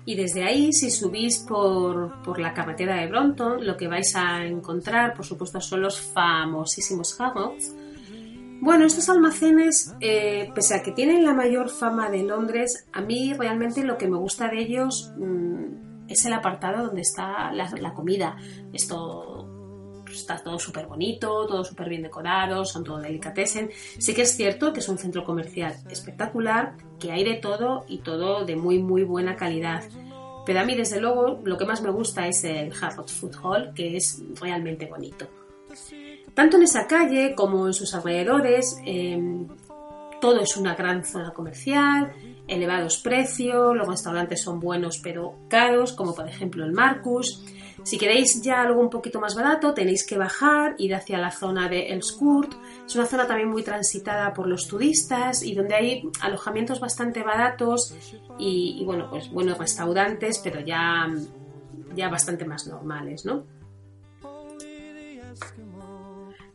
Y 0.05 0.13
desde 0.13 0.43
ahí, 0.43 0.71
si 0.71 0.91
subís 0.91 1.39
por, 1.39 2.21
por, 2.21 2.37
la 2.37 2.53
carretera 2.53 3.01
de 3.01 3.07
Brompton, 3.07 3.65
lo 3.65 3.75
que 3.75 3.87
vais 3.87 4.15
a 4.15 4.45
encontrar, 4.45 5.15
por 5.15 5.25
supuesto, 5.25 5.59
son 5.59 5.81
los 5.81 5.99
famosísimos 5.99 7.19
Harrods. 7.19 7.73
Bueno, 8.63 8.85
estos 8.85 9.09
almacenes, 9.09 9.93
eh, 9.99 10.49
pese 10.55 10.75
a 10.75 10.81
que 10.81 10.93
tienen 10.93 11.25
la 11.25 11.33
mayor 11.33 11.67
fama 11.67 12.09
de 12.09 12.23
Londres, 12.23 12.87
a 12.93 13.01
mí 13.01 13.33
realmente 13.33 13.83
lo 13.83 13.97
que 13.97 14.07
me 14.07 14.15
gusta 14.15 14.47
de 14.47 14.61
ellos 14.61 15.11
mmm, 15.17 16.07
es 16.07 16.25
el 16.25 16.31
apartado 16.31 16.85
donde 16.85 17.01
está 17.01 17.51
la, 17.51 17.69
la 17.71 17.93
comida. 17.93 18.37
Esto 18.71 20.01
está 20.09 20.41
todo 20.41 20.59
súper 20.59 20.87
bonito, 20.87 21.45
todo 21.45 21.65
súper 21.65 21.89
bien 21.89 22.03
decorado, 22.03 22.63
son 22.63 22.85
todo 22.85 22.99
delicatessen. 22.99 23.69
Sí 23.99 24.13
que 24.13 24.21
es 24.21 24.33
cierto 24.37 24.71
que 24.71 24.79
es 24.79 24.87
un 24.87 24.97
centro 24.97 25.25
comercial 25.25 25.75
espectacular, 25.89 26.77
que 27.01 27.11
hay 27.11 27.25
de 27.25 27.33
todo 27.33 27.83
y 27.89 27.97
todo 27.97 28.45
de 28.45 28.55
muy 28.55 28.79
muy 28.79 29.03
buena 29.03 29.35
calidad. 29.35 29.83
Pero 30.45 30.61
a 30.61 30.63
mí 30.63 30.73
desde 30.73 31.01
luego 31.01 31.41
lo 31.43 31.57
que 31.57 31.65
más 31.65 31.81
me 31.81 31.91
gusta 31.91 32.29
es 32.29 32.45
el 32.45 32.71
Harrods 32.81 33.11
Food 33.11 33.35
Hall, 33.43 33.73
que 33.73 33.97
es 33.97 34.23
realmente 34.39 34.85
bonito. 34.85 35.27
Tanto 36.33 36.57
en 36.57 36.63
esa 36.63 36.87
calle 36.87 37.35
como 37.35 37.67
en 37.67 37.73
sus 37.73 37.93
alrededores, 37.93 38.77
eh, 38.85 39.45
todo 40.19 40.39
es 40.39 40.55
una 40.55 40.73
gran 40.73 41.03
zona 41.03 41.31
comercial, 41.31 42.13
elevados 42.47 42.97
precios, 42.99 43.75
los 43.75 43.87
restaurantes 43.87 44.41
son 44.41 44.59
buenos 44.59 44.99
pero 45.03 45.35
caros, 45.49 45.93
como 45.93 46.15
por 46.15 46.27
ejemplo 46.27 46.63
el 46.63 46.71
Marcus. 46.71 47.43
Si 47.83 47.97
queréis 47.97 48.41
ya 48.41 48.61
algo 48.61 48.79
un 48.79 48.89
poquito 48.89 49.19
más 49.19 49.35
barato, 49.35 49.73
tenéis 49.73 50.07
que 50.07 50.17
bajar, 50.17 50.75
ir 50.77 50.95
hacia 50.95 51.17
la 51.17 51.31
zona 51.31 51.67
de 51.67 51.87
Elskurt. 51.87 52.53
Es 52.85 52.95
una 52.95 53.05
zona 53.05 53.27
también 53.27 53.49
muy 53.49 53.63
transitada 53.63 54.33
por 54.33 54.47
los 54.47 54.67
turistas 54.69 55.43
y 55.43 55.53
donde 55.53 55.75
hay 55.75 56.09
alojamientos 56.21 56.79
bastante 56.79 57.21
baratos 57.21 57.93
y, 58.39 58.77
y 58.79 58.85
bueno, 58.85 59.09
pues 59.09 59.29
buenos 59.29 59.57
restaurantes, 59.57 60.39
pero 60.41 60.61
ya, 60.61 61.13
ya 61.93 62.07
bastante 62.07 62.45
más 62.45 62.65
normales, 62.67 63.25
¿no? 63.25 63.43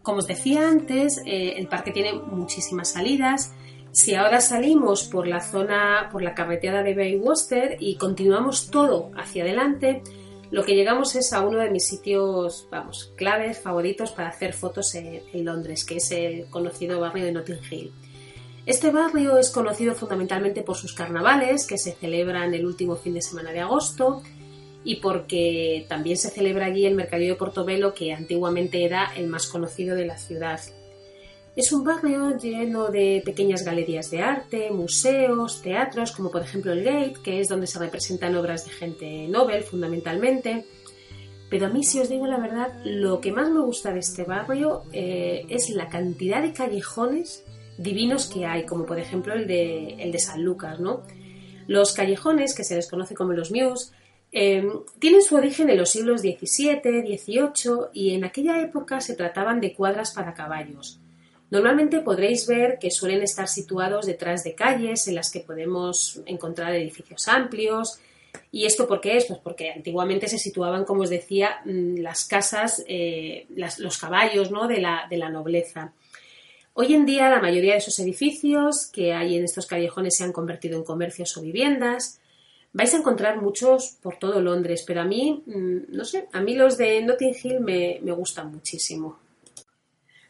Como 0.02 0.18
os 0.18 0.26
decía 0.26 0.68
antes, 0.68 1.20
eh, 1.26 1.54
el 1.56 1.68
parque 1.68 1.90
tiene 1.90 2.14
muchísimas 2.14 2.92
salidas 2.92 3.52
Si 3.90 4.14
ahora 4.14 4.40
salimos 4.40 5.04
por 5.04 5.26
la 5.26 5.40
zona, 5.40 6.08
por 6.12 6.22
la 6.22 6.34
carretera 6.34 6.82
de 6.82 6.94
Bayswater 6.94 7.78
y 7.80 7.96
continuamos 7.96 8.70
todo 8.70 9.10
hacia 9.16 9.42
adelante, 9.42 10.02
lo 10.50 10.64
que 10.64 10.74
llegamos 10.74 11.14
es 11.16 11.32
a 11.32 11.42
uno 11.46 11.58
de 11.58 11.70
mis 11.70 11.86
sitios, 11.86 12.68
vamos, 12.70 13.12
claves, 13.16 13.58
favoritos 13.58 14.12
para 14.12 14.28
hacer 14.28 14.52
fotos 14.52 14.94
en 14.94 15.44
Londres, 15.44 15.84
que 15.84 15.96
es 15.96 16.10
el 16.10 16.46
conocido 16.48 17.00
barrio 17.00 17.24
de 17.24 17.32
Notting 17.32 17.60
Hill. 17.70 17.92
Este 18.64 18.90
barrio 18.90 19.38
es 19.38 19.50
conocido 19.50 19.94
fundamentalmente 19.94 20.62
por 20.62 20.76
sus 20.76 20.92
carnavales, 20.92 21.66
que 21.66 21.78
se 21.78 21.92
celebran 21.92 22.54
el 22.54 22.66
último 22.66 22.96
fin 22.96 23.14
de 23.14 23.22
semana 23.22 23.50
de 23.50 23.60
agosto, 23.60 24.22
y 24.84 24.96
porque 24.96 25.86
también 25.88 26.16
se 26.16 26.30
celebra 26.30 26.66
allí 26.66 26.86
el 26.86 26.94
Mercadillo 26.94 27.32
de 27.32 27.38
Portobelo, 27.38 27.94
que 27.94 28.12
antiguamente 28.12 28.84
era 28.84 29.12
el 29.16 29.26
más 29.26 29.46
conocido 29.46 29.96
de 29.96 30.06
la 30.06 30.18
ciudad. 30.18 30.60
Es 31.56 31.72
un 31.72 31.82
barrio 31.82 32.38
lleno 32.38 32.86
de 32.86 33.20
pequeñas 33.24 33.64
galerías 33.64 34.10
de 34.12 34.22
arte, 34.22 34.70
museos, 34.70 35.60
teatros, 35.60 36.12
como 36.12 36.30
por 36.30 36.42
ejemplo 36.42 36.72
el 36.72 36.84
Gate, 36.84 37.16
que 37.22 37.40
es 37.40 37.48
donde 37.48 37.66
se 37.66 37.80
representan 37.80 38.36
obras 38.36 38.64
de 38.64 38.70
gente 38.70 39.26
Nobel 39.26 39.64
fundamentalmente. 39.64 40.64
Pero 41.50 41.66
a 41.66 41.68
mí, 41.70 41.82
si 41.82 41.98
os 41.98 42.08
digo 42.08 42.26
la 42.26 42.38
verdad, 42.38 42.68
lo 42.84 43.20
que 43.20 43.32
más 43.32 43.50
me 43.50 43.60
gusta 43.60 43.92
de 43.92 44.00
este 44.00 44.22
barrio 44.22 44.82
eh, 44.92 45.46
es 45.48 45.70
la 45.70 45.88
cantidad 45.88 46.42
de 46.42 46.52
callejones 46.52 47.44
divinos 47.78 48.26
que 48.26 48.44
hay, 48.44 48.64
como 48.64 48.86
por 48.86 48.98
ejemplo 48.98 49.34
el 49.34 49.46
de, 49.46 49.94
el 49.94 50.12
de 50.12 50.18
San 50.18 50.44
Lucas, 50.44 50.78
¿no? 50.78 51.02
Los 51.66 51.92
callejones, 51.92 52.54
que 52.54 52.64
se 52.64 52.76
les 52.76 52.88
conoce 52.88 53.14
como 53.14 53.32
los 53.32 53.50
Mews, 53.50 53.92
eh, 54.30 54.68
tienen 54.98 55.22
su 55.22 55.36
origen 55.36 55.70
en 55.70 55.78
los 55.78 55.90
siglos 55.90 56.20
XVII, 56.20 56.80
XVIII 56.82 57.88
y 57.92 58.14
en 58.14 58.24
aquella 58.24 58.60
época 58.60 59.00
se 59.00 59.14
trataban 59.14 59.60
de 59.60 59.72
cuadras 59.74 60.12
para 60.12 60.34
caballos. 60.34 61.00
Normalmente 61.50 62.00
podréis 62.00 62.46
ver 62.46 62.78
que 62.78 62.90
suelen 62.90 63.22
estar 63.22 63.48
situados 63.48 64.04
detrás 64.04 64.44
de 64.44 64.54
calles 64.54 65.08
en 65.08 65.14
las 65.14 65.30
que 65.30 65.40
podemos 65.40 66.20
encontrar 66.26 66.74
edificios 66.74 67.26
amplios. 67.26 68.00
¿Y 68.52 68.66
esto 68.66 68.86
por 68.86 69.00
qué 69.00 69.16
es? 69.16 69.24
Pues 69.24 69.40
porque 69.42 69.70
antiguamente 69.70 70.28
se 70.28 70.38
situaban, 70.38 70.84
como 70.84 71.02
os 71.02 71.10
decía, 71.10 71.60
mm, 71.64 72.00
las 72.00 72.26
casas, 72.26 72.84
eh, 72.86 73.46
los 73.78 73.98
caballos 73.98 74.50
¿no? 74.50 74.68
de, 74.68 74.80
la, 74.80 75.06
de 75.08 75.16
la 75.16 75.30
nobleza. 75.30 75.94
Hoy 76.74 76.94
en 76.94 77.06
día 77.06 77.30
la 77.30 77.40
mayoría 77.40 77.72
de 77.72 77.78
esos 77.78 77.98
edificios 77.98 78.86
que 78.92 79.14
hay 79.14 79.36
en 79.36 79.44
estos 79.44 79.66
callejones 79.66 80.16
se 80.16 80.24
han 80.24 80.32
convertido 80.32 80.76
en 80.76 80.84
comercios 80.84 81.34
o 81.38 81.40
viviendas. 81.42 82.20
Vais 82.72 82.92
a 82.92 82.98
encontrar 82.98 83.40
muchos 83.40 83.96
por 84.02 84.16
todo 84.16 84.40
Londres, 84.40 84.84
pero 84.86 85.00
a 85.00 85.04
mí, 85.04 85.42
mm, 85.46 85.96
no 85.96 86.04
sé, 86.04 86.28
a 86.32 86.40
mí 86.40 86.54
los 86.54 86.76
de 86.76 87.02
Notting 87.02 87.34
Hill 87.42 87.60
me, 87.60 87.98
me 88.02 88.12
gustan 88.12 88.52
muchísimo. 88.52 89.18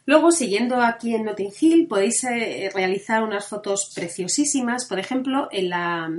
Luego, 0.09 0.33
siguiendo 0.33 0.81
aquí 0.81 1.15
en 1.15 1.25
Notting 1.25 1.53
Hill, 1.61 1.87
podéis 1.87 2.25
eh, 2.25 2.71
realizar 2.73 3.23
unas 3.23 3.47
fotos 3.47 3.93
preciosísimas. 3.95 4.87
Por 4.87 4.99
ejemplo, 4.99 5.49
en, 5.53 5.69
la, 5.69 6.11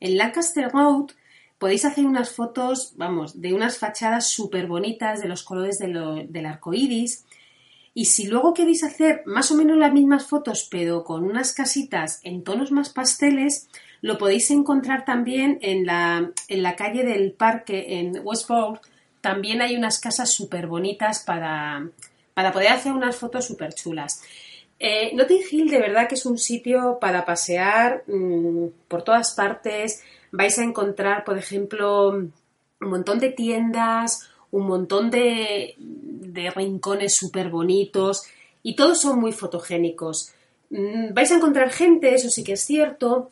en 0.00 0.16
Lancaster 0.16 0.70
Road 0.70 1.10
podéis 1.58 1.84
hacer 1.84 2.06
unas 2.06 2.30
fotos, 2.30 2.94
vamos, 2.96 3.38
de 3.38 3.52
unas 3.52 3.76
fachadas 3.76 4.30
súper 4.30 4.66
bonitas 4.66 5.20
de 5.20 5.28
los 5.28 5.42
colores 5.42 5.78
de 5.78 5.88
lo, 5.88 6.14
del 6.14 6.46
arco 6.46 6.72
iris. 6.72 7.26
Y 7.92 8.06
si 8.06 8.28
luego 8.28 8.54
queréis 8.54 8.82
hacer 8.82 9.20
más 9.26 9.50
o 9.50 9.56
menos 9.56 9.76
las 9.76 9.92
mismas 9.92 10.24
fotos, 10.24 10.66
pero 10.70 11.04
con 11.04 11.24
unas 11.24 11.52
casitas 11.52 12.20
en 12.22 12.42
tonos 12.44 12.72
más 12.72 12.88
pasteles, 12.88 13.68
lo 14.00 14.18
podéis 14.18 14.50
encontrar 14.50 15.04
también 15.04 15.58
en 15.62 15.86
la, 15.86 16.30
en 16.48 16.62
la 16.62 16.76
calle 16.76 17.04
del 17.04 17.32
parque 17.32 17.98
en 17.98 18.20
Westport. 18.24 18.82
También 19.20 19.60
hay 19.60 19.76
unas 19.76 19.98
casas 19.98 20.32
súper 20.32 20.66
bonitas 20.66 21.24
para, 21.24 21.88
para 22.34 22.52
poder 22.52 22.68
hacer 22.68 22.92
unas 22.92 23.16
fotos 23.16 23.46
súper 23.46 23.74
chulas. 23.74 24.22
Eh, 24.78 25.10
Notting 25.14 25.42
Hill 25.50 25.70
de 25.70 25.80
verdad 25.80 26.08
que 26.08 26.14
es 26.14 26.24
un 26.24 26.38
sitio 26.38 26.98
para 27.00 27.24
pasear 27.24 28.04
mmm, 28.06 28.66
por 28.86 29.02
todas 29.02 29.34
partes. 29.34 30.02
Vais 30.30 30.56
a 30.58 30.62
encontrar, 30.62 31.24
por 31.24 31.36
ejemplo, 31.36 32.10
un 32.10 32.32
montón 32.80 33.18
de 33.18 33.30
tiendas, 33.30 34.28
un 34.50 34.66
montón 34.66 35.10
de, 35.10 35.74
de 35.78 36.50
rincones 36.50 37.16
súper 37.16 37.48
bonitos 37.48 38.22
y 38.62 38.76
todos 38.76 39.00
son 39.00 39.18
muy 39.18 39.32
fotogénicos. 39.32 40.32
Mm, 40.70 41.12
vais 41.12 41.30
a 41.32 41.36
encontrar 41.36 41.70
gente, 41.70 42.14
eso 42.14 42.30
sí 42.30 42.44
que 42.44 42.52
es 42.52 42.64
cierto, 42.64 43.30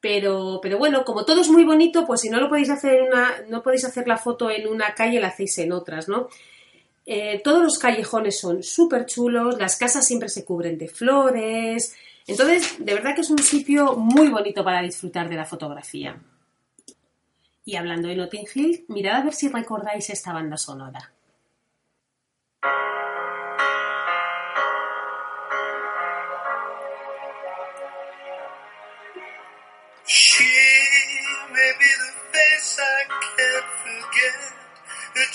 pero, 0.00 0.60
pero 0.62 0.78
bueno, 0.78 1.04
como 1.04 1.24
todo 1.24 1.40
es 1.40 1.48
muy 1.48 1.64
bonito, 1.64 2.06
pues 2.06 2.22
si 2.22 2.30
no 2.30 2.40
lo 2.40 2.48
podéis 2.48 2.70
hacer 2.70 3.02
una, 3.02 3.42
no 3.48 3.62
podéis 3.62 3.84
hacer 3.84 4.08
la 4.08 4.16
foto 4.16 4.50
en 4.50 4.66
una 4.66 4.94
calle, 4.94 5.20
la 5.20 5.28
hacéis 5.28 5.58
en 5.58 5.72
otras, 5.72 6.08
¿no? 6.08 6.28
Eh, 7.06 7.40
todos 7.42 7.62
los 7.62 7.78
callejones 7.78 8.38
son 8.38 8.62
súper 8.62 9.04
chulos, 9.06 9.58
las 9.58 9.76
casas 9.76 10.06
siempre 10.06 10.28
se 10.28 10.44
cubren 10.44 10.78
de 10.78 10.88
flores. 10.88 11.94
Entonces, 12.26 12.76
de 12.78 12.94
verdad 12.94 13.14
que 13.14 13.22
es 13.22 13.30
un 13.30 13.38
sitio 13.42 13.96
muy 13.96 14.28
bonito 14.28 14.64
para 14.64 14.82
disfrutar 14.82 15.28
de 15.28 15.36
la 15.36 15.44
fotografía. 15.44 16.16
Y 17.64 17.76
hablando 17.76 18.08
de 18.08 18.16
Notting 18.16 18.46
Hill, 18.54 18.84
mirad 18.88 19.16
a 19.16 19.24
ver 19.24 19.34
si 19.34 19.48
recordáis 19.48 20.08
esta 20.10 20.32
banda 20.32 20.56
sonora. 20.56 21.12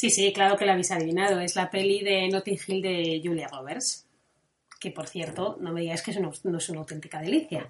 Sí, 0.00 0.08
sí, 0.08 0.32
claro 0.32 0.56
que 0.56 0.64
la 0.64 0.72
habéis 0.72 0.92
adivinado. 0.92 1.40
Es 1.40 1.56
la 1.56 1.68
peli 1.68 2.00
de 2.02 2.26
Notting 2.28 2.58
Hill 2.66 2.80
de 2.80 3.20
Julia 3.22 3.48
Roberts. 3.48 4.06
Que 4.80 4.92
por 4.92 5.06
cierto, 5.06 5.58
no 5.60 5.74
me 5.74 5.82
digáis 5.82 6.00
que 6.00 6.18
no, 6.18 6.32
no 6.44 6.56
es 6.56 6.68
una 6.70 6.80
auténtica 6.80 7.20
delicia. 7.20 7.66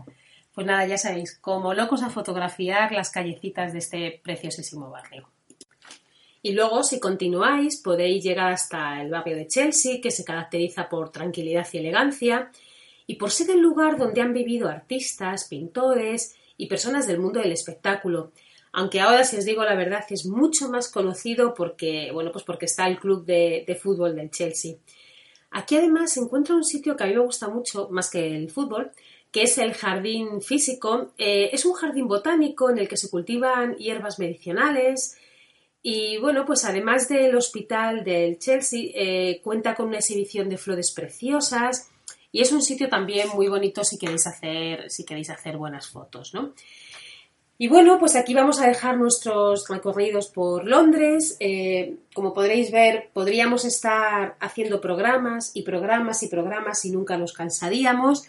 Pues 0.55 0.65
nada, 0.65 0.87
ya 0.87 0.97
sabéis, 0.97 1.37
como 1.41 1.75
locos 1.75 2.05
a 2.05 2.09
fotografiar 2.09 2.93
las 2.93 3.11
callecitas 3.11 3.73
de 3.73 3.81
este 3.81 4.21
preciosísimo 4.23 4.91
barrio. 4.91 5.29
Y 6.41 6.53
luego, 6.53 6.85
si 6.85 7.01
continuáis, 7.01 7.83
podéis 7.83 8.23
llegar 8.23 8.53
hasta 8.53 9.03
el 9.03 9.11
barrio 9.11 9.35
de 9.35 9.49
Chelsea, 9.49 10.01
que 10.01 10.13
se 10.13 10.23
caracteriza 10.23 10.89
por 10.89 11.11
tranquilidad 11.11 11.67
y 11.73 11.79
elegancia, 11.79 12.53
y 13.09 13.17
por 13.17 13.33
ser 13.33 13.51
el 13.51 13.59
lugar 13.59 13.99
donde 13.99 14.21
han 14.21 14.33
vivido 14.33 14.69
artistas, 14.69 15.49
pintores 15.49 16.37
y 16.57 16.69
personas 16.69 17.09
del 17.09 17.19
mundo 17.19 17.41
del 17.41 17.51
espectáculo. 17.51 18.31
Aunque 18.73 19.01
ahora, 19.01 19.25
si 19.25 19.37
os 19.37 19.45
digo 19.45 19.65
la 19.65 19.75
verdad, 19.75 20.05
es 20.11 20.27
mucho 20.27 20.69
más 20.69 20.89
conocido 20.89 21.55
porque, 21.55 22.11
bueno, 22.13 22.31
pues 22.31 22.45
porque 22.45 22.67
está 22.67 22.87
el 22.87 22.99
club 22.99 23.25
de, 23.25 23.79
fútbol 23.81 24.15
del 24.15 24.31
Chelsea. 24.31 24.77
Aquí 25.51 25.77
además 25.77 26.13
se 26.13 26.21
encuentra 26.21 26.55
un 26.55 26.65
sitio 26.65 26.97
que 26.97 27.05
a 27.05 27.07
mí 27.09 27.15
me 27.15 27.21
gusta 27.21 27.49
mucho, 27.49 27.89
más 27.91 28.09
que 28.09 28.37
el 28.37 28.51
fútbol, 28.51 28.93
que 29.33 29.43
es 29.43 29.59
el 29.59 29.75
jardín 29.75 30.41
físico. 30.41 31.13
Eh, 31.19 31.51
es 31.53 31.65
un 31.65 31.73
jardín 31.73 32.07
botánico 32.07 32.71
en 32.71 32.79
el 32.79 32.89
que 32.89 32.97
se 32.97 33.11
cultivan 33.11 33.75
hierbas 33.77 34.21
medicinales. 34.21 35.17
Y 35.83 36.19
bueno, 36.19 36.45
pues 36.45 36.65
además 36.65 37.09
del 37.09 37.35
hospital 37.35 38.05
del 38.05 38.39
Chelsea, 38.39 38.91
eh, 38.95 39.41
cuenta 39.43 39.75
con 39.75 39.89
una 39.89 39.99
exhibición 39.99 40.49
de 40.49 40.59
flores 40.59 40.93
preciosas. 40.93 41.91
Y 42.31 42.43
es 42.43 42.53
un 42.53 42.63
sitio 42.63 42.89
también 42.89 43.29
muy 43.35 43.49
bonito 43.49 43.83
si 43.83 43.99
queréis 43.99 44.29
hacer, 44.29 44.89
si 44.91 45.05
queréis 45.05 45.31
hacer 45.31 45.57
buenas 45.57 45.89
fotos, 45.89 46.33
¿no? 46.33 46.53
Y 47.63 47.69
bueno, 47.69 47.99
pues 47.99 48.17
aquí 48.17 48.33
vamos 48.33 48.59
a 48.63 48.67
dejar 48.67 48.97
nuestros 48.97 49.69
recorridos 49.69 50.29
por 50.29 50.67
Londres. 50.67 51.37
Eh, 51.41 51.97
como 52.15 52.33
podréis 52.33 52.71
ver, 52.73 53.11
podríamos 53.13 53.67
estar 53.67 54.35
haciendo 54.41 54.81
programas 54.81 55.51
y 55.53 55.61
programas 55.61 56.23
y 56.23 56.29
programas 56.29 56.83
y 56.87 56.91
nunca 56.91 57.19
nos 57.19 57.35
cansaríamos. 57.35 58.25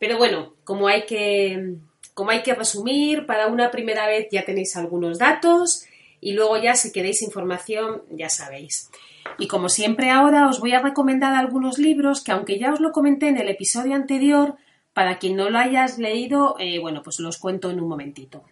Pero 0.00 0.18
bueno, 0.18 0.54
como 0.64 0.88
hay 0.88 1.06
que, 1.06 1.76
como 2.14 2.32
hay 2.32 2.42
que 2.42 2.52
resumir, 2.52 3.26
para 3.26 3.46
una 3.46 3.70
primera 3.70 4.08
vez 4.08 4.26
ya 4.32 4.44
tenéis 4.44 4.74
algunos 4.74 5.20
datos 5.20 5.84
y 6.20 6.32
luego 6.32 6.56
ya 6.56 6.74
si 6.74 6.90
queréis 6.90 7.22
información 7.22 8.02
ya 8.10 8.28
sabéis. 8.28 8.90
Y 9.38 9.46
como 9.46 9.68
siempre 9.68 10.10
ahora 10.10 10.48
os 10.48 10.58
voy 10.58 10.72
a 10.72 10.82
recomendar 10.82 11.36
algunos 11.36 11.78
libros 11.78 12.24
que 12.24 12.32
aunque 12.32 12.58
ya 12.58 12.72
os 12.72 12.80
lo 12.80 12.90
comenté 12.90 13.28
en 13.28 13.38
el 13.38 13.48
episodio 13.48 13.94
anterior, 13.94 14.56
para 14.94 15.20
quien 15.20 15.36
no 15.36 15.48
lo 15.48 15.58
hayas 15.58 15.98
leído, 15.98 16.56
eh, 16.58 16.80
bueno, 16.80 17.04
pues 17.04 17.20
los 17.20 17.38
cuento 17.38 17.70
en 17.70 17.80
un 17.80 17.88
momentito. 17.88 18.42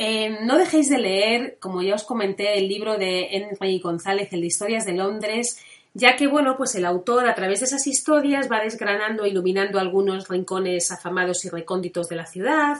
Eh, 0.00 0.38
no 0.42 0.56
dejéis 0.58 0.88
de 0.88 0.98
leer, 0.98 1.58
como 1.58 1.82
ya 1.82 1.96
os 1.96 2.04
comenté, 2.04 2.56
el 2.56 2.68
libro 2.68 2.96
de 2.98 3.26
Henry 3.32 3.80
González, 3.80 4.32
el 4.32 4.42
de 4.42 4.46
Historias 4.46 4.86
de 4.86 4.92
Londres. 4.92 5.60
ya 5.94 6.14
que 6.14 6.28
bueno, 6.28 6.56
pues 6.56 6.76
el 6.76 6.84
autor 6.84 7.28
a 7.28 7.34
través 7.34 7.58
de 7.58 7.66
esas 7.66 7.86
historias 7.88 8.48
va 8.48 8.60
desgranando 8.62 9.24
e 9.24 9.30
iluminando 9.30 9.80
algunos 9.80 10.28
rincones 10.28 10.92
afamados 10.92 11.44
y 11.44 11.48
recónditos 11.48 12.08
de 12.08 12.14
la 12.14 12.26
ciudad, 12.26 12.76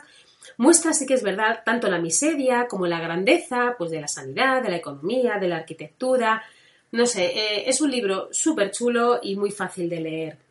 muestra 0.59 0.93
sí 0.93 1.07
que 1.07 1.15
es 1.15 1.25
verdad 1.25 1.63
tanto 1.65 1.89
la 1.89 1.99
miseria 1.99 2.69
como 2.69 2.87
la 2.87 3.01
grandeza, 3.01 3.75
pues 3.77 3.91
de 3.91 4.01
la 4.01 4.09
sanidad, 4.09 4.63
de 4.63 4.71
la 4.71 4.77
economía, 4.77 5.39
de 5.41 5.49
la 5.49 5.57
arquitectura, 5.57 6.45
no 6.93 7.07
sé, 7.07 7.27
eh, 7.27 7.69
es 7.69 7.81
un 7.81 7.91
libro 7.91 8.29
súper 8.31 8.71
chulo 8.71 9.19
y 9.21 9.35
muy 9.35 9.51
fácil 9.51 9.89
de 9.89 10.01
leer. 10.01 10.48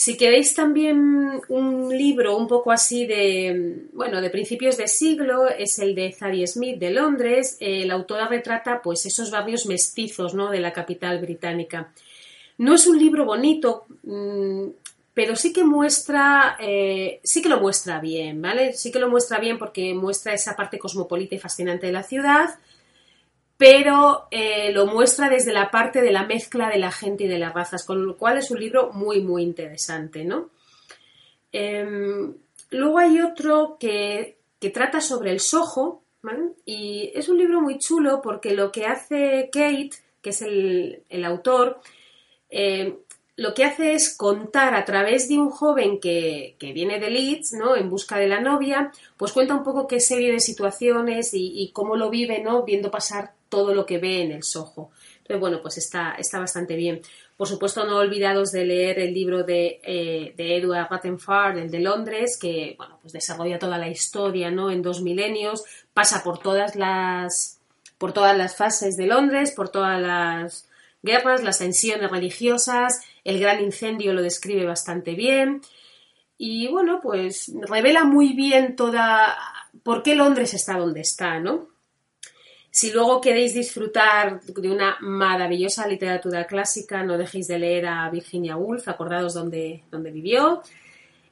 Si 0.00 0.16
queréis 0.16 0.54
también 0.54 1.40
un 1.48 1.88
libro 1.88 2.36
un 2.36 2.46
poco 2.46 2.70
así 2.70 3.04
de, 3.04 3.88
bueno, 3.92 4.20
de 4.20 4.30
principios 4.30 4.76
de 4.76 4.86
siglo, 4.86 5.48
es 5.48 5.80
el 5.80 5.96
de 5.96 6.12
Zadie 6.12 6.46
Smith 6.46 6.78
de 6.78 6.90
Londres. 6.90 7.56
El 7.58 7.90
autor 7.90 8.30
retrata 8.30 8.80
pues 8.80 9.04
esos 9.06 9.32
barrios 9.32 9.66
mestizos, 9.66 10.34
¿no? 10.34 10.50
de 10.50 10.60
la 10.60 10.72
capital 10.72 11.20
británica. 11.20 11.92
No 12.58 12.76
es 12.76 12.86
un 12.86 12.96
libro 12.96 13.24
bonito, 13.24 13.86
mm, 14.04 14.68
pero 15.14 15.34
sí 15.34 15.52
que 15.52 15.64
muestra, 15.64 16.56
eh, 16.60 17.18
sí 17.24 17.42
que 17.42 17.48
lo 17.48 17.60
muestra 17.60 17.98
bien, 17.98 18.40
¿vale? 18.40 18.74
Sí 18.74 18.92
que 18.92 19.00
lo 19.00 19.10
muestra 19.10 19.40
bien 19.40 19.58
porque 19.58 19.94
muestra 19.94 20.32
esa 20.32 20.54
parte 20.54 20.78
cosmopolita 20.78 21.34
y 21.34 21.38
fascinante 21.38 21.88
de 21.88 21.92
la 21.92 22.04
ciudad, 22.04 22.50
pero 23.58 24.28
eh, 24.30 24.70
lo 24.72 24.86
muestra 24.86 25.28
desde 25.28 25.52
la 25.52 25.70
parte 25.70 26.00
de 26.00 26.12
la 26.12 26.24
mezcla 26.24 26.70
de 26.70 26.78
la 26.78 26.92
gente 26.92 27.24
y 27.24 27.28
de 27.28 27.40
las 27.40 27.52
razas, 27.52 27.84
con 27.84 28.06
lo 28.06 28.16
cual 28.16 28.38
es 28.38 28.52
un 28.52 28.60
libro 28.60 28.92
muy, 28.92 29.20
muy 29.20 29.42
interesante, 29.42 30.24
¿no? 30.24 30.50
Em, 31.50 32.34
luego 32.70 32.98
hay 32.98 33.20
otro 33.20 33.76
que, 33.78 34.38
trata 34.72 35.00
sobre 35.00 35.32
el 35.32 35.40
sojo. 35.40 36.04
Y 36.66 37.10
es 37.14 37.28
un 37.28 37.38
libro 37.38 37.60
muy 37.60 37.78
chulo 37.78 38.20
porque 38.20 38.52
lo 38.52 38.70
que 38.70 38.86
hace 38.86 39.48
Kate, 39.50 39.90
que 40.20 40.30
es 40.30 40.42
el, 40.42 41.24
autor, 41.24 41.80
eh, 42.50 42.98
lo 43.36 43.54
que 43.54 43.64
hace 43.64 43.94
es 43.94 44.14
contar 44.14 44.74
a 44.74 44.84
través 44.84 45.28
de 45.28 45.38
un 45.38 45.48
joven 45.48 46.00
que, 46.00 46.56
viene 46.60 47.00
de 47.00 47.10
Leeds, 47.10 47.54
¿no? 47.54 47.76
En 47.76 47.88
busca 47.88 48.18
de 48.18 48.28
la 48.28 48.40
novia, 48.40 48.92
pues 49.16 49.32
cuenta 49.32 49.54
un 49.54 49.64
poco 49.64 49.86
qué 49.88 50.00
serie 50.00 50.30
de 50.32 50.40
situaciones 50.40 51.32
y, 51.34 51.62
y 51.62 51.72
cómo 51.72 51.96
lo 51.96 52.10
vive, 52.10 52.40
¿no? 52.40 52.62
Viendo 52.64 52.90
pasar 52.90 53.37
todo 53.48 53.74
lo 53.74 53.86
que 53.86 53.98
ve 53.98 54.22
en 54.22 54.32
el 54.32 54.42
Soho. 54.42 54.90
Entonces, 55.18 55.40
bueno, 55.40 55.60
pues 55.62 55.78
está, 55.78 56.14
está 56.18 56.38
bastante 56.38 56.74
bien. 56.76 57.02
Por 57.36 57.46
supuesto, 57.46 57.84
no 57.84 57.98
olvidados 57.98 58.50
de 58.50 58.64
leer 58.64 58.98
el 58.98 59.14
libro 59.14 59.44
de, 59.44 59.80
eh, 59.84 60.34
de 60.36 60.56
Edward 60.56 60.88
Rattenford, 60.90 61.58
el 61.58 61.70
de 61.70 61.80
Londres, 61.80 62.38
que, 62.40 62.74
bueno, 62.76 62.98
pues 63.00 63.12
desarrolla 63.12 63.58
toda 63.58 63.78
la 63.78 63.88
historia, 63.88 64.50
¿no? 64.50 64.70
En 64.70 64.82
dos 64.82 65.02
milenios, 65.02 65.64
pasa 65.92 66.22
por 66.22 66.38
todas 66.38 66.76
las, 66.76 67.60
por 67.98 68.12
todas 68.12 68.36
las 68.36 68.56
fases 68.56 68.96
de 68.96 69.06
Londres, 69.06 69.52
por 69.52 69.68
todas 69.68 70.00
las 70.00 70.68
guerras, 71.02 71.44
las 71.44 71.58
tensiones 71.58 72.10
religiosas, 72.10 73.02
el 73.24 73.38
gran 73.38 73.62
incendio 73.62 74.12
lo 74.12 74.22
describe 74.22 74.66
bastante 74.66 75.14
bien. 75.14 75.62
Y 76.38 76.68
bueno, 76.68 77.00
pues 77.02 77.52
revela 77.68 78.04
muy 78.04 78.32
bien 78.32 78.76
toda 78.76 79.36
por 79.82 80.02
qué 80.02 80.14
Londres 80.14 80.54
está 80.54 80.78
donde 80.78 81.00
está, 81.00 81.40
¿no? 81.40 81.68
Si 82.80 82.92
luego 82.92 83.20
queréis 83.20 83.54
disfrutar 83.54 84.40
de 84.40 84.70
una 84.70 84.98
maravillosa 85.00 85.88
literatura 85.88 86.46
clásica, 86.46 87.02
no 87.02 87.18
dejéis 87.18 87.48
de 87.48 87.58
leer 87.58 87.86
a 87.86 88.08
Virginia 88.08 88.56
Woolf, 88.56 88.86
acordados 88.86 89.34
dónde, 89.34 89.82
vivió. 89.90 90.62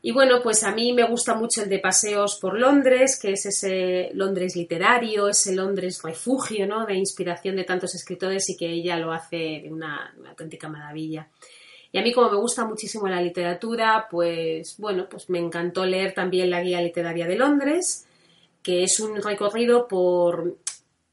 Y 0.03 0.11
bueno, 0.11 0.43
pues 0.43 0.65
a 0.65 0.73
mí 0.73 0.93
me 0.93 1.05
gusta 1.05 1.37
mucho 1.37 1.63
el 1.63 1.69
de 1.69 1.79
Paseos 1.79 2.41
por 2.41 2.59
Londres, 2.59 3.17
que 3.23 3.31
es 3.31 3.47
ese 3.47 4.11
Londres 4.15 4.57
literario, 4.57 5.29
ese 5.29 5.55
Londres 5.55 6.01
refugio, 6.03 6.67
¿no? 6.67 6.85
De 6.85 6.97
inspiración 6.97 7.55
de 7.55 7.63
tantos 7.63 7.95
escritores 7.95 8.51
y 8.51 8.57
que 8.57 8.69
ella 8.69 8.97
lo 8.97 9.13
hace 9.13 9.61
de 9.63 9.69
una, 9.71 10.13
una 10.19 10.31
auténtica 10.31 10.69
maravilla. 10.69 11.29
Y 11.93 11.99
a 11.99 12.03
mí, 12.03 12.13
como 12.13 12.29
me 12.29 12.39
gusta 12.39 12.65
muchísimo 12.65 13.07
la 13.07 13.23
literatura, 13.23 14.09
pues 14.11 14.75
bueno, 14.79 15.07
pues 15.09 15.31
me 15.31 15.39
encantó 15.39 15.87
leer 15.87 16.13
también 16.13 16.51
la 16.51 16.61
Guía 16.61 16.81
Literaria 16.81 17.29
de 17.29 17.37
Londres, 17.37 18.05
que 18.65 18.83
es 18.83 18.99
un 18.99 19.23
recorrido 19.23 19.87
por 19.87 20.57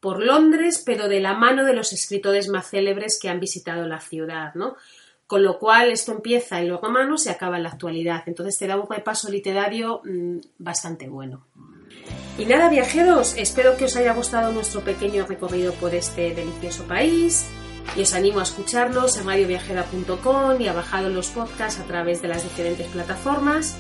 por 0.03 0.21
Londres, 0.21 0.83
pero 0.85 1.07
de 1.07 1.21
la 1.21 1.33
mano 1.33 1.63
de 1.63 1.73
los 1.73 1.93
escritores 1.93 2.49
más 2.49 2.69
célebres 2.69 3.17
que 3.21 3.29
han 3.29 3.39
visitado 3.39 3.87
la 3.87 4.01
ciudad, 4.01 4.53
¿no? 4.53 4.75
Con 5.27 5.43
lo 5.43 5.57
cual 5.57 5.91
esto 5.91 6.11
empieza 6.11 6.59
en 6.59 6.67
los 6.67 6.81
romanos 6.81 7.25
y 7.25 7.29
acaba 7.29 7.55
en 7.55 7.63
la 7.63 7.69
actualidad. 7.69 8.21
Entonces 8.25 8.57
te 8.57 8.67
da 8.67 8.75
un 8.75 8.89
repaso 8.89 9.31
literario 9.31 10.01
mm, 10.03 10.39
bastante 10.57 11.07
bueno. 11.07 11.47
Y 12.37 12.43
nada, 12.43 12.67
viajeros, 12.67 13.37
espero 13.37 13.77
que 13.77 13.85
os 13.85 13.95
haya 13.95 14.13
gustado 14.13 14.51
nuestro 14.51 14.81
pequeño 14.81 15.25
recorrido 15.25 15.71
por 15.75 15.95
este 15.95 16.35
delicioso 16.35 16.83
país 16.83 17.47
y 17.95 18.01
os 18.01 18.13
animo 18.13 18.41
a 18.41 18.43
escucharlos 18.43 19.15
en 19.15 19.25
radioviajera.com 19.25 20.59
y 20.59 20.67
a 20.67 20.73
bajar 20.73 21.05
los 21.05 21.29
podcasts 21.29 21.79
a 21.79 21.85
través 21.85 22.21
de 22.21 22.27
las 22.27 22.43
diferentes 22.43 22.87
plataformas. 22.87 23.77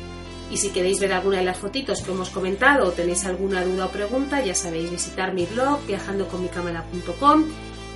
Y 0.53 0.57
si 0.57 0.69
queréis 0.69 0.99
ver 0.99 1.11
alguna 1.13 1.39
de 1.39 1.45
las 1.45 1.57
fotitos 1.57 2.03
que 2.03 2.11
hemos 2.11 2.29
comentado 2.29 2.87
o 2.87 2.91
tenéis 2.91 3.25
alguna 3.25 3.65
duda 3.65 3.87
o 3.87 3.89
pregunta, 3.89 4.39
ya 4.45 4.53
sabéis 4.53 4.91
visitar 4.91 5.33
mi 5.33 5.47
blog 5.47 5.83
viajandoconmicámara.com 5.87 7.45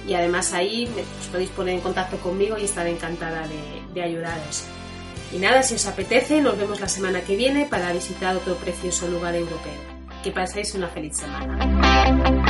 y 0.08 0.16
además 0.16 0.54
ahí 0.54 0.90
os 1.20 1.28
podéis 1.28 1.52
poner 1.52 1.76
en 1.76 1.82
contacto 1.82 2.18
conmigo 2.18 2.58
y 2.58 2.64
estaré 2.64 2.90
encantada 2.90 3.48
de, 3.48 3.94
de 3.94 4.02
ayudaros. 4.02 4.64
Y 5.32 5.38
nada, 5.38 5.62
si 5.62 5.76
os 5.76 5.86
apetece, 5.86 6.42
nos 6.42 6.58
vemos 6.58 6.80
la 6.80 6.88
semana 6.88 7.22
que 7.22 7.36
viene 7.36 7.68
para 7.70 7.94
visitar 7.94 8.36
otro 8.36 8.56
precioso 8.56 9.08
lugar 9.08 9.36
europeo. 9.36 9.80
Que 10.24 10.32
paséis 10.32 10.74
una 10.74 10.88
feliz 10.88 11.16
semana. 11.16 12.47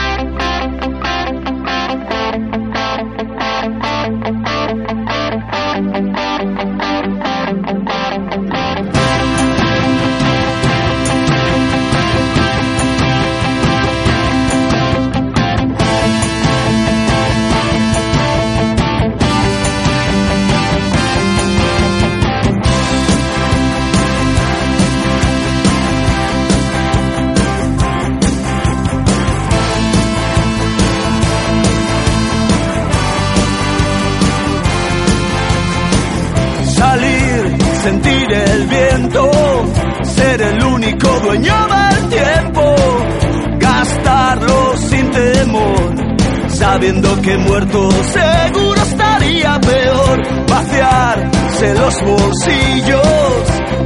Sabiendo 46.78 47.21
que 47.23 47.36
muerto 47.38 47.89
seguro 48.03 48.82
estaría 48.84 49.59
peor, 49.59 50.45
vaciarse 50.47 51.73
los 51.73 51.95
bolsillos 52.03 53.01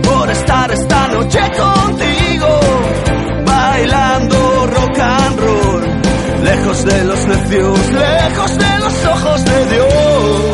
por 0.03 0.29
estar 0.29 0.71
esta 0.71 1.07
noche 1.07 1.39
contigo, 1.57 2.59
bailando 3.45 4.67
rock 4.67 4.99
and 4.99 5.39
roll, 5.39 6.43
lejos 6.43 6.83
de 6.83 7.03
los 7.05 7.27
necios, 7.27 7.91
lejos 7.93 8.57
de 8.57 8.79
los 8.79 9.05
ojos 9.05 9.45
de 9.45 9.65
Dios. 9.73 10.50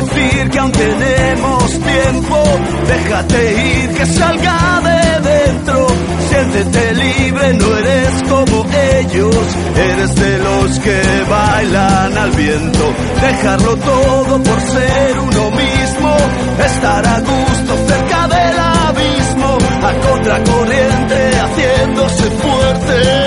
Decir 0.00 0.50
que 0.50 0.58
aún 0.58 0.72
tenemos 0.72 1.70
tiempo. 1.70 2.42
Déjate 2.86 3.40
ir, 3.82 3.88
que 3.94 4.06
salga 4.06 4.80
de 4.88 5.30
dentro. 5.30 5.86
Siéntete 6.28 6.94
libre, 6.94 7.54
no 7.54 7.76
eres 7.78 8.22
como 8.28 8.66
ellos. 9.00 9.46
Eres 9.76 10.14
de 10.14 10.38
los 10.38 10.78
que 10.80 11.00
bailan 11.28 12.18
al 12.18 12.30
viento. 12.32 12.84
Dejarlo 13.20 13.76
todo 13.76 14.42
por 14.42 14.60
ser 14.60 15.18
uno 15.18 15.50
mismo. 15.50 16.16
Estar 16.64 17.06
a 17.06 17.20
gusto 17.20 17.72
cerca 17.86 18.28
del 18.28 18.58
abismo. 18.58 19.58
A 19.82 19.92
contracorriente, 20.06 21.18
haciéndose 21.40 22.24
fuerte. 22.42 23.25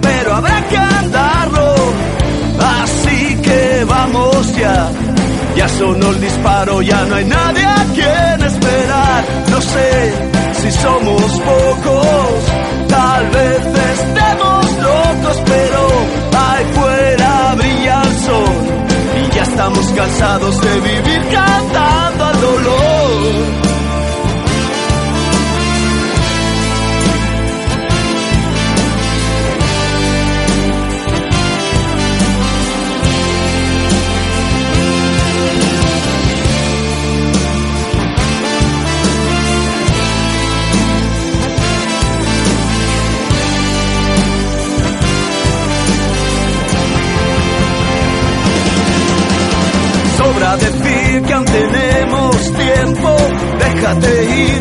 Pero 0.00 0.34
habrá 0.34 0.62
que 0.68 0.76
andarlo. 0.76 1.74
Así 2.82 3.36
que 3.42 3.84
vamos 3.86 4.56
ya. 4.56 4.90
Ya 5.56 5.68
sonó 5.68 6.10
el 6.10 6.20
disparo, 6.20 6.82
ya 6.82 7.04
no 7.04 7.14
hay 7.14 7.24
nadie 7.24 7.64
a 7.64 7.84
quien 7.94 8.46
esperar. 8.46 9.24
No 9.50 9.60
sé 9.60 10.12
si 10.60 10.70
somos 10.72 11.22
pocos, 11.22 12.88
tal 12.88 13.30
vez 13.30 13.60
estemos 13.98 14.64
locos, 14.82 15.42
pero 15.46 15.80
ahí 16.46 16.64
fuera 16.74 17.54
brilla 17.56 18.02
el 18.02 18.16
sol. 18.26 18.56
Y 19.22 19.34
ya 19.36 19.42
estamos 19.42 19.86
cansados 19.92 20.60
de 20.60 20.80
vivir 20.80 21.28
cantando 21.30 22.24
al 22.24 22.40
dolor. 22.40 23.63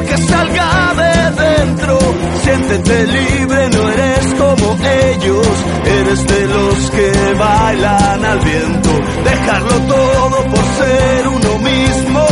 Que 0.07 0.17
salga 0.17 0.93
de 1.01 1.43
dentro, 1.43 1.99
siéntete 2.43 3.07
libre, 3.07 3.69
no 3.69 3.89
eres 3.89 4.25
como 4.35 4.77
ellos, 5.11 5.47
eres 5.85 6.27
de 6.27 6.47
los 6.47 6.91
que 6.91 7.33
bailan 7.39 8.25
al 8.25 8.39
viento, 8.39 8.91
dejarlo 9.23 9.79
todo 9.87 10.45
por 10.45 10.65
ser 10.79 11.27
uno 11.27 11.59
mismo, 11.59 12.27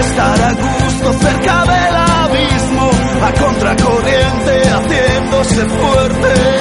estar 0.00 0.42
a 0.42 0.52
gusto 0.52 1.12
cerca 1.24 1.64
del 1.64 1.96
abismo, 1.96 2.90
a 3.22 3.32
contracorriente 3.32 4.54
haciéndose 4.70 5.64
fuerte. 5.66 6.53